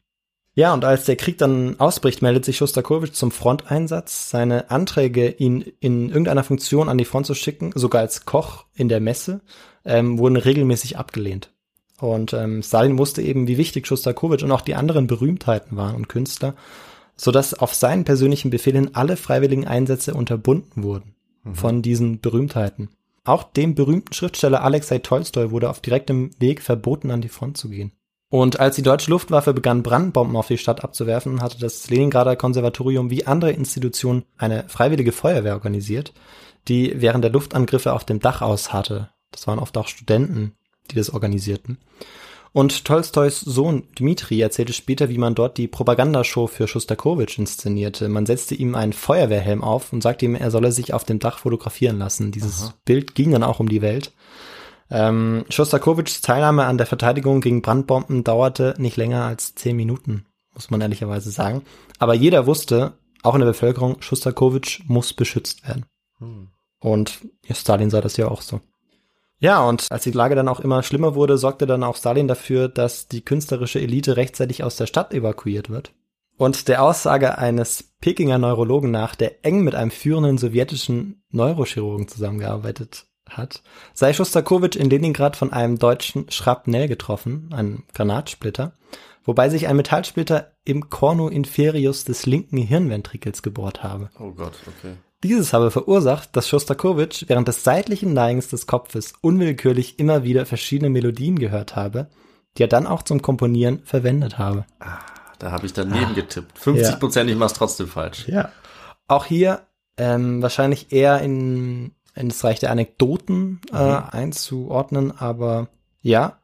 Ja, 0.55 0.75
und 0.75 0.85
als 0.85 1.05
der 1.05 1.17
Krieg 1.17 1.39
dann 1.39 1.79
ausbricht, 1.79 2.23
meldet 2.23 2.45
sich 2.45 2.57
Schostakowitsch 2.57 3.13
zum 3.13 3.31
Fronteinsatz. 3.31 4.31
Seine 4.31 4.71
Anträge, 4.71 5.29
ihn 5.29 5.61
in 5.79 6.09
irgendeiner 6.09 6.43
Funktion 6.43 6.89
an 6.89 6.99
die 6.99 7.05
Front 7.05 7.27
zu 7.27 7.35
schicken, 7.35 7.73
sogar 7.75 8.01
als 8.01 8.25
Koch 8.25 8.65
in 8.75 8.89
der 8.89 9.01
Messe, 9.01 9.41
ähm, 9.85 10.19
wurden 10.19 10.37
regelmäßig 10.37 10.97
abgelehnt. 10.97 11.53
Und 12.01 12.33
ähm, 12.33 12.63
Stalin 12.63 12.99
wusste 12.99 13.23
eben, 13.23 13.47
wie 13.47 13.59
wichtig 13.59 13.87
Schostakowitsch 13.87 14.43
und 14.43 14.51
auch 14.51 14.63
die 14.63 14.75
anderen 14.75 15.07
Berühmtheiten 15.07 15.77
waren 15.77 15.95
und 15.95 16.09
Künstler, 16.09 16.55
sodass 17.17 17.55
auf 17.55 17.75
seinen 17.75 18.05
persönlichen 18.05 18.51
Befehl 18.51 18.75
hin 18.75 18.91
alle 18.95 19.17
freiwilligen 19.17 19.67
Einsätze 19.67 20.15
unterbunden 20.15 20.83
wurden 20.83 21.15
von 21.55 21.83
diesen 21.83 22.21
Berühmtheiten. 22.21 22.91
Auch 23.25 23.43
dem 23.43 23.75
berühmten 23.75 24.13
Schriftsteller 24.13 24.63
Alexei 24.63 24.99
Tolstoi 24.99 25.51
wurde 25.51 25.69
auf 25.69 25.81
direktem 25.81 26.31
Weg 26.39 26.63
verboten, 26.63 27.11
an 27.11 27.21
die 27.21 27.29
Front 27.29 27.59
zu 27.59 27.69
gehen. 27.69 27.93
Und 28.31 28.61
als 28.61 28.77
die 28.77 28.83
deutsche 28.83 29.11
Luftwaffe 29.11 29.55
begann, 29.55 29.83
Brandbomben 29.83 30.37
auf 30.37 30.49
die 30.49 30.59
Stadt 30.59 30.85
abzuwerfen, 30.85 31.43
hatte 31.43 31.59
das 31.59 31.89
Leningrader 31.89 32.37
Konservatorium 32.37 33.11
wie 33.11 33.27
andere 33.27 33.53
Institutionen 33.53 34.25
eine 34.37 34.69
freiwillige 34.69 35.13
Feuerwehr 35.13 35.55
organisiert, 35.55 36.13
die 36.69 37.01
während 37.01 37.25
der 37.25 37.33
Luftangriffe 37.33 37.93
auf 37.93 38.05
dem 38.05 38.21
Dach 38.21 38.43
ausharrte. 38.43 39.11
Das 39.31 39.47
waren 39.47 39.59
oft 39.59 39.77
auch 39.79 39.89
Studenten, 39.89 40.55
die 40.91 40.97
das 40.97 41.11
organisierten. 41.11 41.79
Und 42.53 42.85
Tolstois 42.85 43.31
Sohn 43.31 43.85
Dmitri 43.99 44.41
erzählte 44.41 44.73
später, 44.73 45.09
wie 45.09 45.19
man 45.19 45.35
dort 45.35 45.59
die 45.59 45.69
Propagandashow 45.69 46.47
für 46.47 46.67
Schostakowitsch 46.67 47.39
inszenierte. 47.39 48.09
Man 48.09 48.27
setzte 48.27 48.55
ihm 48.55 48.75
einen 48.75 48.93
Feuerwehrhelm 48.93 49.63
auf 49.63 49.93
und 49.93 50.03
sagte 50.03 50.25
ihm, 50.25 50.35
er 50.35 50.51
solle 50.51 50.73
sich 50.73 50.95
auf 50.95 51.05
dem 51.05 51.19
Dach 51.19 51.39
fotografieren 51.39 51.99
lassen. 51.99 52.33
Dieses 52.33 52.73
Bild 52.85 53.15
ging 53.15 53.33
dann 53.33 53.43
auch 53.43 53.61
um 53.61 53.69
die 53.69 53.83
Welt. 53.83 54.13
Ähm, 54.91 55.45
Schostakowitschs 55.51 56.23
Teilnahme 56.23 56.65
an 56.65 56.79
der 56.79 56.87
Verteidigung 56.87 57.41
gegen 57.41 57.63
Brandbomben 57.63 58.25
dauerte 58.25 58.75
nicht 58.79 58.97
länger 58.97 59.25
als 59.25 59.55
zehn 59.55 59.77
Minuten, 59.77 60.25
muss 60.55 60.71
man 60.71 60.81
ehrlicherweise 60.81 61.31
sagen. 61.31 61.63
Aber 61.99 62.15
jeder 62.15 62.47
wusste, 62.47 62.95
auch 63.23 63.35
in 63.35 63.41
der 63.41 63.49
Bevölkerung, 63.49 64.01
Schostakowitsch 64.01 64.81
muss 64.87 65.13
beschützt 65.13 65.67
werden. 65.69 65.85
Und 66.81 67.21
ja, 67.45 67.55
Stalin 67.55 67.91
sah 67.91 68.01
das 68.01 68.17
ja 68.17 68.29
auch 68.29 68.41
so. 68.41 68.61
Ja, 69.41 69.63
und 69.63 69.87
als 69.91 70.03
die 70.03 70.11
Lage 70.11 70.35
dann 70.35 70.49
auch 70.49 70.61
immer 70.61 70.83
schlimmer 70.83 71.15
wurde, 71.15 71.39
sorgte 71.39 71.67
dann 71.67 71.85
auch 71.85 71.97
Stalin 71.97 72.27
dafür, 72.27 72.69
dass 72.69 73.07
die 73.07 73.25
künstlerische 73.25 73.81
Elite 73.81 74.17
rechtzeitig 74.17 74.65
aus 74.65 74.77
der 74.77 74.87
Stadt 74.87 75.15
evakuiert 75.15 75.71
wird. 75.71 75.93
Und 76.37 76.69
der 76.69 76.83
Aussage 76.83 77.39
eines 77.39 77.95
Pekinger 78.01 78.39
Neurologen 78.39 78.91
nach, 78.91 79.15
der 79.15 79.45
eng 79.45 79.63
mit 79.63 79.75
einem 79.75 79.91
führenden 79.91 80.39
sowjetischen 80.39 81.23
Neurochirurgen 81.31 82.09
zusammengearbeitet 82.09 83.07
hat, 83.29 83.63
sei 83.93 84.13
Schostakowitsch 84.13 84.77
in 84.77 84.89
Leningrad 84.89 85.37
von 85.37 85.53
einem 85.53 85.79
deutschen 85.79 86.31
Schrapnell 86.31 86.89
getroffen, 86.89 87.51
einem 87.53 87.85
Granatsplitter, 87.93 88.73
wobei 89.25 89.49
sich 89.49 89.67
ein 89.67 89.77
Metallsplitter 89.77 90.53
im 90.65 90.91
Cornu 90.91 91.29
inferius 91.29 92.05
des 92.05 92.25
linken 92.25 92.59
Hirnventrikels 92.59 93.43
gebohrt 93.43 93.83
habe. 93.83 94.11
Oh 94.19 94.31
Gott, 94.31 94.55
okay. 94.67 94.95
Dieses 95.25 95.53
habe 95.53 95.71
verursacht, 95.71 96.37
dass 96.37 96.49
Schostakowitsch 96.49 97.25
während 97.27 97.49
des 97.49 97.65
seitlichen 97.65 98.13
Neigens 98.13 98.49
des 98.49 98.67
Kopfes 98.67 99.15
unwillkürlich 99.21 99.99
immer 99.99 100.23
wieder 100.23 100.47
verschiedene 100.47 100.91
Melodien 100.91 101.39
gehört 101.39 101.75
habe, 101.75 102.09
die 102.57 102.63
er 102.63 102.69
dann 102.69 102.87
auch 102.87 103.03
zum 103.03 103.21
Komponieren 103.21 103.81
verwendet 103.85 104.39
habe. 104.39 104.65
Da 105.41 105.51
habe 105.51 105.67
ich 105.67 105.73
daneben 105.73 106.15
getippt. 106.15 106.59
50 106.59 107.01
Prozent, 107.01 107.31
ich 107.31 107.37
mach's 107.37 107.55
trotzdem 107.55 107.89
falsch. 107.89 108.29
Ja. 108.29 108.53
Auch 109.09 109.25
hier 109.25 109.67
ähm, 109.97 110.41
wahrscheinlich 110.41 110.93
eher 110.93 111.21
in, 111.21 111.93
in 112.15 112.29
das 112.29 112.45
Reich 112.45 112.61
der 112.61 112.71
Anekdoten 112.71 113.61
äh, 113.73 113.77
einzuordnen, 113.77 115.17
aber 115.17 115.69
ja, 116.01 116.39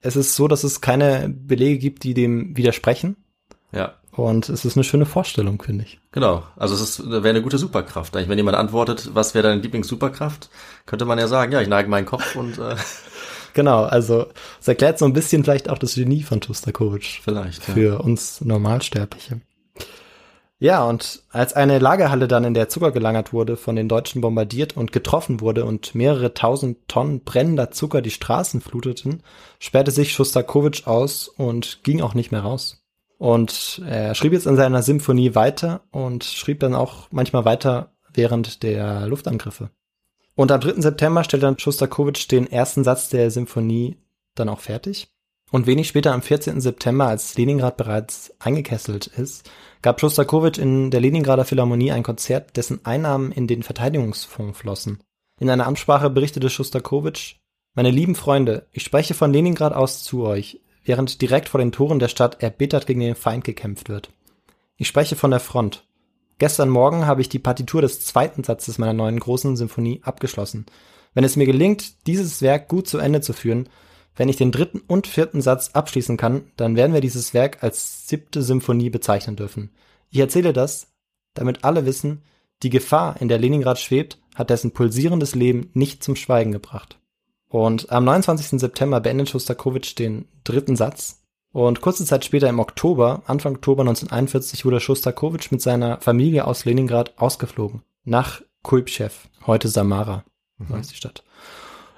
es 0.00 0.16
ist 0.16 0.36
so, 0.36 0.48
dass 0.48 0.64
es 0.64 0.80
keine 0.80 1.28
Belege 1.28 1.78
gibt, 1.78 2.04
die 2.04 2.14
dem 2.14 2.56
widersprechen. 2.56 3.16
Ja, 3.72 3.94
Und 4.18 4.48
es 4.48 4.64
ist 4.64 4.76
eine 4.76 4.84
schöne 4.84 5.06
Vorstellung, 5.06 5.62
finde 5.62 5.84
ich. 5.84 6.00
genau. 6.12 6.42
Also 6.56 6.74
es 6.74 7.08
wäre 7.08 7.28
eine 7.28 7.42
gute 7.42 7.58
Superkraft. 7.58 8.16
Eigentlich, 8.16 8.28
wenn 8.28 8.38
jemand 8.38 8.56
antwortet, 8.56 9.10
was 9.14 9.34
wäre 9.34 9.48
deine 9.48 9.60
Lieblings-Superkraft, 9.62 10.50
könnte 10.86 11.04
man 11.04 11.18
ja 11.18 11.28
sagen, 11.28 11.52
ja, 11.52 11.60
ich 11.60 11.68
neige 11.68 11.88
meinen 11.88 12.06
Kopf 12.06 12.34
und 12.36 12.58
äh, 12.58 12.76
Genau, 13.54 13.84
also 13.84 14.26
es 14.60 14.68
erklärt 14.68 14.98
so 14.98 15.04
ein 15.04 15.12
bisschen 15.12 15.42
vielleicht 15.42 15.68
auch 15.70 15.78
das 15.78 15.94
Genie 15.94 16.22
von 16.22 16.42
Schostakowitsch. 16.42 17.20
vielleicht. 17.22 17.66
Ja. 17.68 17.74
für 17.74 18.02
uns 18.02 18.40
Normalsterbliche. 18.40 19.40
Ja, 20.60 20.84
und 20.84 21.22
als 21.30 21.52
eine 21.52 21.78
Lagerhalle 21.78 22.26
dann 22.26 22.42
in 22.42 22.54
der 22.54 22.68
Zucker 22.68 22.90
gelagert 22.90 23.32
wurde, 23.32 23.56
von 23.56 23.76
den 23.76 23.88
Deutschen 23.88 24.20
bombardiert 24.20 24.76
und 24.76 24.90
getroffen 24.90 25.40
wurde 25.40 25.64
und 25.64 25.94
mehrere 25.94 26.34
tausend 26.34 26.78
Tonnen 26.88 27.20
brennender 27.20 27.70
Zucker 27.70 28.02
die 28.02 28.10
Straßen 28.10 28.60
fluteten, 28.60 29.22
sperrte 29.60 29.92
sich 29.92 30.12
Schostakowitsch 30.12 30.86
aus 30.88 31.28
und 31.28 31.84
ging 31.84 32.00
auch 32.00 32.14
nicht 32.14 32.32
mehr 32.32 32.40
raus. 32.40 32.77
Und 33.18 33.82
er 33.84 34.14
schrieb 34.14 34.32
jetzt 34.32 34.46
in 34.46 34.56
seiner 34.56 34.82
Symphonie 34.82 35.34
weiter 35.34 35.82
und 35.90 36.24
schrieb 36.24 36.60
dann 36.60 36.74
auch 36.74 37.08
manchmal 37.10 37.44
weiter 37.44 37.92
während 38.14 38.62
der 38.62 39.06
Luftangriffe. 39.06 39.70
Und 40.34 40.52
am 40.52 40.60
3. 40.60 40.80
September 40.80 41.24
stellt 41.24 41.42
dann 41.42 41.58
Schostakowitsch 41.58 42.30
den 42.30 42.46
ersten 42.46 42.84
Satz 42.84 43.08
der 43.08 43.30
Symphonie 43.32 43.96
dann 44.36 44.48
auch 44.48 44.60
fertig. 44.60 45.08
Und 45.50 45.66
wenig 45.66 45.88
später, 45.88 46.12
am 46.12 46.22
14. 46.22 46.60
September, 46.60 47.08
als 47.08 47.36
Leningrad 47.36 47.76
bereits 47.76 48.32
eingekesselt 48.38 49.06
ist, 49.06 49.50
gab 49.82 49.98
Schostakowitsch 49.98 50.58
in 50.58 50.90
der 50.90 51.00
Leningrader 51.00 51.44
Philharmonie 51.44 51.90
ein 51.90 52.02
Konzert, 52.02 52.56
dessen 52.56 52.84
Einnahmen 52.84 53.32
in 53.32 53.46
den 53.46 53.62
Verteidigungsfonds 53.62 54.58
flossen. 54.58 55.02
In 55.40 55.50
einer 55.50 55.66
Ansprache 55.66 56.10
berichtete 56.10 56.50
Schostakowitsch, 56.50 57.36
meine 57.74 57.90
lieben 57.90 58.14
Freunde, 58.14 58.66
ich 58.72 58.82
spreche 58.82 59.14
von 59.14 59.32
Leningrad 59.32 59.72
aus 59.72 60.04
zu 60.04 60.24
euch, 60.24 60.60
während 60.84 61.20
direkt 61.20 61.48
vor 61.48 61.58
den 61.58 61.72
Toren 61.72 61.98
der 61.98 62.08
Stadt 62.08 62.42
erbittert 62.42 62.86
gegen 62.86 63.00
den 63.00 63.14
Feind 63.14 63.44
gekämpft 63.44 63.88
wird. 63.88 64.10
Ich 64.76 64.88
spreche 64.88 65.16
von 65.16 65.30
der 65.30 65.40
Front. 65.40 65.84
Gestern 66.38 66.68
Morgen 66.68 67.06
habe 67.06 67.20
ich 67.20 67.28
die 67.28 67.40
Partitur 67.40 67.82
des 67.82 68.00
zweiten 68.00 68.44
Satzes 68.44 68.78
meiner 68.78 68.92
neuen 68.92 69.18
großen 69.18 69.56
Symphonie 69.56 70.00
abgeschlossen. 70.04 70.66
Wenn 71.14 71.24
es 71.24 71.36
mir 71.36 71.46
gelingt, 71.46 72.06
dieses 72.06 72.42
Werk 72.42 72.68
gut 72.68 72.86
zu 72.86 72.98
Ende 72.98 73.20
zu 73.20 73.32
führen, 73.32 73.68
wenn 74.14 74.28
ich 74.28 74.36
den 74.36 74.52
dritten 74.52 74.80
und 74.86 75.06
vierten 75.06 75.40
Satz 75.40 75.70
abschließen 75.72 76.16
kann, 76.16 76.50
dann 76.56 76.76
werden 76.76 76.92
wir 76.92 77.00
dieses 77.00 77.34
Werk 77.34 77.62
als 77.62 78.08
siebte 78.08 78.42
Symphonie 78.42 78.90
bezeichnen 78.90 79.36
dürfen. 79.36 79.70
Ich 80.10 80.18
erzähle 80.18 80.52
das, 80.52 80.88
damit 81.34 81.64
alle 81.64 81.86
wissen, 81.86 82.22
die 82.62 82.70
Gefahr, 82.70 83.20
in 83.20 83.28
der 83.28 83.38
Leningrad 83.38 83.78
schwebt, 83.78 84.18
hat 84.34 84.50
dessen 84.50 84.72
pulsierendes 84.72 85.34
Leben 85.34 85.70
nicht 85.74 86.02
zum 86.02 86.16
Schweigen 86.16 86.50
gebracht. 86.50 86.98
Und 87.48 87.90
am 87.90 88.04
29. 88.04 88.60
September 88.60 89.00
beendet 89.00 89.30
Schostakowitsch 89.30 89.98
den 89.98 90.26
dritten 90.44 90.76
Satz. 90.76 91.22
Und 91.52 91.80
kurze 91.80 92.04
Zeit 92.04 92.24
später 92.24 92.48
im 92.48 92.60
Oktober, 92.60 93.22
Anfang 93.26 93.54
Oktober 93.56 93.82
1941, 93.82 94.64
wurde 94.64 94.80
Schostakowitsch 94.80 95.50
mit 95.50 95.62
seiner 95.62 96.00
Familie 96.00 96.46
aus 96.46 96.66
Leningrad 96.66 97.18
ausgeflogen. 97.18 97.82
Nach 98.04 98.42
Kulpschew, 98.62 99.08
heute 99.46 99.68
Samara, 99.68 100.24
mhm. 100.58 100.82
die 100.82 100.94
Stadt. 100.94 101.24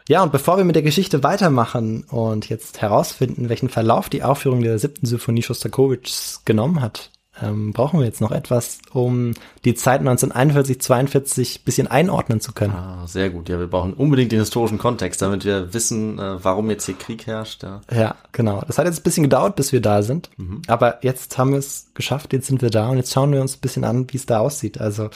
Ja, 0.09 0.23
und 0.23 0.33
bevor 0.33 0.57
wir 0.57 0.65
mit 0.65 0.77
der 0.77 0.83
Geschichte 0.83 1.23
weitermachen 1.23 2.05
und 2.05 2.49
jetzt 2.49 2.81
herausfinden, 2.81 3.49
welchen 3.49 3.69
Verlauf 3.69 4.09
die 4.09 4.23
Aufführung 4.23 4.61
der 4.63 4.79
siebten 4.79 5.07
Symphonie 5.07 5.43
Schostakowitschs 5.43 6.45
genommen 6.45 6.81
hat, 6.81 7.11
ähm, 7.43 7.73
brauchen 7.73 8.01
wir 8.01 8.07
jetzt 8.07 8.21
noch 8.21 8.31
etwas, 8.31 8.79
um 8.93 9.35
die 9.65 9.75
Zeit 9.75 10.01
1941, 10.01 10.81
42 10.81 11.65
bisschen 11.65 11.87
einordnen 11.87 12.41
zu 12.41 12.53
können. 12.53 12.75
Ah, 12.75 13.07
sehr 13.07 13.31
gut. 13.31 13.49
Ja, 13.49 13.59
wir 13.59 13.67
brauchen 13.67 13.95
unbedingt 13.95 14.33
den 14.33 14.41
historischen 14.41 14.79
Kontext, 14.79 15.23
damit 15.23 15.45
wir 15.45 15.73
wissen, 15.75 16.19
äh, 16.19 16.43
warum 16.43 16.71
jetzt 16.71 16.87
hier 16.87 16.97
Krieg 16.97 17.27
herrscht. 17.27 17.63
Ja. 17.63 17.81
ja, 17.93 18.15
genau. 18.33 18.63
Das 18.67 18.79
hat 18.79 18.87
jetzt 18.87 19.01
ein 19.01 19.03
bisschen 19.03 19.25
gedauert, 19.25 19.57
bis 19.57 19.73
wir 19.73 19.81
da 19.81 20.03
sind. 20.03 20.31
Mhm. 20.37 20.63
Aber 20.67 20.99
jetzt 21.03 21.39
haben 21.39 21.53
wir 21.53 21.59
es 21.59 21.91
geschafft, 21.95 22.33
jetzt 22.33 22.47
sind 22.47 22.63
wir 22.63 22.71
da 22.71 22.89
und 22.89 22.97
jetzt 22.97 23.13
schauen 23.13 23.33
wir 23.33 23.41
uns 23.41 23.57
ein 23.57 23.61
bisschen 23.61 23.85
an, 23.85 24.07
wie 24.11 24.17
es 24.17 24.27
da 24.27 24.41
aussieht. 24.41 24.81
Also 24.81 25.11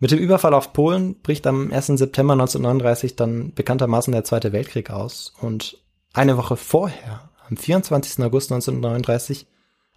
mit 0.00 0.12
dem 0.12 0.18
Überfall 0.18 0.54
auf 0.54 0.72
Polen 0.72 1.16
bricht 1.22 1.46
am 1.46 1.72
1. 1.72 1.86
September 1.86 2.34
1939 2.34 3.16
dann 3.16 3.52
bekanntermaßen 3.54 4.12
der 4.12 4.24
Zweite 4.24 4.52
Weltkrieg 4.52 4.90
aus. 4.90 5.32
Und 5.40 5.78
eine 6.12 6.36
Woche 6.36 6.56
vorher, 6.56 7.28
am 7.48 7.56
24. 7.56 8.24
August 8.24 8.52
1939, 8.52 9.46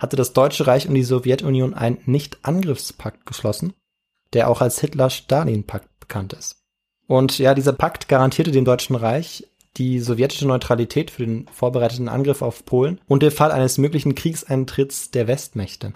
hatte 0.02 0.16
das 0.16 0.34
Deutsche 0.34 0.66
Reich 0.66 0.88
und 0.88 0.96
die 0.96 1.04
Sowjetunion 1.04 1.76
einen 1.76 2.00
Nicht-Angriffspakt 2.06 3.28
geschlossen, 3.28 3.74
der 4.34 4.50
auch 4.50 4.60
als 4.60 4.80
Hitler-Stalin-Pakt 4.80 6.00
bekannt 6.00 6.34
ist. 6.34 6.64
Und 7.06 7.38
ja, 7.38 7.54
dieser 7.54 7.74
Pakt 7.74 8.08
garantierte 8.08 8.50
dem 8.52 8.66
Deutschen 8.66 8.96
Reich 8.96 9.48
die 9.78 10.00
sowjetische 10.00 10.48
Neutralität 10.48 11.12
für 11.12 11.26
den 11.26 11.48
vorbereiteten 11.54 12.10
Angriff 12.10 12.42
auf 12.42 12.66
Polen 12.66 13.00
und 13.08 13.22
den 13.22 13.30
Fall 13.30 13.52
eines 13.52 13.78
möglichen 13.78 14.16
Kriegseintritts 14.16 15.12
der 15.12 15.28
Westmächte. 15.28 15.94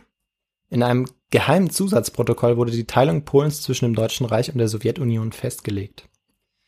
In 0.69 0.83
einem 0.83 1.07
geheimen 1.31 1.71
Zusatzprotokoll 1.71 2.57
wurde 2.57 2.71
die 2.71 2.85
Teilung 2.85 3.25
Polens 3.25 3.63
zwischen 3.63 3.85
dem 3.85 3.95
Deutschen 3.95 4.27
Reich 4.27 4.51
und 4.51 4.59
der 4.59 4.67
Sowjetunion 4.67 5.31
festgelegt. 5.31 6.07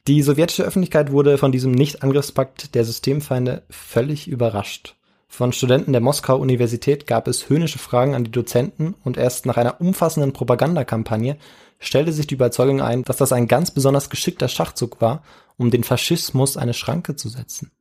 Die 0.07 0.23
sowjetische 0.23 0.63
Öffentlichkeit 0.63 1.11
wurde 1.11 1.37
von 1.37 1.51
diesem 1.51 1.71
Nicht-Angriffspakt 1.71 2.73
der 2.73 2.83
Systemfeinde 2.83 3.63
völlig 3.69 4.27
überrascht. 4.27 4.95
Von 5.27 5.51
Studenten 5.51 5.91
der 5.91 6.01
Moskauer 6.01 6.39
Universität 6.39 7.05
gab 7.05 7.27
es 7.27 7.49
höhnische 7.49 7.79
Fragen 7.79 8.15
an 8.15 8.23
die 8.23 8.31
Dozenten 8.31 8.95
und 9.03 9.17
erst 9.17 9.45
nach 9.45 9.57
einer 9.57 9.79
umfassenden 9.81 10.33
Propagandakampagne 10.33 11.37
stellte 11.79 12.11
sich 12.11 12.27
die 12.27 12.35
Überzeugung 12.35 12.81
ein, 12.81 13.03
dass 13.03 13.17
das 13.17 13.31
ein 13.31 13.47
ganz 13.47 13.71
besonders 13.71 14.09
geschickter 14.09 14.47
Schachzug 14.47 14.99
war, 15.01 15.23
um 15.57 15.69
den 15.69 15.83
Faschismus 15.83 16.57
eine 16.57 16.73
Schranke 16.73 17.15
zu 17.15 17.29
setzen. 17.29 17.71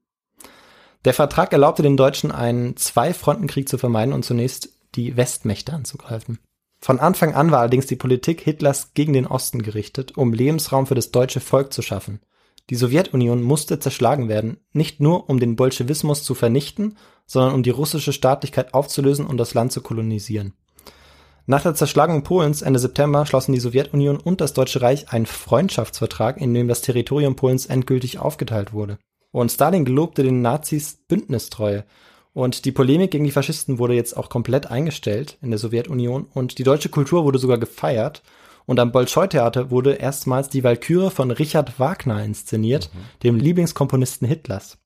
Der 1.05 1.14
Vertrag 1.14 1.53
erlaubte 1.53 1.82
den 1.82 1.97
Deutschen 1.97 2.32
einen 2.32 2.76
Zwei-Fronten-Krieg 2.76 3.68
zu 3.68 3.78
vermeiden 3.78 4.12
und 4.12 4.24
zunächst 4.24 4.70
die 4.97 5.16
Westmächte 5.16 5.72
anzugreifen. 5.72 6.40
Von 6.80 7.01
Anfang 7.01 7.34
an 7.34 7.51
war 7.53 7.61
allerdings 7.61 7.86
die 7.86 7.97
Politik 7.97 8.40
Hitlers 8.40 8.92
gegen 8.94 9.12
den 9.12 9.26
Osten 9.26 9.62
gerichtet, 9.62 10.16
um 10.16 10.32
Lebensraum 10.32 10.86
für 10.86 10.94
das 10.94 11.11
deutsche 11.11 11.40
Volk 11.40 11.72
zu 11.72 11.80
schaffen. 11.80 12.20
Die 12.70 12.74
Sowjetunion 12.74 13.42
musste 13.42 13.78
zerschlagen 13.78 14.28
werden, 14.28 14.59
nicht 14.72 15.01
nur 15.01 15.30
um 15.30 15.38
den 15.38 15.55
Bolschewismus 15.55 16.24
zu 16.24 16.34
vernichten, 16.34 16.97
sondern 17.26 17.54
um 17.54 17.62
die 17.62 17.70
russische 17.70 18.12
Staatlichkeit 18.12 18.74
aufzulösen 18.74 19.26
und 19.26 19.36
das 19.36 19.54
Land 19.54 19.72
zu 19.72 19.80
kolonisieren. 19.80 20.54
Nach 21.48 21.62
der 21.62 21.74
Zerschlagung 21.74 22.22
Polens 22.22 22.62
Ende 22.62 22.80
September 22.80 23.24
schlossen 23.24 23.52
die 23.52 23.60
Sowjetunion 23.60 24.16
und 24.16 24.40
das 24.40 24.52
Deutsche 24.52 24.82
Reich 24.82 25.12
einen 25.12 25.26
Freundschaftsvertrag, 25.26 26.40
in 26.40 26.52
dem 26.54 26.66
das 26.66 26.82
Territorium 26.82 27.36
Polens 27.36 27.66
endgültig 27.66 28.18
aufgeteilt 28.18 28.72
wurde. 28.72 28.98
Und 29.30 29.52
Stalin 29.52 29.84
gelobte 29.84 30.24
den 30.24 30.42
Nazis 30.42 30.98
Bündnistreue. 31.06 31.84
Und 32.32 32.64
die 32.64 32.72
Polemik 32.72 33.12
gegen 33.12 33.24
die 33.24 33.30
Faschisten 33.30 33.78
wurde 33.78 33.94
jetzt 33.94 34.16
auch 34.16 34.28
komplett 34.28 34.70
eingestellt 34.70 35.38
in 35.40 35.50
der 35.50 35.58
Sowjetunion 35.58 36.26
und 36.34 36.58
die 36.58 36.64
deutsche 36.64 36.88
Kultur 36.88 37.24
wurde 37.24 37.38
sogar 37.38 37.58
gefeiert 37.58 38.22
und 38.66 38.80
am 38.80 38.92
Bolschoi-Theater 38.92 39.70
wurde 39.70 39.94
erstmals 39.94 40.48
die 40.48 40.64
Walküre 40.64 41.10
von 41.10 41.30
Richard 41.30 41.78
Wagner 41.78 42.22
inszeniert, 42.24 42.90
mhm. 42.92 42.98
dem 43.22 43.36
Lieblingskomponisten 43.36 44.26
Hitlers. 44.26 44.78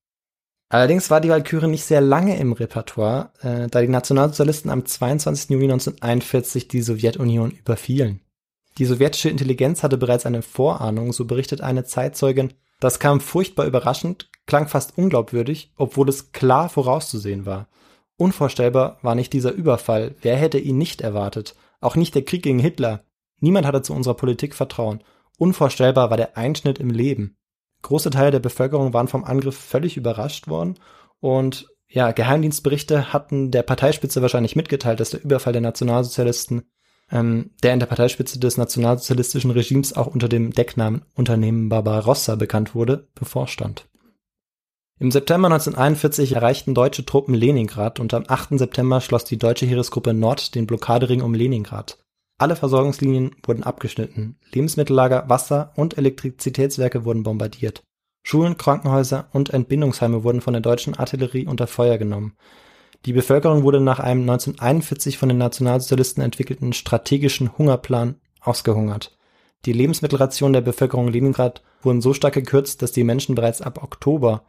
Allerdings 0.70 1.10
war 1.10 1.20
die 1.20 1.28
Walküre 1.28 1.68
nicht 1.68 1.84
sehr 1.84 2.00
lange 2.00 2.38
im 2.38 2.52
Repertoire, 2.52 3.32
äh, 3.42 3.68
da 3.68 3.82
die 3.82 3.88
Nationalsozialisten 3.88 4.70
am 4.70 4.86
22. 4.86 5.50
Juni 5.50 5.64
1941 5.64 6.68
die 6.68 6.80
Sowjetunion 6.80 7.50
überfielen. 7.50 8.20
Die 8.78 8.86
sowjetische 8.86 9.28
Intelligenz 9.28 9.82
hatte 9.82 9.98
bereits 9.98 10.24
eine 10.24 10.40
Vorahnung, 10.40 11.12
so 11.12 11.26
berichtet 11.26 11.60
eine 11.60 11.84
Zeitzeugin. 11.84 12.54
Das 12.78 12.98
kam 12.98 13.20
furchtbar 13.20 13.66
überraschend, 13.66 14.30
klang 14.46 14.68
fast 14.68 14.96
unglaubwürdig, 14.96 15.72
obwohl 15.76 16.08
es 16.08 16.32
klar 16.32 16.70
vorauszusehen 16.70 17.44
war. 17.44 17.68
Unvorstellbar 18.16 18.98
war 19.02 19.14
nicht 19.14 19.34
dieser 19.34 19.52
Überfall, 19.52 20.14
wer 20.22 20.36
hätte 20.36 20.58
ihn 20.58 20.78
nicht 20.78 21.02
erwartet, 21.02 21.56
auch 21.80 21.96
nicht 21.96 22.14
der 22.14 22.24
Krieg 22.24 22.42
gegen 22.42 22.58
Hitler, 22.58 23.04
Niemand 23.40 23.66
hatte 23.66 23.82
zu 23.82 23.94
unserer 23.94 24.14
Politik 24.14 24.54
Vertrauen. 24.54 25.02
Unvorstellbar 25.38 26.10
war 26.10 26.16
der 26.16 26.36
Einschnitt 26.36 26.78
im 26.78 26.90
Leben. 26.90 27.36
Große 27.82 28.10
Teile 28.10 28.30
der 28.30 28.40
Bevölkerung 28.40 28.92
waren 28.92 29.08
vom 29.08 29.24
Angriff 29.24 29.56
völlig 29.56 29.96
überrascht 29.96 30.48
worden 30.48 30.78
und 31.20 31.68
ja, 31.92 32.12
Geheimdienstberichte 32.12 33.12
hatten 33.12 33.50
der 33.50 33.64
Parteispitze 33.64 34.22
wahrscheinlich 34.22 34.54
mitgeteilt, 34.54 35.00
dass 35.00 35.10
der 35.10 35.24
Überfall 35.24 35.52
der 35.52 35.62
Nationalsozialisten, 35.62 36.62
ähm, 37.10 37.50
der 37.64 37.72
in 37.74 37.80
der 37.80 37.86
Parteispitze 37.86 38.38
des 38.38 38.56
nationalsozialistischen 38.56 39.50
Regimes 39.50 39.96
auch 39.96 40.06
unter 40.06 40.28
dem 40.28 40.52
Decknamen 40.52 41.02
Unternehmen 41.14 41.68
Barbarossa 41.68 42.36
bekannt 42.36 42.76
wurde, 42.76 43.08
bevorstand. 43.16 43.86
Im 45.00 45.10
September 45.10 45.48
1941 45.48 46.34
erreichten 46.34 46.74
deutsche 46.74 47.04
Truppen 47.04 47.34
Leningrad 47.34 47.98
und 47.98 48.14
am 48.14 48.24
8. 48.28 48.58
September 48.58 49.00
schloss 49.00 49.24
die 49.24 49.38
deutsche 49.38 49.66
Heeresgruppe 49.66 50.14
Nord 50.14 50.54
den 50.54 50.66
Blockadering 50.66 51.22
um 51.22 51.34
Leningrad. 51.34 51.98
Alle 52.40 52.56
Versorgungslinien 52.56 53.36
wurden 53.42 53.64
abgeschnitten, 53.64 54.38
Lebensmittellager, 54.50 55.28
Wasser 55.28 55.74
und 55.76 55.98
Elektrizitätswerke 55.98 57.04
wurden 57.04 57.22
bombardiert. 57.22 57.82
Schulen, 58.22 58.56
Krankenhäuser 58.56 59.28
und 59.32 59.50
Entbindungsheime 59.50 60.24
wurden 60.24 60.40
von 60.40 60.54
der 60.54 60.62
deutschen 60.62 60.94
Artillerie 60.94 61.46
unter 61.46 61.66
Feuer 61.66 61.98
genommen. 61.98 62.38
Die 63.04 63.12
Bevölkerung 63.12 63.62
wurde 63.62 63.82
nach 63.82 64.00
einem 64.00 64.22
1941 64.22 65.18
von 65.18 65.28
den 65.28 65.36
Nationalsozialisten 65.36 66.22
entwickelten 66.22 66.72
strategischen 66.72 67.58
Hungerplan 67.58 68.14
ausgehungert. 68.40 69.18
Die 69.66 69.74
Lebensmittelrationen 69.74 70.54
der 70.54 70.62
Bevölkerung 70.62 71.08
Leningrad 71.08 71.62
wurden 71.82 72.00
so 72.00 72.14
stark 72.14 72.32
gekürzt, 72.32 72.80
dass 72.80 72.92
die 72.92 73.04
Menschen 73.04 73.34
bereits 73.34 73.60
ab 73.60 73.82
Oktober, 73.82 74.46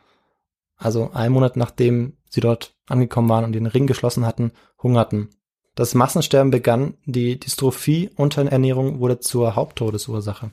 also 0.77 1.11
einen 1.11 1.33
Monat 1.33 1.57
nachdem 1.57 2.15
sie 2.29 2.39
dort 2.39 2.73
angekommen 2.87 3.27
waren 3.27 3.43
und 3.43 3.51
den 3.51 3.65
Ring 3.65 3.85
geschlossen 3.85 4.25
hatten, 4.25 4.53
hungerten. 4.81 5.27
Das 5.75 5.95
Massensterben 5.95 6.51
begann, 6.51 6.95
die 7.05 7.39
Dystrophie 7.39 8.09
Unterernährung 8.15 8.99
wurde 8.99 9.19
zur 9.19 9.55
Haupttodesursache. 9.55 10.51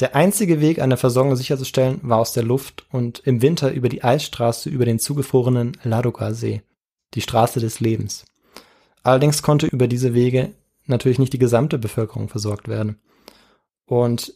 Der 0.00 0.14
einzige 0.14 0.60
Weg, 0.60 0.80
eine 0.80 0.96
Versorgung 0.96 1.36
sicherzustellen, 1.36 2.00
war 2.02 2.18
aus 2.18 2.32
der 2.32 2.42
Luft 2.42 2.86
und 2.90 3.20
im 3.20 3.42
Winter 3.42 3.70
über 3.72 3.88
die 3.88 4.02
Eisstraße 4.02 4.70
über 4.70 4.84
den 4.84 4.98
zugefrorenen 4.98 5.76
Ladoga-See, 5.82 6.62
die 7.14 7.20
Straße 7.20 7.60
des 7.60 7.80
Lebens. 7.80 8.24
Allerdings 9.02 9.42
konnte 9.42 9.66
über 9.66 9.88
diese 9.88 10.14
Wege 10.14 10.54
natürlich 10.86 11.18
nicht 11.18 11.32
die 11.32 11.38
gesamte 11.38 11.78
Bevölkerung 11.78 12.28
versorgt 12.28 12.68
werden. 12.68 13.00
Und 13.86 14.34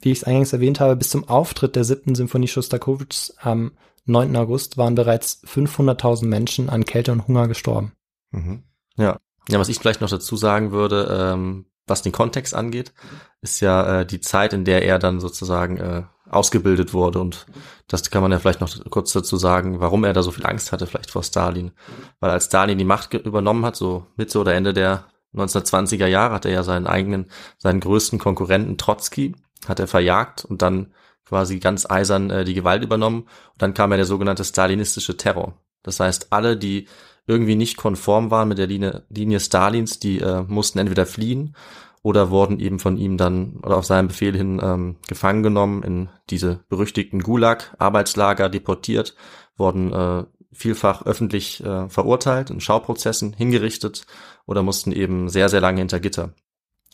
wie 0.00 0.12
ich 0.12 0.18
es 0.18 0.24
eingangs 0.24 0.52
erwähnt 0.52 0.80
habe, 0.80 0.96
bis 0.96 1.10
zum 1.10 1.28
Auftritt 1.28 1.76
der 1.76 1.84
siebten 1.84 2.14
Symphonie 2.14 2.48
Schostakowitschs 2.48 3.34
am 3.38 3.72
9. 4.04 4.34
August 4.36 4.78
waren 4.78 4.94
bereits 4.94 5.42
500.000 5.44 6.26
Menschen 6.26 6.70
an 6.70 6.84
Kälte 6.84 7.12
und 7.12 7.26
Hunger 7.28 7.48
gestorben. 7.48 7.92
Mhm. 8.30 8.62
Ja, 8.96 9.18
ja, 9.48 9.58
was 9.58 9.68
ich 9.68 9.78
vielleicht 9.78 10.00
noch 10.00 10.10
dazu 10.10 10.36
sagen 10.36 10.72
würde, 10.72 11.32
ähm, 11.32 11.66
was 11.86 12.02
den 12.02 12.12
Kontext 12.12 12.54
angeht, 12.54 12.92
ist 13.40 13.60
ja 13.60 14.00
äh, 14.00 14.06
die 14.06 14.20
Zeit, 14.20 14.52
in 14.52 14.64
der 14.64 14.84
er 14.84 14.98
dann 14.98 15.20
sozusagen 15.20 15.78
äh, 15.78 16.02
ausgebildet 16.28 16.92
wurde. 16.92 17.20
Und 17.20 17.46
das 17.86 18.10
kann 18.10 18.22
man 18.22 18.30
ja 18.30 18.38
vielleicht 18.38 18.60
noch 18.60 18.70
kurz 18.90 19.12
dazu 19.12 19.36
sagen, 19.36 19.80
warum 19.80 20.04
er 20.04 20.12
da 20.12 20.22
so 20.22 20.30
viel 20.30 20.46
Angst 20.46 20.72
hatte, 20.72 20.86
vielleicht 20.86 21.10
vor 21.10 21.22
Stalin. 21.22 21.72
Weil 22.20 22.30
als 22.30 22.46
Stalin 22.46 22.78
die 22.78 22.84
Macht 22.84 23.14
übernommen 23.14 23.64
hat, 23.64 23.76
so 23.76 24.06
Mitte 24.16 24.38
oder 24.38 24.54
Ende 24.54 24.74
der 24.74 25.06
1920er 25.34 26.06
Jahre, 26.06 26.34
hat 26.34 26.44
er 26.44 26.52
ja 26.52 26.62
seinen 26.62 26.86
eigenen, 26.86 27.30
seinen 27.58 27.80
größten 27.80 28.18
Konkurrenten 28.18 28.78
Trotzki, 28.78 29.34
hat 29.66 29.80
er 29.80 29.88
verjagt 29.88 30.44
und 30.44 30.62
dann 30.62 30.92
quasi 31.26 31.58
ganz 31.58 31.88
eisern 31.88 32.30
äh, 32.30 32.44
die 32.44 32.54
Gewalt 32.54 32.82
übernommen. 32.82 33.22
Und 33.22 33.62
dann 33.62 33.74
kam 33.74 33.90
ja 33.90 33.96
der 33.96 34.06
sogenannte 34.06 34.44
stalinistische 34.44 35.16
Terror. 35.16 35.54
Das 35.82 36.00
heißt, 36.00 36.32
alle, 36.32 36.56
die 36.56 36.88
irgendwie 37.28 37.54
nicht 37.54 37.76
konform 37.76 38.30
waren 38.30 38.48
mit 38.48 38.58
der 38.58 38.66
Linie, 38.66 39.04
Linie 39.10 39.38
Stalins, 39.38 39.98
die 39.98 40.18
äh, 40.18 40.42
mussten 40.46 40.78
entweder 40.78 41.06
fliehen 41.06 41.54
oder 42.02 42.30
wurden 42.30 42.58
eben 42.58 42.78
von 42.78 42.96
ihm 42.96 43.16
dann 43.16 43.60
oder 43.62 43.76
auf 43.76 43.84
seinen 43.84 44.08
Befehl 44.08 44.36
hin 44.36 44.60
ähm, 44.62 44.96
gefangen 45.06 45.42
genommen, 45.42 45.82
in 45.82 46.08
diese 46.30 46.60
berüchtigten 46.68 47.22
Gulag-Arbeitslager 47.22 48.48
deportiert, 48.48 49.14
wurden 49.56 49.92
äh, 49.92 50.24
vielfach 50.52 51.04
öffentlich 51.04 51.62
äh, 51.62 51.88
verurteilt, 51.88 52.50
in 52.50 52.60
Schauprozessen 52.60 53.34
hingerichtet 53.34 54.06
oder 54.46 54.62
mussten 54.62 54.92
eben 54.92 55.28
sehr, 55.28 55.48
sehr 55.48 55.60
lange 55.60 55.80
hinter 55.80 56.00
Gitter. 56.00 56.32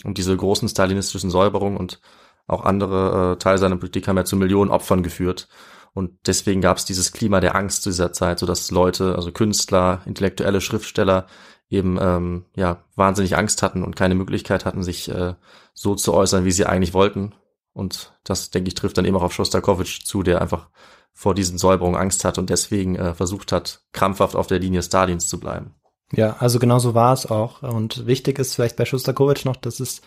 Und 0.03 0.19
diese 0.19 0.37
großen 0.37 0.69
stalinistischen 0.69 1.31
Säuberungen 1.31 1.79
und 1.79 2.01
auch 2.47 2.65
andere 2.65 3.33
äh, 3.33 3.37
Teile 3.39 3.59
seiner 3.59 3.77
Politik 3.77 4.09
haben 4.09 4.17
ja 4.17 4.25
zu 4.25 4.37
Millionen 4.37 4.71
Opfern 4.71 5.03
geführt. 5.03 5.49
Und 5.95 6.19
deswegen 6.27 6.61
gab 6.61 6.77
es 6.77 6.85
dieses 6.85 7.13
Klima 7.13 7.41
der 7.41 7.55
Angst 7.55 7.85
zu 7.85 7.91
dieser 7.91 8.13
Zeit, 8.13 8.41
so 8.41 8.47
dass 8.47 8.71
Leute, 8.71 9.15
also 9.15 9.31
Künstler, 9.31 10.03
intellektuelle 10.07 10.61
Schriftsteller 10.61 11.27
eben 11.71 11.99
ähm, 12.01 12.45
ja 12.57 12.85
wahnsinnig 12.97 13.37
Angst 13.37 13.63
hatten 13.63 13.83
und 13.85 13.97
keine 13.97 14.17
Möglichkeit 14.17 14.65
hatten, 14.65 14.83
sich 14.83 15.09
äh, 15.09 15.35
so 15.73 15.95
zu 15.95 16.13
äußern, 16.13 16.45
wie 16.45 16.53
sie 16.53 16.67
eigentlich 16.67 16.95
wollten. 16.95 17.33
Und 17.73 18.13
das, 18.25 18.51
denke 18.51 18.69
ich, 18.69 18.75
trifft 18.75 18.99
dann 18.99 19.05
eben 19.05 19.17
auch 19.17 19.23
auf 19.23 19.33
Shostakovich 19.33 20.05
zu, 20.05 20.23
der 20.23 20.41
einfach 20.43 20.69
vor 21.13 21.35
diesen 21.35 21.59
Säuberungen 21.59 21.99
Angst 21.99 22.25
hat 22.25 22.39
und 22.39 22.51
deswegen 22.51 22.97
äh, 22.97 23.15
versucht 23.15 23.53
hat, 23.53 23.83
krampfhaft 23.93 24.35
auf 24.35 24.49
der 24.49 24.59
Linie 24.59 24.83
Stalins 24.83 25.29
zu 25.29 25.39
bleiben. 25.39 25.75
Ja, 26.13 26.37
also 26.39 26.59
genau 26.59 26.81
so 26.81 26.95
war 26.95 27.13
es 27.13 27.27
auch. 27.27 27.63
Und 27.63 28.07
wichtig 28.07 28.39
ist 28.39 28.55
vielleicht 28.55 28.77
bei 28.77 28.85
Shostakovich 28.85 29.45
noch, 29.45 29.57
dass 29.57 29.81
es 29.81 30.03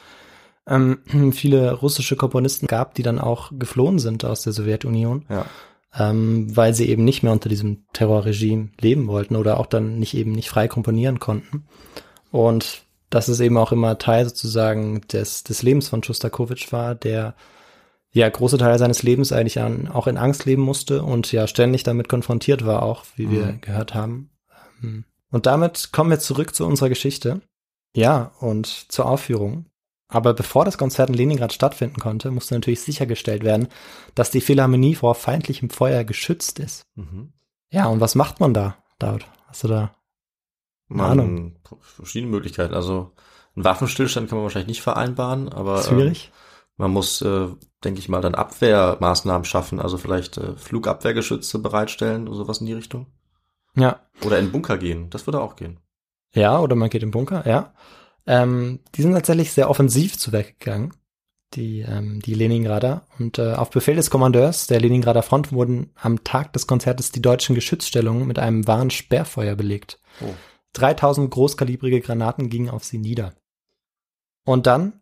ähm, 0.68 1.00
viele 1.34 1.74
russische 1.74 2.16
Komponisten 2.16 2.68
gab, 2.68 2.94
die 2.94 3.04
dann 3.04 3.20
auch 3.20 3.52
geflohen 3.58 4.00
sind 4.00 4.26
aus 4.26 4.42
der 4.42 4.54
Sowjetunion. 4.54 5.26
Ja. 5.30 5.46
Ähm, 5.98 6.56
weil 6.56 6.74
sie 6.74 6.90
eben 6.90 7.04
nicht 7.04 7.24
mehr 7.24 7.32
unter 7.32 7.50
diesem 7.50 7.86
Terrorregime 7.94 8.70
leben 8.80 9.08
wollten 9.08 9.36
oder 9.36 9.60
auch 9.60 9.66
dann 9.66 9.98
nicht 9.98 10.16
eben 10.16 10.32
nicht 10.32 10.50
frei 10.50 10.68
komponieren 10.68 11.20
konnten. 11.20 11.66
Und 12.32 12.84
das 13.10 13.30
ist 13.30 13.40
eben 13.40 13.58
auch 13.58 13.72
immer 13.72 13.98
Teil 13.98 14.26
sozusagen 14.26 15.02
des, 15.12 15.44
des 15.44 15.64
Lebens 15.64 15.90
von 15.90 16.04
Shostakovich 16.04 16.72
war, 16.72 16.94
der 16.94 17.36
ja 18.12 18.28
große 18.30 18.58
Teile 18.58 18.78
seines 18.78 19.04
Lebens 19.04 19.32
eigentlich 19.32 19.60
an, 19.60 19.88
auch 19.88 20.08
in 20.08 20.18
Angst 20.18 20.46
leben 20.46 20.62
musste 20.62 21.04
und 21.04 21.32
ja 21.32 21.48
ständig 21.48 21.84
damit 21.84 22.10
konfrontiert 22.10 22.66
war, 22.66 22.84
auch 22.84 23.06
wie 23.16 23.28
mhm. 23.28 23.32
wir 23.32 23.54
gehört 23.62 23.94
haben. 23.94 24.30
Ähm, 24.84 25.06
und 25.32 25.46
damit 25.46 25.92
kommen 25.92 26.10
wir 26.10 26.20
zurück 26.20 26.56
zu 26.56 26.66
unserer 26.66 26.90
Geschichte. 26.90 27.42
Ja, 27.96 28.32
und 28.40 28.68
zur 28.92 29.08
Aufführung. 29.08 29.66
Aber 30.10 30.34
bevor 30.34 30.64
das 30.64 30.78
Konzert 30.78 31.10
in 31.10 31.16
Leningrad 31.16 31.52
stattfinden 31.52 32.00
konnte, 32.00 32.32
musste 32.32 32.56
natürlich 32.56 32.82
sichergestellt 32.82 33.44
werden, 33.44 33.68
dass 34.16 34.32
die 34.32 34.42
Philharmonie 34.42 34.96
vor 34.96 35.16
feindlichem 35.16 35.70
Feuer 35.70 36.04
geschützt 36.04 36.60
ist. 36.60 36.86
Mhm. 36.96 37.34
Ja, 37.70 37.88
und 37.88 38.00
was 38.00 38.16
macht 38.16 38.40
man 38.40 38.54
da, 38.54 38.78
David? 39.00 39.26
Hast 39.48 39.64
du 39.64 39.68
da 39.68 39.96
eine 40.90 40.98
man, 40.98 41.12
Ahnung? 41.12 41.56
Verschiedene 41.82 42.32
Möglichkeiten. 42.32 42.74
Also 42.74 43.12
einen 43.56 43.66
Waffenstillstand 43.66 44.30
kann 44.30 44.38
man 44.38 44.44
wahrscheinlich 44.44 44.70
nicht 44.70 44.82
vereinbaren, 44.82 45.50
aber 45.50 45.84
schwierig. 45.84 46.32
Ähm, 46.32 46.40
man 46.78 46.92
muss, 46.92 47.22
äh, 47.22 47.48
denke 47.84 48.00
ich 48.00 48.08
mal, 48.08 48.22
dann 48.22 48.36
Abwehrmaßnahmen 48.36 49.46
schaffen, 49.46 49.80
also 49.80 49.98
vielleicht 49.98 50.38
äh, 50.38 50.56
Flugabwehrgeschütze 50.56 51.60
bereitstellen 51.60 52.28
oder 52.28 52.38
sowas 52.38 52.60
in 52.60 52.68
die 52.68 52.74
Richtung. 52.74 53.08
Ja. 53.76 54.02
Oder 54.24 54.40
in 54.40 54.46
den 54.46 54.52
Bunker 54.52 54.78
gehen, 54.78 55.10
das 55.10 55.28
würde 55.28 55.42
auch 55.42 55.56
gehen. 55.56 55.80
Ja, 56.34 56.60
oder 56.60 56.76
man 56.76 56.90
geht 56.90 57.04
im 57.04 57.12
Bunker, 57.12 57.48
ja. 57.48 57.74
Ähm, 58.28 58.80
die 58.96 59.02
sind 59.02 59.14
tatsächlich 59.14 59.54
sehr 59.54 59.70
offensiv 59.70 60.18
zu 60.18 60.32
Werk 60.32 60.60
gegangen, 60.60 60.94
die, 61.54 61.80
ähm, 61.80 62.20
die 62.22 62.34
Leningrader. 62.34 63.08
Und 63.18 63.40
äh, 63.40 63.54
auf 63.54 63.70
Befehl 63.70 63.96
des 63.96 64.10
Kommandeurs 64.10 64.68
der 64.68 64.82
Leningrader 64.82 65.24
Front 65.24 65.52
wurden 65.52 65.92
am 65.96 66.24
Tag 66.24 66.54
des 66.54 66.68
Konzertes 66.68 67.12
die 67.12 67.22
deutschen 67.22 67.56
Geschützstellungen 67.56 68.28
mit 68.28 68.38
einem 68.38 68.68
wahren 68.68 68.90
Sperrfeuer 68.90 69.56
belegt. 69.56 70.00
Oh. 70.22 70.34
3000 70.74 71.32
großkalibrige 71.32 72.02
Granaten 72.02 72.50
gingen 72.50 72.70
auf 72.70 72.84
sie 72.84 72.98
nieder. 72.98 73.34
Und 74.44 74.68
dann 74.68 75.02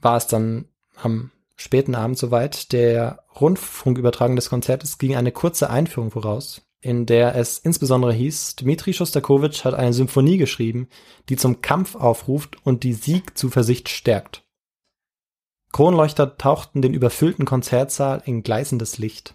war 0.00 0.16
es 0.16 0.26
dann 0.26 0.66
am 0.96 1.30
späten 1.56 1.94
Abend 1.94 2.18
soweit. 2.18 2.72
Der 2.72 3.24
Rundfunkübertragung 3.38 4.36
des 4.36 4.48
Konzertes 4.48 4.98
ging 4.98 5.14
eine 5.14 5.32
kurze 5.32 5.70
Einführung 5.70 6.10
voraus, 6.10 6.62
in 6.80 7.04
der 7.06 7.34
es 7.34 7.58
insbesondere 7.58 8.12
hieß, 8.12 8.56
Dmitri 8.56 8.92
Schostakowitsch 8.94 9.64
hat 9.64 9.74
eine 9.74 9.92
Symphonie 9.92 10.38
geschrieben, 10.38 10.88
die 11.28 11.36
zum 11.36 11.60
Kampf 11.60 11.94
aufruft 11.94 12.56
und 12.64 12.84
die 12.84 12.94
Siegzuversicht 12.94 13.88
stärkt. 13.88 14.42
Kronleuchter 15.72 16.36
tauchten 16.36 16.82
den 16.82 16.94
überfüllten 16.94 17.44
Konzertsaal 17.44 18.22
in 18.24 18.42
gleißendes 18.42 18.98
Licht. 18.98 19.34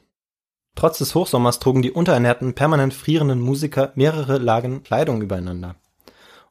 Trotz 0.76 0.98
des 0.98 1.16
Hochsommers 1.16 1.60
trugen 1.60 1.82
die 1.82 1.92
unterernährten, 1.92 2.54
permanent 2.54 2.94
frierenden 2.94 3.40
Musiker 3.40 3.94
mehrere 3.96 4.38
Lagen 4.38 4.84
Kleidung 4.84 5.22
übereinander. 5.22 5.76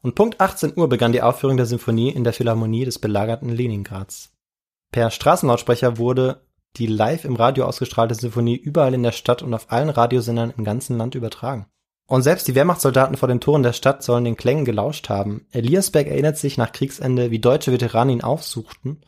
Und 0.01 0.15
Punkt 0.15 0.41
18 0.41 0.75
Uhr 0.77 0.89
begann 0.89 1.13
die 1.13 1.23
Aufführung 1.23 1.57
der 1.57 1.67
Symphonie 1.67 2.11
in 2.11 2.25
der 2.25 2.33
Philharmonie 2.33 2.85
des 2.85 2.99
belagerten 2.99 3.51
Leningrads. 3.51 4.33
Per 4.93 5.11
Straßenlautsprecher 5.11 5.99
wurde 5.99 6.41
die 6.77 6.87
live 6.87 7.25
im 7.25 7.37
Radio 7.37 7.67
ausgestrahlte 7.67 8.15
Sinfonie 8.15 8.57
überall 8.57 8.95
in 8.95 9.03
der 9.03 9.13
Stadt 9.13 9.43
und 9.43 9.55
auf 9.55 9.71
allen 9.71 9.91
Radiosendern 9.91 10.53
im 10.57 10.65
ganzen 10.65 10.99
Land 10.99 11.15
übertragen. 11.15 11.67
Und 12.07 12.23
selbst 12.23 12.47
die 12.49 12.55
Wehrmachtssoldaten 12.55 13.17
vor 13.17 13.29
den 13.29 13.41
Toren 13.41 13.63
der 13.63 13.73
Stadt 13.73 14.03
sollen 14.03 14.25
den 14.25 14.37
Klängen 14.37 14.65
gelauscht 14.65 15.09
haben. 15.09 15.47
Eliasberg 15.53 16.07
erinnert 16.07 16.37
sich 16.37 16.59
nach 16.59 16.73
Kriegsende, 16.73 17.31
wie 17.31 17.39
deutsche 17.39 17.73
Veteranen 17.73 18.19
ihn 18.19 18.23
aufsuchten. 18.23 19.01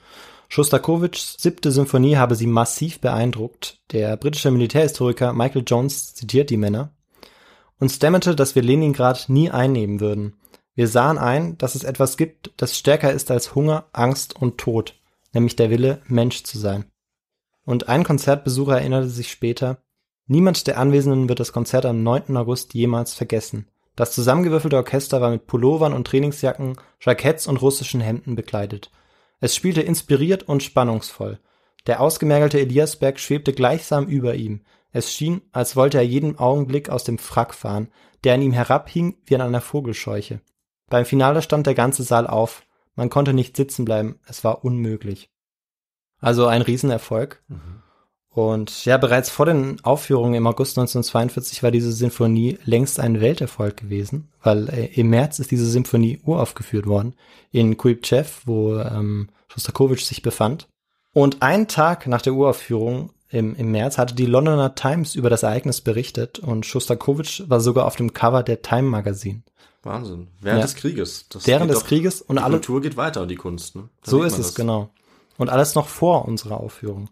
Schostakowitschs 0.49 1.37
siebte 1.39 1.73
Symphonie 1.73 2.17
habe 2.17 2.37
sie 2.37 2.47
massiv 2.47 3.01
beeindruckt. 3.01 3.81
Der 3.93 4.17
britische 4.17 4.51
Militärhistoriker 4.51 5.33
Michael 5.33 5.64
Jones 5.67 6.14
zitiert 6.14 6.51
die 6.51 6.57
Männer. 6.57 6.95
Uns 7.79 7.99
dämmerte, 7.99 8.35
dass 8.35 8.55
wir 8.55 8.62
Leningrad 8.62 9.29
nie 9.29 9.51
einnehmen 9.51 10.01
würden. 10.01 10.37
Wir 10.75 10.89
sahen 10.89 11.19
ein, 11.19 11.59
dass 11.59 11.75
es 11.75 11.85
etwas 11.85 12.17
gibt, 12.17 12.53
das 12.57 12.79
stärker 12.79 13.12
ist 13.12 13.31
als 13.31 13.55
Hunger, 13.55 13.87
Angst 13.93 14.41
und 14.41 14.59
Tod, 14.59 14.95
nämlich 15.33 15.57
der 15.57 15.71
Wille, 15.71 16.03
Mensch 16.07 16.45
zu 16.45 16.59
sein. 16.59 16.87
Und 17.67 17.89
ein 17.89 18.05
Konzertbesucher 18.05 18.79
erinnerte 18.79 19.09
sich 19.09 19.31
später, 19.31 19.83
niemand 20.27 20.67
der 20.69 20.79
Anwesenden 20.79 21.29
wird 21.29 21.41
das 21.41 21.53
Konzert 21.53 21.85
am 21.85 22.03
9. 22.03 22.35
August 22.37 22.73
jemals 22.73 23.12
vergessen. 23.12 23.67
Das 23.97 24.12
zusammengewürfelte 24.12 24.77
Orchester 24.77 25.21
war 25.21 25.31
mit 25.31 25.47
Pullovern 25.47 25.93
und 25.93 26.07
Trainingsjacken, 26.07 26.77
Jacketts 27.01 27.47
und 27.47 27.61
russischen 27.61 28.01
Hemden 28.01 28.37
bekleidet. 28.37 28.91
Es 29.41 29.57
spielte 29.57 29.83
inspiriert 29.83 30.45
und 30.45 30.62
spannungsvoll. 30.62 31.41
Der 31.87 32.01
ausgemergelte 32.01 32.61
Eliasberg 32.61 33.19
schwebte 33.19 33.53
gleichsam 33.53 34.07
über 34.07 34.35
ihm. 34.35 34.62
Es 34.93 35.12
schien, 35.12 35.43
als 35.53 35.77
wollte 35.77 35.99
er 35.99 36.05
jeden 36.05 36.39
Augenblick 36.39 36.89
aus 36.89 37.05
dem 37.05 37.19
Frack 37.19 37.53
fahren, 37.53 37.89
der 38.23 38.35
an 38.35 38.43
ihm 38.43 38.53
herabhing 38.53 39.17
wie 39.25 39.35
an 39.35 39.41
einer 39.41 39.61
Vogelscheuche. 39.61 40.41
Beim 40.89 41.05
Finale 41.05 41.43
stand 41.43 41.67
der 41.67 41.75
ganze 41.75 42.05
Saal 42.05 42.27
auf. 42.27 42.62
Man 42.95 43.11
konnte 43.11 43.35
nicht 43.35 43.57
sitzen 43.57 43.85
bleiben. 43.85 44.21
Es 44.27 44.45
war 44.45 44.64
unmöglich. 44.64 45.31
Also 46.21 46.47
ein 46.47 46.62
Riesenerfolg. 46.62 47.43
Mhm. 47.49 47.83
Und 48.31 48.85
ja, 48.85 48.99
bereits 48.99 49.31
vor 49.31 49.47
den 49.47 49.83
Aufführungen 49.83 50.35
im 50.35 50.47
August 50.47 50.77
1942 50.77 51.62
war 51.62 51.71
diese 51.71 51.91
Sinfonie 51.91 52.59
längst 52.67 53.01
ein 53.01 53.23
Welterfolg 53.23 53.79
gewesen, 53.79 54.29
weil 54.43 54.69
äh, 54.69 54.87
im 54.95 55.09
März 55.09 55.39
ist 55.39 55.51
diese 55.51 55.64
Sinfonie 55.64 56.21
uraufgeführt 56.23 56.87
worden 56.87 57.14
in 57.51 57.79
Kuibchev, 57.79 58.43
wo 58.45 58.77
ähm, 58.77 59.31
Shostakovich 59.49 60.05
sich 60.05 60.21
befand. 60.21 60.69
Und 61.14 61.41
einen 61.41 61.67
Tag 61.67 62.07
nach 62.07 62.21
der 62.21 62.35
Uraufführung 62.35 63.11
im, 63.31 63.57
im 63.57 63.71
März 63.71 63.97
hatte 63.97 64.14
die 64.14 64.27
Londoner 64.27 64.75
Times 64.75 65.14
über 65.14 65.31
das 65.31 65.43
Ereignis 65.43 65.81
berichtet 65.81 66.39
und 66.39 66.67
Shostakovich 66.67 67.45
war 67.49 67.61
sogar 67.61 67.87
auf 67.87 67.97
dem 67.97 68.12
Cover 68.12 68.43
der 68.43 68.61
Time 68.61 68.83
Magazine. 68.83 69.45
Wahnsinn. 69.83 70.29
Während 70.41 70.61
ja. 70.61 70.67
des 70.67 70.75
Krieges. 70.75 71.27
Das 71.31 71.47
Während 71.47 71.71
des 71.71 71.81
doch, 71.81 71.87
Krieges 71.87 72.21
und 72.21 72.37
die 72.37 72.43
alle. 72.43 72.57
Kultur 72.57 72.83
geht 72.83 72.99
weiter 72.99 73.27
die 73.27 73.37
Kunst. 73.37 73.77
Ne? 73.77 73.89
so 74.03 74.25
ist 74.25 74.35
es, 74.35 74.49
das. 74.49 74.55
genau. 74.55 74.91
Und 75.39 75.51
alles 75.51 75.74
noch 75.74 75.89
vor 75.89 76.26
unserer 76.26 76.61
Aufführung. 76.61 77.11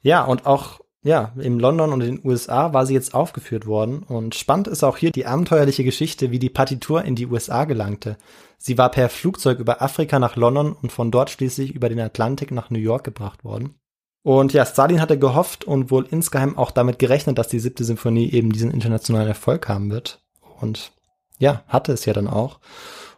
Ja, 0.00 0.24
und 0.24 0.46
auch 0.46 0.80
ja, 1.02 1.32
in 1.36 1.58
London 1.58 1.92
und 1.92 2.00
in 2.00 2.16
den 2.16 2.26
USA 2.26 2.72
war 2.72 2.84
sie 2.84 2.94
jetzt 2.94 3.14
aufgeführt 3.14 3.66
worden. 3.66 4.02
Und 4.02 4.34
spannend 4.34 4.68
ist 4.68 4.82
auch 4.82 4.96
hier 4.96 5.10
die 5.10 5.26
abenteuerliche 5.26 5.84
Geschichte, 5.84 6.30
wie 6.30 6.38
die 6.38 6.50
Partitur 6.50 7.04
in 7.04 7.14
die 7.14 7.26
USA 7.26 7.64
gelangte. 7.64 8.16
Sie 8.58 8.76
war 8.76 8.90
per 8.90 9.08
Flugzeug 9.08 9.60
über 9.60 9.80
Afrika 9.80 10.18
nach 10.18 10.36
London 10.36 10.72
und 10.72 10.90
von 10.90 11.10
dort 11.10 11.30
schließlich 11.30 11.72
über 11.74 11.88
den 11.88 12.00
Atlantik 12.00 12.50
nach 12.50 12.70
New 12.70 12.80
York 12.80 13.04
gebracht 13.04 13.44
worden. 13.44 13.76
Und 14.24 14.52
ja, 14.52 14.66
Stalin 14.66 15.00
hatte 15.00 15.18
gehofft 15.18 15.64
und 15.64 15.90
wohl 15.90 16.06
insgeheim 16.10 16.58
auch 16.58 16.72
damit 16.72 16.98
gerechnet, 16.98 17.38
dass 17.38 17.48
die 17.48 17.60
siebte 17.60 17.84
Symphonie 17.84 18.30
eben 18.30 18.52
diesen 18.52 18.72
internationalen 18.72 19.28
Erfolg 19.28 19.68
haben 19.68 19.90
wird. 19.90 20.20
Und 20.60 20.92
ja, 21.38 21.62
hatte 21.68 21.92
es 21.92 22.04
ja 22.04 22.12
dann 22.12 22.26
auch. 22.26 22.58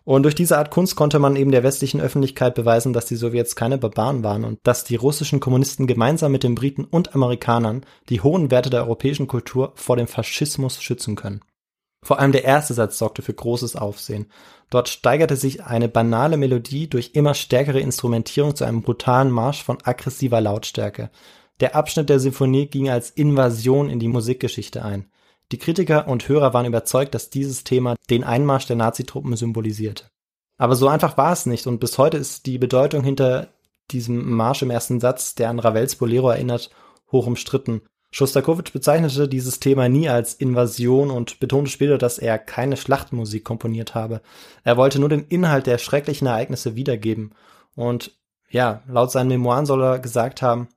Und 0.05 0.23
durch 0.23 0.35
diese 0.35 0.57
Art 0.57 0.71
Kunst 0.71 0.97
konnte 0.97 1.19
man 1.19 1.37
eben 1.37 1.51
der 1.51 1.63
westlichen 1.63 2.01
Öffentlichkeit 2.01 2.55
beweisen, 2.55 2.93
dass 2.93 3.07
die 3.07 3.17
Sowjets 3.17 3.55
keine 3.55 3.79
Barbaren 3.79 4.25
waren 4.25 4.45
und 4.45 4.59
dass 4.63 4.85
die 4.85 4.97
russischen 4.97 5.41
Kommunisten 5.41 5.87
gemeinsam 5.87 6.33
mit 6.33 6.43
den 6.43 6.55
Briten 6.55 6.85
und 6.85 7.15
Amerikanern 7.15 7.85
die 8.09 8.21
hohen 8.21 8.51
Werte 8.51 8.71
der 8.71 8.85
europäischen 8.85 9.27
Kultur 9.27 9.73
vor 9.75 9.97
dem 9.97 10.07
Faschismus 10.07 10.83
schützen 10.83 11.17
können. 11.17 11.43
Vor 12.03 12.19
allem 12.19 12.33
der 12.33 12.45
erste 12.45 12.73
Satz 12.73 12.97
sorgte 12.97 13.21
für 13.21 13.35
großes 13.35 13.77
Aufsehen. 13.77 14.27
Dort 14.71 14.89
steigerte 14.89 15.37
sich 15.37 15.65
eine 15.65 15.89
banale 15.89 16.39
Melodie 16.39 16.89
durch 16.89 17.11
immer 17.13 17.35
stärkere 17.35 17.81
Instrumentierung 17.81 18.57
zu 18.57 18.65
einem 18.65 18.83
brutalen 18.83 19.31
Marsch 19.31 19.63
von 19.63 19.79
aggressiver 19.85 20.41
Lautstärke. 20.41 21.11
Der 21.61 21.77
Abschnitt 21.77 22.09
der 22.09 22.19
Sinfonie 22.19 22.67
ging 22.67 22.89
als 22.89 23.11
Invasion 23.11 23.91
in 23.91 23.99
die 23.99 24.09
Musikgeschichte 24.09 24.83
ein. 24.83 25.11
Die 25.53 25.59
Kritiker 25.59 26.07
und 26.07 26.29
Hörer 26.29 26.55
waren 26.55 26.67
überzeugt, 26.67 27.15
dass 27.15 27.31
dieses 27.31 27.65
Thema 27.65 27.97
den 28.09 28.25
Einmarsch 28.25 28.67
der 28.67 28.77
Nazitruppen 28.77 29.35
symbolisierte. 29.37 30.05
Aber 30.59 30.77
so 30.77 30.89
einfach 30.89 31.17
war 31.17 31.33
es 31.33 31.47
nicht 31.47 31.67
und 31.67 31.81
bis 31.81 31.99
heute 31.99 32.19
ist 32.19 32.47
die 32.47 32.59
Bedeutung 32.59 33.03
hinter 33.03 33.49
diesem 33.91 34.31
Marsch 34.31 34.63
im 34.63 34.71
ersten 34.71 35.01
Satz, 35.01 35.35
der 35.35 35.51
an 35.51 35.59
Ravels 35.59 35.97
Bolero 35.97 36.31
erinnert, 36.31 36.71
hoch 37.11 37.27
umstritten. 37.27 37.83
Schostakowitsch 38.13 38.73
bezeichnete 38.73 39.29
dieses 39.29 39.61
Thema 39.61 39.89
nie 39.89 40.09
als 40.09 40.35
Invasion 40.35 41.11
und 41.11 41.41
betonte 41.41 41.71
später, 41.71 41.97
dass 41.97 42.19
er 42.19 42.39
keine 42.39 42.77
Schlachtmusik 42.77 43.45
komponiert 43.45 43.95
habe. 43.95 44.21
Er 44.65 44.77
wollte 44.77 44.99
nur 44.99 45.09
den 45.09 45.27
Inhalt 45.29 45.67
der 45.67 45.79
schrecklichen 45.79 46.27
Ereignisse 46.27 46.75
wiedergeben. 46.77 47.35
Und 47.77 48.19
ja, 48.51 48.83
laut 48.89 49.13
seinen 49.13 49.29
Memoiren 49.29 49.67
soll 49.67 49.83
er 49.83 49.99
gesagt 50.01 50.43
haben, 50.43 50.69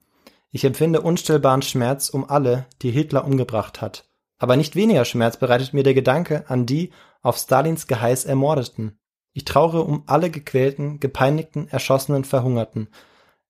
Ich 0.51 0.63
empfinde 0.63 1.01
unstillbaren 1.01 1.63
Schmerz 1.63 2.09
um 2.09 2.30
alle, 2.30 2.67
die 2.84 2.91
Hitler 2.91 3.26
umgebracht 3.26 3.82
hat. 3.82 4.05
Aber 4.43 4.57
nicht 4.57 4.75
weniger 4.75 5.05
Schmerz 5.05 5.37
bereitet 5.37 5.73
mir 5.73 5.83
der 5.83 5.93
Gedanke 5.93 6.43
an 6.49 6.65
die 6.65 6.91
auf 7.21 7.37
Stalins 7.37 7.87
Geheiß 7.87 8.25
Ermordeten. 8.25 8.99
Ich 9.31 9.45
traure 9.45 9.83
um 9.83 10.03
alle 10.05 10.29
gequälten, 10.29 10.99
gepeinigten, 10.99 11.69
erschossenen, 11.69 12.25
verhungerten. 12.25 12.89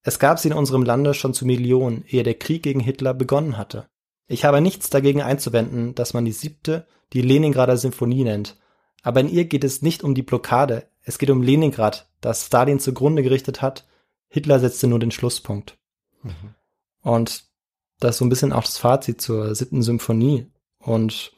Es 0.04 0.20
gab 0.20 0.38
sie 0.38 0.50
in 0.50 0.54
unserem 0.54 0.84
Lande 0.84 1.16
schon 1.16 1.34
zu 1.34 1.48
Millionen, 1.48 2.06
ehe 2.08 2.22
der 2.22 2.36
Krieg 2.36 2.62
gegen 2.62 2.80
Hitler 2.80 3.16
begonnen 3.16 3.58
hatte. 3.58 3.88
Ich 4.28 4.46
habe 4.46 4.62
nichts 4.62 4.92
dagegen 4.92 5.24
einzuwenden, 5.24 5.96
dass 5.96 6.14
man 6.14 6.26
die 6.26 6.32
siebte, 6.32 6.86
die 7.14 7.24
Leningrader 7.24 7.78
Symphonie 7.78 8.24
nennt. 8.24 8.62
Aber 9.02 9.20
in 9.20 9.30
ihr 9.30 9.46
geht 9.46 9.64
es 9.64 9.82
nicht 9.82 10.04
um 10.04 10.14
die 10.14 10.22
Blockade, 10.22 10.86
es 11.02 11.18
geht 11.18 11.32
um 11.32 11.42
Leningrad, 11.42 12.08
das 12.22 12.46
Stalin 12.46 12.80
zugrunde 12.80 13.24
gerichtet 13.24 13.64
hat. 13.64 13.88
Hitler 14.28 14.60
setzte 14.60 14.86
nur 14.86 15.00
den 15.00 15.10
Schlusspunkt. 15.10 15.76
Und 17.02 17.46
das 18.00 18.12
ist 18.12 18.18
so 18.20 18.26
ein 18.26 18.30
bisschen 18.30 18.54
auch 18.54 18.62
das 18.62 18.78
Fazit 18.78 19.22
zur 19.22 19.56
siebten 19.56 19.82
Symphonie. 19.82 20.53
Und 20.86 21.32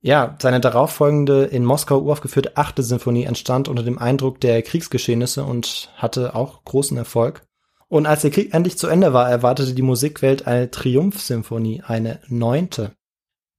ja, 0.00 0.36
seine 0.40 0.60
darauffolgende 0.60 1.44
in 1.44 1.64
Moskau 1.64 2.00
uraufgeführte 2.00 2.56
achte 2.56 2.82
Symphonie 2.82 3.24
entstand 3.24 3.68
unter 3.68 3.82
dem 3.82 3.98
Eindruck 3.98 4.40
der 4.40 4.62
Kriegsgeschehnisse 4.62 5.44
und 5.44 5.90
hatte 5.96 6.34
auch 6.34 6.64
großen 6.64 6.96
Erfolg. 6.96 7.42
Und 7.88 8.06
als 8.06 8.22
der 8.22 8.30
Krieg 8.30 8.54
endlich 8.54 8.78
zu 8.78 8.86
Ende 8.86 9.12
war, 9.12 9.28
erwartete 9.30 9.74
die 9.74 9.82
Musikwelt 9.82 10.46
eine 10.46 10.70
Triumphsymphonie, 10.70 11.82
eine 11.86 12.20
neunte. 12.28 12.92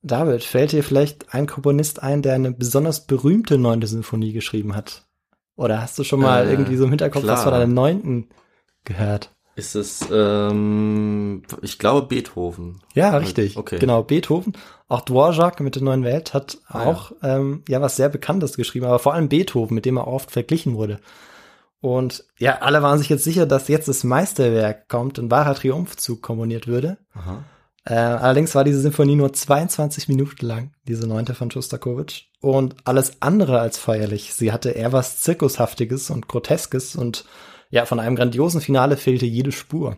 David, 0.01 0.43
fällt 0.43 0.71
dir 0.71 0.83
vielleicht 0.83 1.33
ein 1.33 1.45
Komponist 1.45 2.01
ein, 2.01 2.21
der 2.21 2.35
eine 2.35 2.51
besonders 2.51 3.05
berühmte 3.05 3.57
neunte 3.57 3.87
Symphonie 3.87 4.31
geschrieben 4.31 4.75
hat? 4.75 5.07
Oder 5.57 5.81
hast 5.81 5.99
du 5.99 6.05
schon 6.05 6.21
mal 6.21 6.47
Äh, 6.47 6.51
irgendwie 6.51 6.77
so 6.77 6.85
im 6.85 6.89
Hinterkopf 6.91 7.23
was 7.23 7.41
klar. 7.41 7.43
von 7.43 7.53
einer 7.53 7.67
neunten 7.67 8.29
gehört? 8.85 9.35
Ist 9.59 9.75
es, 9.75 10.07
ähm, 10.09 11.43
ich 11.61 11.79
glaube 11.79 12.07
Beethoven. 12.07 12.79
Ja, 12.93 13.17
richtig. 13.17 13.57
Okay. 13.57 13.77
Genau, 13.77 14.03
Beethoven. 14.03 14.53
Auch 14.87 15.01
Dvorak 15.01 15.59
mit 15.59 15.75
der 15.75 15.83
neuen 15.83 16.05
Welt 16.05 16.33
hat 16.33 16.59
Ah, 16.67 16.85
auch 16.85 17.11
ähm, 17.21 17.63
ja 17.67 17.81
was 17.81 17.97
sehr 17.97 18.07
Bekanntes 18.07 18.55
geschrieben, 18.55 18.85
aber 18.85 18.99
vor 18.99 19.13
allem 19.13 19.27
Beethoven, 19.27 19.75
mit 19.75 19.83
dem 19.85 19.97
er 19.97 20.07
oft 20.07 20.31
verglichen 20.31 20.75
wurde. 20.75 21.01
Und 21.81 22.23
ja, 22.37 22.59
alle 22.59 22.81
waren 22.81 22.99
sich 22.99 23.09
jetzt 23.09 23.25
sicher, 23.25 23.45
dass 23.45 23.67
jetzt 23.67 23.89
das 23.89 24.05
Meisterwerk 24.05 24.87
kommt, 24.87 25.19
ein 25.19 25.29
wahrer 25.29 25.55
Triumphzug 25.55 26.21
komponiert 26.21 26.65
würde. 26.67 26.97
Aha. 27.13 27.43
Äh, 27.85 27.95
allerdings 27.95 28.55
war 28.55 28.63
diese 28.63 28.79
Symphonie 28.79 29.17
nur 29.17 29.33
22 29.33 30.07
Minuten 30.07 30.45
lang, 30.45 30.71
diese 30.87 31.05
neunte 31.05 31.35
von 31.35 31.51
Schostakowitsch. 31.51 32.27
Und 32.39 32.75
alles 32.85 33.21
andere 33.21 33.59
als 33.59 33.77
feierlich. 33.77 34.33
Sie 34.33 34.53
hatte 34.53 34.69
eher 34.69 34.93
was 34.93 35.19
Zirkushaftiges 35.19 36.11
und 36.11 36.29
Groteskes 36.29 36.95
und 36.95 37.25
ja, 37.69 37.85
von 37.85 37.99
einem 37.99 38.15
grandiosen 38.15 38.61
Finale 38.61 38.97
fehlte 38.97 39.25
jede 39.25 39.51
Spur. 39.51 39.97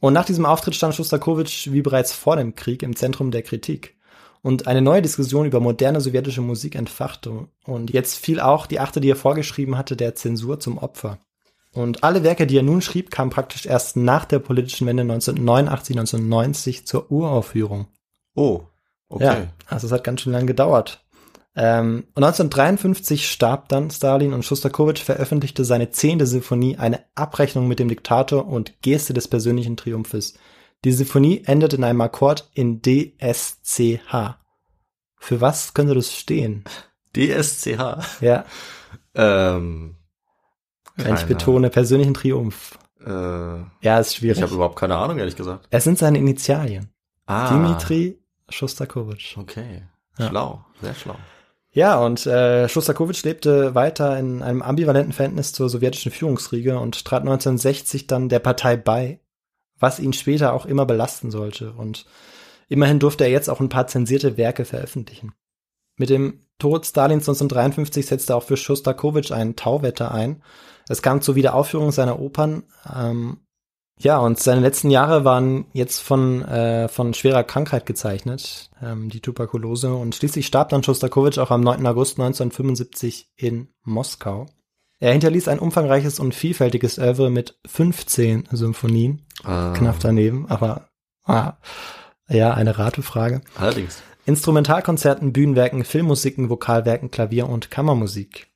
Und 0.00 0.14
nach 0.14 0.24
diesem 0.24 0.46
Auftritt 0.46 0.74
stand 0.74 0.94
Schostakowitsch 0.94 1.70
wie 1.70 1.82
bereits 1.82 2.12
vor 2.12 2.36
dem 2.36 2.54
Krieg 2.54 2.82
im 2.82 2.96
Zentrum 2.96 3.30
der 3.30 3.42
Kritik. 3.42 3.96
Und 4.42 4.66
eine 4.66 4.80
neue 4.80 5.02
Diskussion 5.02 5.44
über 5.44 5.60
moderne 5.60 6.00
sowjetische 6.00 6.40
Musik 6.40 6.74
entfachte. 6.74 7.48
Und 7.64 7.92
jetzt 7.92 8.16
fiel 8.16 8.40
auch 8.40 8.66
die 8.66 8.80
achte, 8.80 9.02
die 9.02 9.10
er 9.10 9.16
vorgeschrieben 9.16 9.76
hatte, 9.76 9.96
der 9.96 10.14
Zensur 10.14 10.58
zum 10.58 10.78
Opfer. 10.78 11.18
Und 11.72 12.02
alle 12.02 12.24
Werke, 12.24 12.46
die 12.46 12.56
er 12.56 12.62
nun 12.62 12.80
schrieb, 12.80 13.10
kamen 13.10 13.30
praktisch 13.30 13.66
erst 13.66 13.96
nach 13.96 14.24
der 14.24 14.38
politischen 14.38 14.86
Wende 14.86 15.02
1989, 15.02 15.98
1990 15.98 16.86
zur 16.86 17.12
Uraufführung. 17.12 17.86
Oh, 18.34 18.62
okay. 19.08 19.24
Ja, 19.24 19.46
also 19.66 19.86
es 19.86 19.92
hat 19.92 20.02
ganz 20.02 20.22
schön 20.22 20.32
lange 20.32 20.46
gedauert. 20.46 21.04
Ähm, 21.56 22.04
und 22.14 22.22
1953 22.22 23.28
starb 23.28 23.68
dann 23.68 23.90
Stalin 23.90 24.32
und 24.32 24.44
Schostakowitsch 24.44 25.02
veröffentlichte 25.02 25.64
seine 25.64 25.90
zehnte 25.90 26.26
Sinfonie, 26.26 26.76
eine 26.76 27.04
Abrechnung 27.16 27.66
mit 27.66 27.78
dem 27.80 27.88
Diktator 27.88 28.46
und 28.46 28.80
Geste 28.82 29.12
des 29.14 29.26
persönlichen 29.28 29.76
Triumphes. 29.76 30.34
Die 30.84 30.92
Sinfonie 30.92 31.42
endet 31.46 31.74
in 31.74 31.84
einem 31.84 32.00
Akkord 32.00 32.48
in 32.54 32.80
DSCH. 32.82 34.36
Für 35.16 35.40
was 35.40 35.74
könnte 35.74 35.94
das 35.94 36.12
stehen? 36.14 36.64
DSCH. 37.16 38.20
Ja, 38.22 38.44
Ähm, 39.14 39.96
wenn 40.96 41.14
ich 41.16 41.24
betone, 41.24 41.68
persönlichen 41.70 42.14
Triumph. 42.14 42.78
Äh, 43.04 43.10
Ja, 43.10 43.98
ist 43.98 44.12
ich 44.12 44.18
schwierig. 44.18 44.40
habe 44.42 44.54
überhaupt 44.54 44.76
keine 44.78 44.96
Ahnung, 44.96 45.18
ehrlich 45.18 45.36
gesagt. 45.36 45.66
Es 45.70 45.84
sind 45.84 45.98
seine 45.98 46.18
Initialien. 46.18 46.90
Ah. 47.26 47.48
Dimitri 47.52 48.18
Schostakowitsch. 48.48 49.36
Okay. 49.36 49.82
Ja. 50.18 50.28
Schlau, 50.28 50.64
sehr 50.80 50.94
schlau. 50.94 51.16
Ja, 51.72 52.00
und 52.04 52.26
äh, 52.26 52.68
Schostakowitsch 52.68 53.22
lebte 53.22 53.74
weiter 53.76 54.18
in 54.18 54.42
einem 54.42 54.60
ambivalenten 54.60 55.12
Verhältnis 55.12 55.52
zur 55.52 55.68
sowjetischen 55.68 56.10
Führungsriege 56.10 56.78
und 56.78 57.04
trat 57.04 57.22
1960 57.22 58.08
dann 58.08 58.28
der 58.28 58.40
Partei 58.40 58.76
bei, 58.76 59.20
was 59.78 60.00
ihn 60.00 60.12
später 60.12 60.52
auch 60.52 60.66
immer 60.66 60.84
belasten 60.84 61.30
sollte. 61.30 61.72
Und 61.72 62.06
immerhin 62.68 62.98
durfte 62.98 63.24
er 63.24 63.30
jetzt 63.30 63.48
auch 63.48 63.60
ein 63.60 63.68
paar 63.68 63.86
zensierte 63.86 64.36
Werke 64.36 64.64
veröffentlichen. 64.64 65.32
Mit 65.96 66.10
dem 66.10 66.46
Tod 66.58 66.86
Stalins 66.86 67.28
1953 67.28 68.04
setzte 68.04 68.34
auch 68.34 68.42
für 68.42 68.56
Schostakowitsch 68.56 69.30
ein 69.30 69.54
Tauwetter 69.54 70.12
ein. 70.12 70.42
Es 70.88 71.02
kam 71.02 71.20
zur 71.20 71.36
Wiederaufführung 71.36 71.92
seiner 71.92 72.18
Opern. 72.18 72.64
Ähm, 72.92 73.38
ja, 74.02 74.18
und 74.18 74.38
seine 74.38 74.62
letzten 74.62 74.90
Jahre 74.90 75.24
waren 75.24 75.66
jetzt 75.74 76.00
von, 76.00 76.42
äh, 76.42 76.88
von 76.88 77.12
schwerer 77.12 77.44
Krankheit 77.44 77.84
gezeichnet, 77.84 78.70
ähm, 78.82 79.10
die 79.10 79.20
Tuberkulose. 79.20 79.94
Und 79.94 80.14
schließlich 80.14 80.46
starb 80.46 80.70
dann 80.70 80.82
Schostakowitsch 80.82 81.38
auch 81.38 81.50
am 81.50 81.60
9. 81.60 81.86
August 81.86 82.18
1975 82.18 83.28
in 83.36 83.68
Moskau. 83.84 84.46
Er 85.00 85.12
hinterließ 85.12 85.48
ein 85.48 85.58
umfangreiches 85.58 86.18
und 86.18 86.34
vielfältiges 86.34 86.98
Oeuvre 86.98 87.30
mit 87.30 87.58
15 87.66 88.48
Symphonien. 88.50 89.26
Äh, 89.44 89.72
Knapp 89.74 89.96
daneben, 90.00 90.46
aber 90.48 90.88
ah, 91.24 91.54
ja, 92.28 92.54
eine 92.54 92.78
Ratefrage. 92.78 93.42
Allerdings. 93.56 94.02
Instrumentalkonzerten, 94.24 95.32
Bühnenwerken, 95.32 95.84
Filmmusiken, 95.84 96.48
Vokalwerken, 96.48 97.10
Klavier 97.10 97.48
und 97.48 97.70
Kammermusik. 97.70 98.49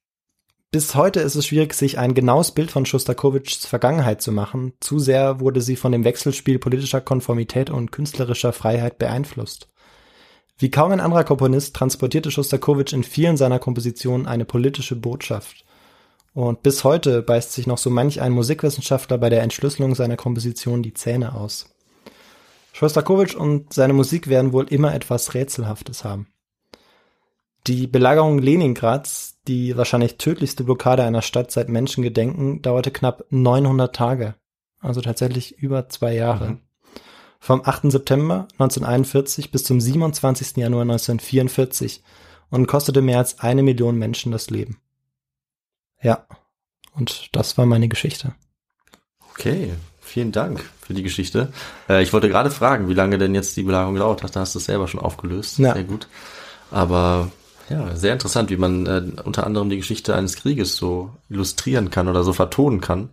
Bis 0.75 0.97
heute 0.97 1.21
ist 1.21 1.37
es 1.37 1.47
schwierig, 1.47 1.73
sich 1.73 1.99
ein 2.01 2.15
genaues 2.15 2.51
Bild 2.51 2.73
von 2.73 2.85
Schostakowitschs 2.85 3.65
Vergangenheit 3.65 4.21
zu 4.21 4.33
machen. 4.33 4.73
Zu 4.81 4.99
sehr 4.99 5.39
wurde 5.39 5.61
sie 5.61 5.77
von 5.77 5.93
dem 5.93 6.03
Wechselspiel 6.03 6.59
politischer 6.59 7.01
Konformität 7.01 7.71
und 7.71 7.93
künstlerischer 7.93 8.53
Freiheit 8.53 8.99
beeinflusst. 8.99 9.69
Wie 10.59 10.73
kaum 10.73 10.91
ein 10.91 10.99
anderer 10.99 11.23
Komponist 11.23 11.77
transportierte 11.77 12.33
Schostakowitsch 12.33 12.93
in 12.93 13.05
vielen 13.05 13.37
seiner 13.37 13.61
Kompositionen 13.61 14.27
eine 14.27 14.45
politische 14.45 14.97
Botschaft. 14.97 15.65
Und 16.33 16.65
bis 16.65 16.83
heute 16.83 17.23
beißt 17.23 17.53
sich 17.53 17.69
noch 17.69 17.79
so 17.79 17.89
manch 17.89 18.21
ein 18.21 18.33
Musikwissenschaftler 18.33 19.17
bei 19.17 19.31
der 19.31 19.43
Entschlüsselung 19.43 19.95
seiner 19.95 20.17
Komposition 20.17 20.83
die 20.83 20.95
Zähne 20.95 21.37
aus. 21.37 21.73
Schostakowitsch 22.73 23.37
und 23.37 23.73
seine 23.73 23.93
Musik 23.93 24.27
werden 24.27 24.53
wohl 24.53 24.67
immer 24.67 24.93
etwas 24.93 25.35
Rätselhaftes 25.35 26.03
haben. 26.03 26.34
Die 27.67 27.87
Belagerung 27.87 28.39
Leningrads, 28.39 29.39
die 29.49 29.77
wahrscheinlich 29.77 30.19
tödlichste 30.19 30.65
Blockade 30.65 31.03
einer 31.03 31.23
Stadt 31.23 31.51
seit 31.51 31.71
Menschengedenken, 31.71 32.61
dauerte 32.61 32.91
knapp 32.91 33.25
900 33.31 33.95
Tage. 33.95 34.35
Also 34.81 35.01
tatsächlich 35.01 35.59
über 35.59 35.89
zwei 35.89 36.15
Jahre. 36.15 36.51
Mhm. 36.51 36.61
Vom 37.41 37.63
8. 37.65 37.91
September 37.91 38.49
1941 38.59 39.51
bis 39.51 39.65
zum 39.65 39.81
27. 39.81 40.57
Januar 40.59 40.83
1944 40.83 42.03
und 42.51 42.67
kostete 42.67 43.01
mehr 43.03 43.19
als 43.19 43.41
eine 43.41 43.63
Million 43.63 43.99
Menschen 43.99 44.31
das 44.31 44.51
Leben. 44.51 44.79
Ja, 46.03 46.27
und 46.95 47.31
das 47.33 47.57
war 47.57 47.67
meine 47.67 47.89
Geschichte. 47.89 48.35
Okay, 49.31 49.73
vielen 50.01 50.33
Dank 50.33 50.65
für 50.81 50.95
die 50.95 51.03
Geschichte. 51.03 51.53
Äh, 51.89 52.03
ich 52.03 52.13
wollte 52.13 52.29
gerade 52.29 52.51
fragen, 52.51 52.89
wie 52.89 52.95
lange 52.95 53.19
denn 53.19 53.35
jetzt 53.35 53.57
die 53.57 53.63
Belagerung 53.63 53.95
gedauert 53.95 54.23
hat. 54.23 54.37
Da 54.37 54.41
hast 54.41 54.55
du 54.55 54.59
es 54.59 54.67
selber 54.67 54.87
schon 54.87 55.01
aufgelöst. 55.01 55.59
Ja. 55.59 55.73
Sehr 55.73 55.85
gut. 55.85 56.09
Aber 56.71 57.31
ja, 57.69 57.95
sehr 57.97 58.13
interessant, 58.13 58.51
wie 58.51 58.57
man 58.57 58.87
äh, 58.87 59.03
unter 59.25 59.47
anderem 59.47 59.71
die 59.71 59.77
Geschichte 59.77 60.15
eines 60.15 60.37
Krieges 60.37 60.77
so 60.77 61.11
illustrieren 61.29 61.91
kann 61.91 62.09
oder 62.09 62.23
so 62.23 62.33
vertonen 62.33 62.81
kann. 62.81 63.11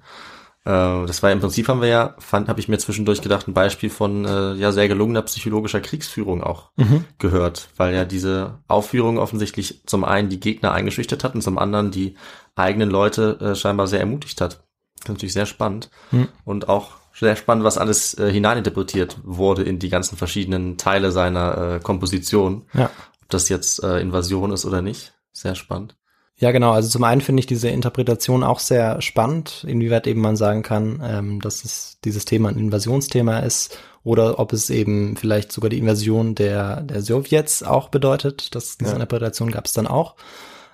Äh, 0.63 1.05
das 1.05 1.23
war 1.23 1.31
im 1.31 1.39
Prinzip 1.39 1.67
haben 1.67 1.81
wir 1.81 1.87
ja, 1.87 2.15
fand, 2.19 2.47
habe 2.49 2.59
ich 2.59 2.67
mir 2.67 2.77
zwischendurch 2.77 3.21
gedacht, 3.21 3.47
ein 3.47 3.53
Beispiel 3.53 3.89
von 3.89 4.25
äh, 4.25 4.53
ja 4.53 4.71
sehr 4.71 4.87
gelungener 4.87 5.23
psychologischer 5.23 5.81
Kriegsführung 5.81 6.43
auch 6.43 6.71
gehört, 7.17 7.69
weil 7.77 7.95
ja 7.95 8.05
diese 8.05 8.59
Aufführung 8.67 9.17
offensichtlich 9.17 9.81
zum 9.85 10.03
einen 10.03 10.29
die 10.29 10.39
Gegner 10.39 10.71
eingeschüchtert 10.71 11.23
hat 11.23 11.35
und 11.35 11.41
zum 11.41 11.57
anderen 11.57 11.91
die 11.91 12.15
eigenen 12.55 12.89
Leute 12.89 13.39
äh, 13.41 13.55
scheinbar 13.55 13.87
sehr 13.87 14.01
ermutigt 14.01 14.41
hat. 14.41 14.63
Das 14.97 15.05
ist 15.05 15.09
natürlich 15.09 15.33
sehr 15.33 15.47
spannend 15.47 15.89
Hm. 16.11 16.27
und 16.45 16.69
auch 16.69 16.91
sehr 17.13 17.35
spannend, 17.35 17.63
was 17.63 17.77
alles 17.77 18.13
äh, 18.17 18.31
hineininterpretiert 18.31 19.17
wurde 19.23 19.63
in 19.63 19.79
die 19.79 19.89
ganzen 19.89 20.17
verschiedenen 20.17 20.77
Teile 20.77 21.11
seiner 21.11 21.75
äh, 21.75 21.79
Komposition. 21.79 22.63
Ja. 22.73 22.89
Das 23.33 23.49
jetzt 23.49 23.83
äh, 23.83 23.99
Invasion 23.99 24.51
ist 24.51 24.65
oder 24.65 24.81
nicht. 24.81 25.13
Sehr 25.33 25.55
spannend. 25.55 25.95
Ja, 26.37 26.51
genau. 26.51 26.71
Also 26.71 26.89
zum 26.89 27.03
einen 27.03 27.21
finde 27.21 27.41
ich 27.41 27.45
diese 27.45 27.69
Interpretation 27.69 28.43
auch 28.43 28.59
sehr 28.59 28.99
spannend, 29.01 29.63
inwieweit 29.67 30.07
eben 30.07 30.21
man 30.21 30.35
sagen 30.35 30.63
kann, 30.63 31.01
ähm, 31.03 31.39
dass 31.41 31.63
es 31.63 31.99
dieses 32.03 32.25
Thema 32.25 32.49
ein 32.49 32.57
Invasionsthema 32.57 33.39
ist 33.39 33.77
oder 34.03 34.39
ob 34.39 34.51
es 34.51 34.71
eben 34.71 35.15
vielleicht 35.17 35.51
sogar 35.51 35.69
die 35.69 35.77
Invasion 35.77 36.33
der, 36.33 36.81
der 36.81 37.03
Sowjets 37.03 37.61
auch 37.61 37.89
bedeutet. 37.89 38.55
Das, 38.55 38.77
diese 38.79 38.89
Ja. 38.91 38.95
Interpretation 38.95 39.51
gab 39.51 39.65
es 39.65 39.73
dann 39.73 39.85
auch. 39.85 40.15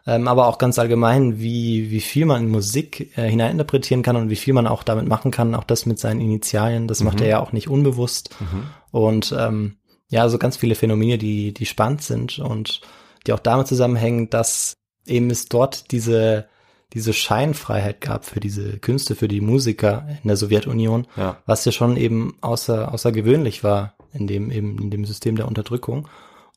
ähm, 0.05 0.29
aber 0.29 0.47
auch 0.47 0.57
ganz 0.57 0.79
allgemein, 0.79 1.39
wie, 1.41 1.91
wie 1.91 1.99
viel 1.99 2.25
man 2.25 2.43
in 2.43 2.49
Musik 2.49 3.11
äh, 3.17 3.29
hineininterpretieren 3.29 4.03
kann 4.03 4.15
und 4.15 4.29
wie 4.29 4.37
viel 4.37 4.53
man 4.53 4.67
auch 4.67 4.83
damit 4.83 5.05
machen 5.05 5.31
kann, 5.31 5.53
auch 5.53 5.65
das 5.65 5.85
mit 5.85 5.99
seinen 5.99 6.21
Initialien, 6.21 6.87
das 6.87 7.03
macht 7.03 7.19
er 7.19 7.27
ja 7.27 7.39
auch 7.41 7.51
nicht 7.51 7.67
unbewusst. 7.67 8.33
Und 8.91 9.35
ähm, 9.37 9.75
ja, 10.09 10.27
so 10.29 10.37
ganz 10.37 10.57
viele 10.57 10.75
Phänomene, 10.75 11.17
die, 11.17 11.53
die 11.53 11.65
spannend 11.65 12.01
sind 12.01 12.39
und 12.39 12.81
die 13.25 13.33
auch 13.33 13.39
damit 13.39 13.67
zusammenhängen, 13.67 14.29
dass 14.29 14.73
eben 15.05 15.29
es 15.29 15.47
dort 15.47 15.91
diese, 15.91 16.47
diese 16.93 17.13
Scheinfreiheit 17.13 17.99
gab 18.01 18.25
für 18.25 18.39
diese 18.39 18.77
Künste, 18.79 19.15
für 19.15 19.27
die 19.27 19.41
Musiker 19.41 20.07
in 20.23 20.27
der 20.27 20.37
Sowjetunion, 20.37 21.07
Ja. 21.17 21.37
was 21.45 21.65
ja 21.65 21.71
schon 21.71 21.97
eben 21.97 22.37
außer, 22.41 22.93
außergewöhnlich 22.93 23.63
war 23.63 23.95
in 24.13 24.27
dem, 24.27 24.51
eben 24.51 24.77
in 24.79 24.89
dem 24.91 25.05
System 25.05 25.35
der 25.35 25.47
Unterdrückung. 25.47 26.07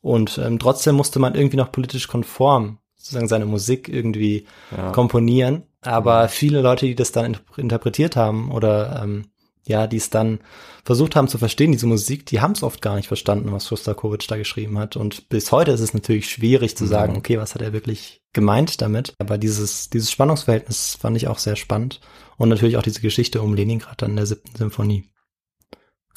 Und 0.01 0.37
ähm, 0.37 0.57
trotzdem 0.57 0.95
musste 0.95 1.19
man 1.19 1.35
irgendwie 1.35 1.57
noch 1.57 1.71
politisch 1.71 2.07
konform 2.07 2.77
sozusagen 2.95 3.27
seine 3.27 3.45
Musik 3.45 3.89
irgendwie 3.89 4.45
Ja. 4.75 4.91
komponieren. 4.91 5.63
Aber 5.81 6.27
viele 6.29 6.61
Leute, 6.61 6.85
die 6.85 6.95
das 6.95 7.11
dann 7.11 7.25
in- 7.25 7.37
interpretiert 7.57 8.15
haben 8.15 8.51
oder 8.51 9.01
ähm, 9.03 9.25
ja, 9.63 9.87
die 9.87 9.97
es 9.97 10.09
dann 10.09 10.39
versucht 10.83 11.15
haben 11.15 11.27
zu 11.27 11.37
verstehen, 11.37 11.71
diese 11.71 11.85
Musik, 11.85 12.25
die 12.25 12.41
haben 12.41 12.53
es 12.53 12.63
oft 12.63 12.81
gar 12.81 12.95
nicht 12.95 13.07
verstanden, 13.07 13.51
was 13.51 13.67
Shostakovich 13.67 14.27
da 14.27 14.37
geschrieben 14.37 14.79
hat. 14.79 14.95
Und 14.97 15.29
bis 15.29 15.51
heute 15.51 15.71
ist 15.71 15.81
es 15.81 15.93
natürlich 15.93 16.29
schwierig 16.29 16.75
zu 16.75 16.85
sagen, 16.87 17.15
okay, 17.15 17.37
was 17.37 17.53
hat 17.53 17.61
er 17.61 17.73
wirklich 17.73 18.21
gemeint 18.33 18.81
damit? 18.81 19.13
Aber 19.19 19.37
dieses, 19.37 19.89
dieses 19.89 20.09
Spannungsverhältnis 20.09 20.97
fand 20.99 21.15
ich 21.17 21.27
auch 21.27 21.37
sehr 21.37 21.55
spannend. 21.55 22.01
Und 22.37 22.49
natürlich 22.49 22.77
auch 22.77 22.81
diese 22.81 23.01
Geschichte 23.01 23.41
um 23.41 23.53
Leningrad 23.53 24.01
dann 24.01 24.11
in 24.11 24.15
der 24.15 24.25
siebten 24.25 24.55
Symphonie. 24.57 25.11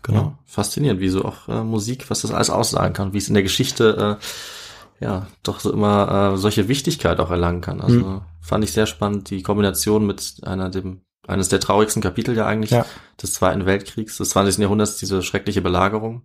Genau. 0.03 0.19
Ja, 0.21 0.39
faszinierend, 0.47 1.01
wie 1.01 1.09
so 1.09 1.25
auch 1.25 1.49
äh, 1.49 1.63
Musik, 1.65 2.11
was 2.11 2.23
das 2.23 2.31
alles 2.31 2.51
aussagen 2.51 2.95
kann, 2.95 3.13
wie 3.13 3.19
es 3.19 3.29
in 3.29 3.35
der 3.35 3.43
Geschichte 3.43 4.19
äh, 5.01 5.05
ja 5.05 5.27
doch 5.43 5.61
so 5.61 5.73
immer 5.73 6.33
äh, 6.35 6.37
solche 6.39 6.69
Wichtigkeit 6.69 7.21
auch 7.21 7.31
erlangen 7.31 7.61
kann. 7.61 7.81
Also 7.81 7.99
Mhm. 7.99 8.21
fand 8.41 8.65
ich 8.65 8.73
sehr 8.73 8.87
spannend 8.87 9.31
die 9.31 9.43
Kombination 9.43 10.07
mit 10.07 10.41
einer 10.43 10.71
dem 10.71 11.03
eines 11.27 11.49
der 11.49 11.61
traurigsten 11.61 12.03
Kapitel 12.03 12.37
ja 12.37 12.47
eigentlich 12.47 12.71
Ja. 12.71 12.85
des 13.23 13.35
Zweiten 13.35 13.67
Weltkriegs 13.67 14.17
des 14.19 14.31
20. 14.31 14.59
Jahrhunderts, 14.59 14.97
diese 14.97 15.23
schreckliche 15.23 15.63
Belagerung 15.63 16.23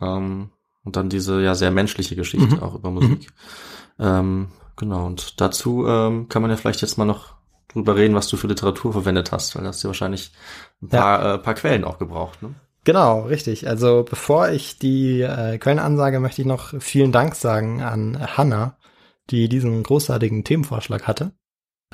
ähm, 0.00 0.50
und 0.84 0.96
dann 0.96 1.08
diese 1.08 1.40
ja 1.42 1.54
sehr 1.54 1.70
menschliche 1.70 2.16
Geschichte 2.16 2.56
Mhm. 2.56 2.62
auch 2.62 2.74
über 2.74 2.90
Musik. 2.90 3.28
Ähm, 3.98 4.48
genau 4.76 5.06
und 5.06 5.40
dazu 5.40 5.86
ähm, 5.86 6.28
kann 6.28 6.42
man 6.42 6.50
ja 6.50 6.56
vielleicht 6.56 6.82
jetzt 6.82 6.98
mal 6.98 7.04
noch 7.04 7.34
drüber 7.72 7.96
reden, 7.96 8.14
was 8.14 8.28
du 8.28 8.36
für 8.36 8.48
Literatur 8.48 8.92
verwendet 8.92 9.32
hast, 9.32 9.54
weil 9.56 9.62
da 9.62 9.68
hast 9.68 9.82
du 9.82 9.88
wahrscheinlich 9.88 10.32
ein 10.82 10.88
Ja. 10.92 11.00
paar, 11.00 11.34
äh, 11.34 11.38
paar 11.38 11.54
Quellen 11.54 11.84
auch 11.84 11.98
gebraucht. 11.98 12.42
Ne? 12.42 12.54
Genau, 12.84 13.22
richtig. 13.22 13.68
Also 13.68 14.04
bevor 14.08 14.48
ich 14.50 14.78
die 14.78 15.20
äh, 15.22 15.58
Quellenansage, 15.58 16.18
möchte 16.20 16.42
ich 16.42 16.48
noch 16.48 16.74
vielen 16.80 17.12
Dank 17.12 17.34
sagen 17.36 17.80
an 17.80 18.18
Hanna, 18.36 18.76
die 19.30 19.48
diesen 19.48 19.82
großartigen 19.84 20.42
Themenvorschlag 20.44 21.06
hatte, 21.06 21.32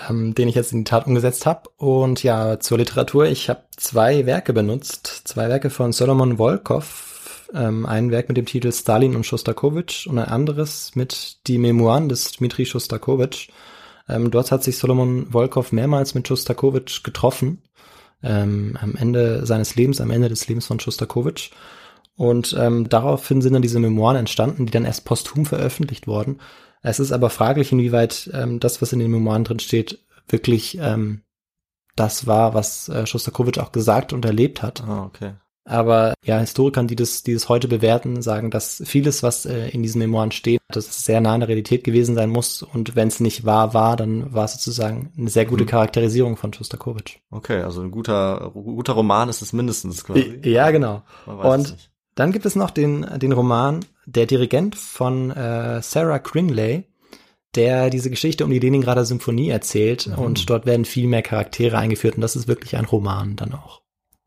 ähm, 0.08 0.34
den 0.34 0.48
ich 0.48 0.54
jetzt 0.54 0.72
in 0.72 0.78
die 0.78 0.90
Tat 0.90 1.06
umgesetzt 1.06 1.46
habe. 1.46 1.70
Und 1.76 2.22
ja, 2.22 2.60
zur 2.60 2.78
Literatur, 2.78 3.26
ich 3.26 3.48
habe 3.48 3.62
zwei 3.76 4.26
Werke 4.26 4.52
benutzt, 4.52 5.22
zwei 5.24 5.48
Werke 5.48 5.70
von 5.70 5.92
Solomon 5.92 6.38
Volkov, 6.38 7.46
ähm, 7.54 7.86
ein 7.86 8.10
Werk 8.10 8.28
mit 8.28 8.36
dem 8.36 8.46
Titel 8.46 8.72
Stalin 8.72 9.16
und 9.16 9.24
Shostakovich 9.24 10.06
und 10.08 10.18
ein 10.18 10.28
anderes 10.28 10.94
mit 10.94 11.46
die 11.46 11.58
Memoiren 11.58 12.08
des 12.08 12.32
Dmitri 12.32 12.66
Shostakovich. 12.66 13.50
Ähm, 14.08 14.30
dort 14.30 14.50
hat 14.50 14.64
sich 14.64 14.78
Solomon 14.78 15.32
Volkov 15.32 15.72
mehrmals 15.72 16.14
mit 16.14 16.28
Shostakovich 16.28 17.02
getroffen 17.02 17.62
ähm, 18.22 18.76
am 18.80 18.96
Ende 18.96 19.46
seines 19.46 19.76
Lebens, 19.76 20.00
am 20.00 20.10
Ende 20.10 20.28
des 20.28 20.48
Lebens 20.48 20.66
von 20.66 20.80
Shostakovich. 20.80 21.52
Und 22.16 22.56
ähm, 22.58 22.88
daraufhin 22.88 23.42
sind 23.42 23.52
dann 23.52 23.62
diese 23.62 23.78
Memoiren 23.78 24.16
entstanden, 24.16 24.66
die 24.66 24.72
dann 24.72 24.84
erst 24.84 25.04
posthum 25.04 25.46
veröffentlicht 25.46 26.08
wurden. 26.08 26.40
Es 26.82 27.00
ist 27.00 27.12
aber 27.12 27.30
fraglich, 27.30 27.72
inwieweit 27.72 28.30
ähm, 28.32 28.60
das, 28.60 28.80
was 28.82 28.92
in 28.92 28.98
den 28.98 29.10
Memoiren 29.10 29.44
drin 29.44 29.58
steht, 29.58 29.98
wirklich 30.28 30.78
ähm, 30.80 31.22
das 31.96 32.26
war, 32.26 32.54
was 32.54 32.88
äh, 32.88 33.06
Shostakovich 33.06 33.58
auch 33.60 33.72
gesagt 33.72 34.12
und 34.12 34.24
erlebt 34.24 34.62
hat. 34.62 34.82
Ah, 34.86 35.04
okay. 35.04 35.32
Aber 35.64 36.14
ja, 36.24 36.38
Historikern, 36.38 36.86
die 36.86 36.96
das, 36.96 37.24
die 37.24 37.34
das 37.34 37.50
heute 37.50 37.68
bewerten, 37.68 38.22
sagen, 38.22 38.50
dass 38.50 38.82
vieles, 38.86 39.22
was 39.22 39.44
äh, 39.44 39.68
in 39.68 39.82
diesen 39.82 39.98
Memoiren 39.98 40.30
steht, 40.30 40.62
dass 40.68 40.88
es 40.88 41.04
sehr 41.04 41.20
nah 41.20 41.34
an 41.34 41.40
der 41.40 41.50
Realität 41.50 41.84
gewesen 41.84 42.14
sein 42.14 42.30
muss. 42.30 42.62
Und 42.62 42.96
wenn 42.96 43.08
es 43.08 43.20
nicht 43.20 43.44
wahr 43.44 43.74
war, 43.74 43.96
dann 43.96 44.32
war 44.32 44.46
es 44.46 44.54
sozusagen 44.54 45.12
eine 45.18 45.28
sehr 45.28 45.44
gute 45.44 45.64
Mhm. 45.64 45.68
Charakterisierung 45.68 46.36
von 46.38 46.54
Shostakovich. 46.54 47.20
Okay, 47.30 47.60
also 47.60 47.82
ein 47.82 47.90
guter, 47.90 48.50
guter 48.54 48.94
Roman 48.94 49.28
ist 49.28 49.42
es 49.42 49.52
mindestens 49.52 50.04
quasi. 50.04 50.40
Ja, 50.42 50.70
genau. 50.70 51.02
Und 51.26 51.76
dann 52.14 52.32
gibt 52.32 52.46
es 52.46 52.56
noch 52.56 52.70
den, 52.70 53.06
den 53.18 53.32
Roman 53.32 53.84
Der 54.10 54.24
Dirigent 54.26 54.74
von 54.74 55.30
äh, 55.30 55.82
Sarah 55.82 56.18
Crinley, 56.18 56.84
der 57.54 57.90
diese 57.90 58.08
Geschichte 58.08 58.44
um 58.44 58.50
die 58.50 58.58
Leningrader 58.58 59.04
Symphonie 59.04 59.50
erzählt. 59.50 60.06
Mhm. 60.06 60.14
Und 60.14 60.50
dort 60.50 60.64
werden 60.64 60.84
viel 60.86 61.06
mehr 61.06 61.22
Charaktere 61.22 61.76
eingeführt. 61.76 62.14
Und 62.14 62.22
das 62.22 62.34
ist 62.36 62.48
wirklich 62.48 62.76
ein 62.76 62.86
Roman 62.86 63.36
dann 63.36 63.52
auch. 63.52 63.82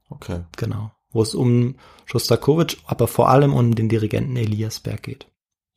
Okay. 0.10 0.42
Genau. 0.58 0.92
Wo 1.12 1.24
es 1.24 1.34
um 1.34 1.76
Shostakovich, 2.06 2.78
aber 2.86 3.08
vor 3.08 3.30
allem 3.30 3.54
um 3.54 3.74
den 3.74 3.90
Dirigenten 3.90 4.38
Elias 4.38 4.80
Berg 4.80 5.04
geht. 5.04 5.28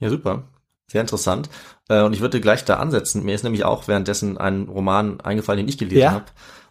Ja, 0.00 0.10
super. 0.10 0.44
Sehr 0.86 1.00
interessant. 1.00 1.48
Äh, 1.88 2.02
Und 2.02 2.12
ich 2.12 2.20
würde 2.20 2.40
gleich 2.40 2.64
da 2.64 2.76
ansetzen. 2.76 3.24
Mir 3.24 3.34
ist 3.34 3.42
nämlich 3.42 3.64
auch 3.64 3.88
währenddessen 3.88 4.36
ein 4.36 4.64
Roman 4.68 5.20
eingefallen, 5.22 5.58
den 5.58 5.68
ich 5.68 5.78
gelesen 5.78 5.98
Ja. 6.02 6.12
habe. 6.12 6.26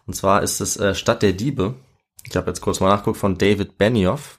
Und 0.06 0.14
zwar 0.14 0.42
ist 0.42 0.60
es 0.60 0.76
äh, 0.76 0.94
Stadt 0.94 1.22
der 1.22 1.32
Diebe. 1.32 1.74
Ich 2.28 2.36
habe 2.36 2.48
jetzt 2.48 2.60
kurz 2.60 2.78
mal 2.80 2.90
nachgeguckt 2.90 3.18
von 3.18 3.36
David 3.38 3.76
Benioff. 3.76 4.38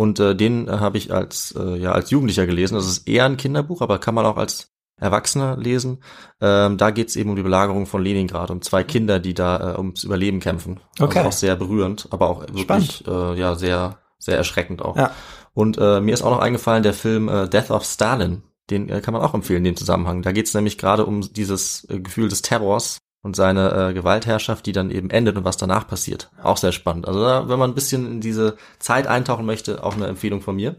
Und 0.00 0.18
äh, 0.18 0.34
den 0.34 0.66
äh, 0.66 0.70
habe 0.78 0.96
ich 0.96 1.12
als 1.12 1.54
äh, 1.58 1.76
ja 1.76 1.92
als 1.92 2.10
Jugendlicher 2.10 2.46
gelesen. 2.46 2.74
Das 2.74 2.86
ist 2.86 3.06
eher 3.06 3.26
ein 3.26 3.36
Kinderbuch, 3.36 3.82
aber 3.82 3.98
kann 3.98 4.14
man 4.14 4.24
auch 4.24 4.38
als 4.38 4.72
Erwachsener 4.96 5.58
lesen. 5.58 6.02
Ähm, 6.40 6.78
da 6.78 6.90
geht 6.90 7.10
es 7.10 7.16
eben 7.16 7.28
um 7.28 7.36
die 7.36 7.42
Belagerung 7.42 7.84
von 7.84 8.02
Leningrad, 8.02 8.50
um 8.50 8.62
zwei 8.62 8.82
Kinder, 8.82 9.20
die 9.20 9.34
da 9.34 9.74
äh, 9.74 9.76
ums 9.76 10.02
Überleben 10.02 10.40
kämpfen. 10.40 10.80
Okay. 10.98 11.18
Also 11.18 11.28
auch 11.28 11.32
sehr 11.32 11.54
berührend, 11.54 12.08
aber 12.12 12.30
auch 12.30 12.40
wirklich 12.50 13.06
äh, 13.06 13.38
ja 13.38 13.56
sehr 13.56 13.98
sehr 14.16 14.38
erschreckend 14.38 14.80
auch. 14.80 14.96
Ja. 14.96 15.10
Und 15.52 15.76
äh, 15.76 16.00
mir 16.00 16.14
ist 16.14 16.22
auch 16.22 16.30
noch 16.30 16.40
eingefallen 16.40 16.82
der 16.82 16.94
Film 16.94 17.28
äh, 17.28 17.46
Death 17.46 17.70
of 17.70 17.84
Stalin. 17.84 18.42
Den 18.70 18.88
äh, 18.88 19.02
kann 19.02 19.12
man 19.12 19.22
auch 19.22 19.34
empfehlen 19.34 19.58
in 19.58 19.74
dem 19.74 19.76
Zusammenhang. 19.76 20.22
Da 20.22 20.32
geht 20.32 20.46
es 20.46 20.54
nämlich 20.54 20.78
gerade 20.78 21.04
um 21.04 21.30
dieses 21.30 21.86
äh, 21.90 22.00
Gefühl 22.00 22.30
des 22.30 22.40
Terrors 22.40 23.00
und 23.22 23.36
seine 23.36 23.90
äh, 23.90 23.92
Gewaltherrschaft, 23.92 24.66
die 24.66 24.72
dann 24.72 24.90
eben 24.90 25.10
endet 25.10 25.36
und 25.36 25.44
was 25.44 25.56
danach 25.56 25.86
passiert. 25.86 26.30
Auch 26.42 26.56
sehr 26.56 26.72
spannend. 26.72 27.06
Also 27.06 27.22
da, 27.22 27.48
wenn 27.48 27.58
man 27.58 27.70
ein 27.70 27.74
bisschen 27.74 28.06
in 28.06 28.20
diese 28.20 28.56
Zeit 28.78 29.06
eintauchen 29.06 29.46
möchte, 29.46 29.84
auch 29.84 29.94
eine 29.94 30.06
Empfehlung 30.06 30.40
von 30.40 30.56
mir. 30.56 30.76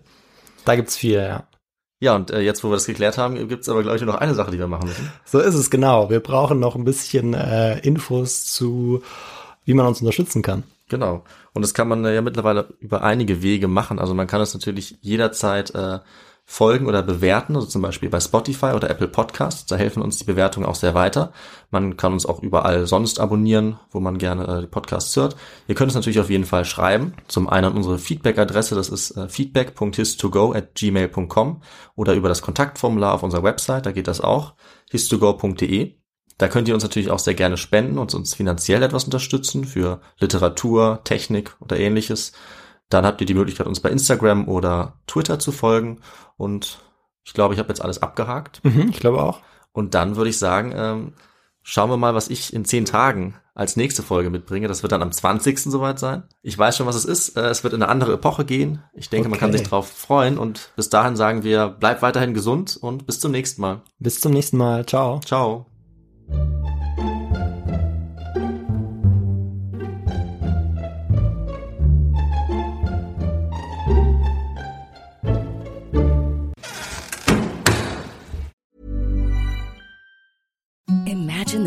Da 0.66 0.76
gibt's 0.76 0.98
viel, 0.98 1.20
ja. 1.20 1.48
Ja, 2.00 2.16
und 2.16 2.32
äh, 2.32 2.40
jetzt, 2.40 2.64
wo 2.64 2.70
wir 2.70 2.74
das 2.74 2.88
geklärt 2.88 3.20
haben, 3.20 3.48
gibt's 3.48 3.70
aber, 3.70 3.84
glaube 3.84 3.98
ich, 3.98 4.02
nur 4.02 4.14
noch 4.14 4.20
eine 4.20 4.34
Sache, 4.34 4.50
die 4.50 4.58
wir 4.58 4.68
machen 4.68 4.88
müssen. 4.88 5.12
So 5.24 5.40
ist 5.40 5.54
es 5.54 5.70
genau. 5.70 6.10
Wir 6.10 6.20
brauchen 6.20 6.60
noch 6.60 6.76
ein 6.76 6.84
bisschen 6.84 7.36
äh, 7.36 7.78
Infos 7.80 8.46
zu, 8.46 9.04
wie 9.66 9.76
man 9.76 9.86
uns 9.86 10.02
unterstützen 10.02 10.42
kann. 10.42 10.64
Genau. 10.90 11.24
Und 11.54 11.62
das 11.62 11.76
kann 11.76 11.88
man 11.88 12.04
äh, 12.04 12.16
ja 12.16 12.22
mittlerweile 12.24 12.74
über 12.80 13.04
einige 13.04 13.44
Wege 13.44 13.68
machen. 13.68 14.00
Also 14.00 14.16
man 14.16 14.26
kann 14.26 14.42
es 14.42 14.56
natürlich 14.56 14.98
jederzeit 15.02 15.76
äh, 15.76 16.00
folgen 16.52 16.88
oder 16.88 17.02
bewerten, 17.02 17.56
also 17.56 17.66
zum 17.66 17.82
Beispiel 17.82 18.10
bei 18.10 18.20
Spotify 18.20 18.74
oder 18.76 18.90
Apple 18.90 19.08
Podcasts. 19.08 19.68
Da 19.68 19.78
helfen 19.78 20.04
uns 20.04 20.18
die 20.18 20.26
Bewertungen 20.26 20.66
auch 20.66 20.76
sehr 20.76 20.94
weiter. 20.94 21.32
Man 21.70 21.96
kann 21.96 22.12
uns 22.12 22.26
auch 22.26 22.44
überall 22.44 22.88
sonst 22.88 23.22
abonnieren, 23.22 23.80
wo 23.90 24.02
man 24.02 24.18
gerne 24.18 24.64
äh, 24.64 24.68
Podcasts 24.68 25.16
hört. 25.16 25.38
Ihr 25.70 25.76
könnt 25.76 25.92
es 25.92 25.96
natürlich 25.96 26.20
auf 26.20 26.30
jeden 26.30 26.44
Fall 26.44 26.66
schreiben. 26.66 27.14
Zum 27.30 27.48
einen 27.48 27.74
unsere 27.74 27.98
Feedback-Adresse, 27.98 28.76
das 28.76 28.90
ist 28.90 29.12
äh, 29.12 29.30
feedback.histogo 29.30 30.52
at 30.52 30.76
gmail.com 30.76 31.62
oder 31.96 32.16
über 32.16 32.28
das 32.28 32.42
Kontaktformular 32.42 33.14
auf 33.14 33.24
unserer 33.24 33.44
Website, 33.44 33.86
da 33.86 33.94
geht 33.94 34.10
das 34.10 34.20
auch, 34.20 34.56
histogo.de. 34.90 35.96
Da 36.38 36.50
könnt 36.50 36.68
ihr 36.68 36.74
uns 36.74 36.84
natürlich 36.84 37.12
auch 37.12 37.20
sehr 37.20 37.34
gerne 37.34 37.56
spenden 37.56 37.98
und 37.98 38.14
uns 38.14 38.36
finanziell 38.36 38.84
etwas 38.84 39.06
unterstützen 39.06 39.64
für 39.64 40.02
Literatur, 40.20 41.00
Technik 41.06 41.56
oder 41.62 41.80
ähnliches. 41.80 42.34
Dann 42.92 43.06
habt 43.06 43.20
ihr 43.22 43.26
die 43.28 43.34
Möglichkeit, 43.34 43.66
uns 43.66 43.80
bei 43.80 43.90
Instagram 43.90 44.48
oder 44.48 45.00
Twitter 45.08 45.40
zu 45.40 45.52
folgen. 45.52 46.00
Und 46.38 46.80
ich 47.24 47.34
glaube, 47.34 47.54
ich 47.56 47.60
habe 47.60 47.70
jetzt 47.70 47.82
alles 47.82 48.02
abgehakt. 48.04 48.64
Mhm, 48.64 48.90
ich 48.92 49.00
glaube 49.00 49.22
auch. 49.24 49.40
Und 49.72 49.94
dann 49.96 50.16
würde 50.16 50.30
ich 50.30 50.38
sagen, 50.38 50.74
ähm, 50.76 51.14
schauen 51.64 51.90
wir 51.90 51.98
mal, 51.98 52.14
was 52.14 52.30
ich 52.30 52.54
in 52.54 52.66
zehn 52.66 52.86
Tagen 52.86 53.36
als 53.54 53.76
nächste 53.76 54.02
Folge 54.04 54.30
mitbringe. 54.30 54.68
Das 54.68 54.82
wird 54.82 54.92
dann 54.92 55.02
am 55.02 55.12
20. 55.12 55.60
soweit 55.72 56.00
sein. 56.00 56.24
Ich 56.42 56.58
weiß 56.58 56.78
schon, 56.78 56.88
was 56.88 56.96
es 56.96 57.06
ist. 57.06 57.38
Äh, 57.38 57.50
Es 57.50 57.64
wird 57.64 57.74
in 57.74 57.82
eine 57.84 57.92
andere 57.92 58.14
Epoche 58.14 58.46
gehen. 58.46 58.82
Ich 58.94 59.10
denke, 59.10 59.30
man 59.30 59.40
kann 59.40 59.50
Okay. 59.50 59.60
sich 59.60 59.68
drauf 59.68 59.90
freuen. 59.90 60.38
Und 60.38 60.72
bis 60.76 60.90
dahin 60.90 61.16
sagen 61.16 61.44
wir, 61.44 61.68
bleibt 61.68 62.02
weiterhin 62.02 62.34
gesund 62.34 62.78
und 62.82 63.06
bis 63.06 63.20
zum 63.20 63.32
nächsten 63.32 63.62
Mal. 63.62 63.82
Bis 64.00 64.20
zum 64.20 64.32
nächsten 64.34 64.58
Mal. 64.58 64.86
Ciao. 64.86 65.20
Ciao. 65.20 65.68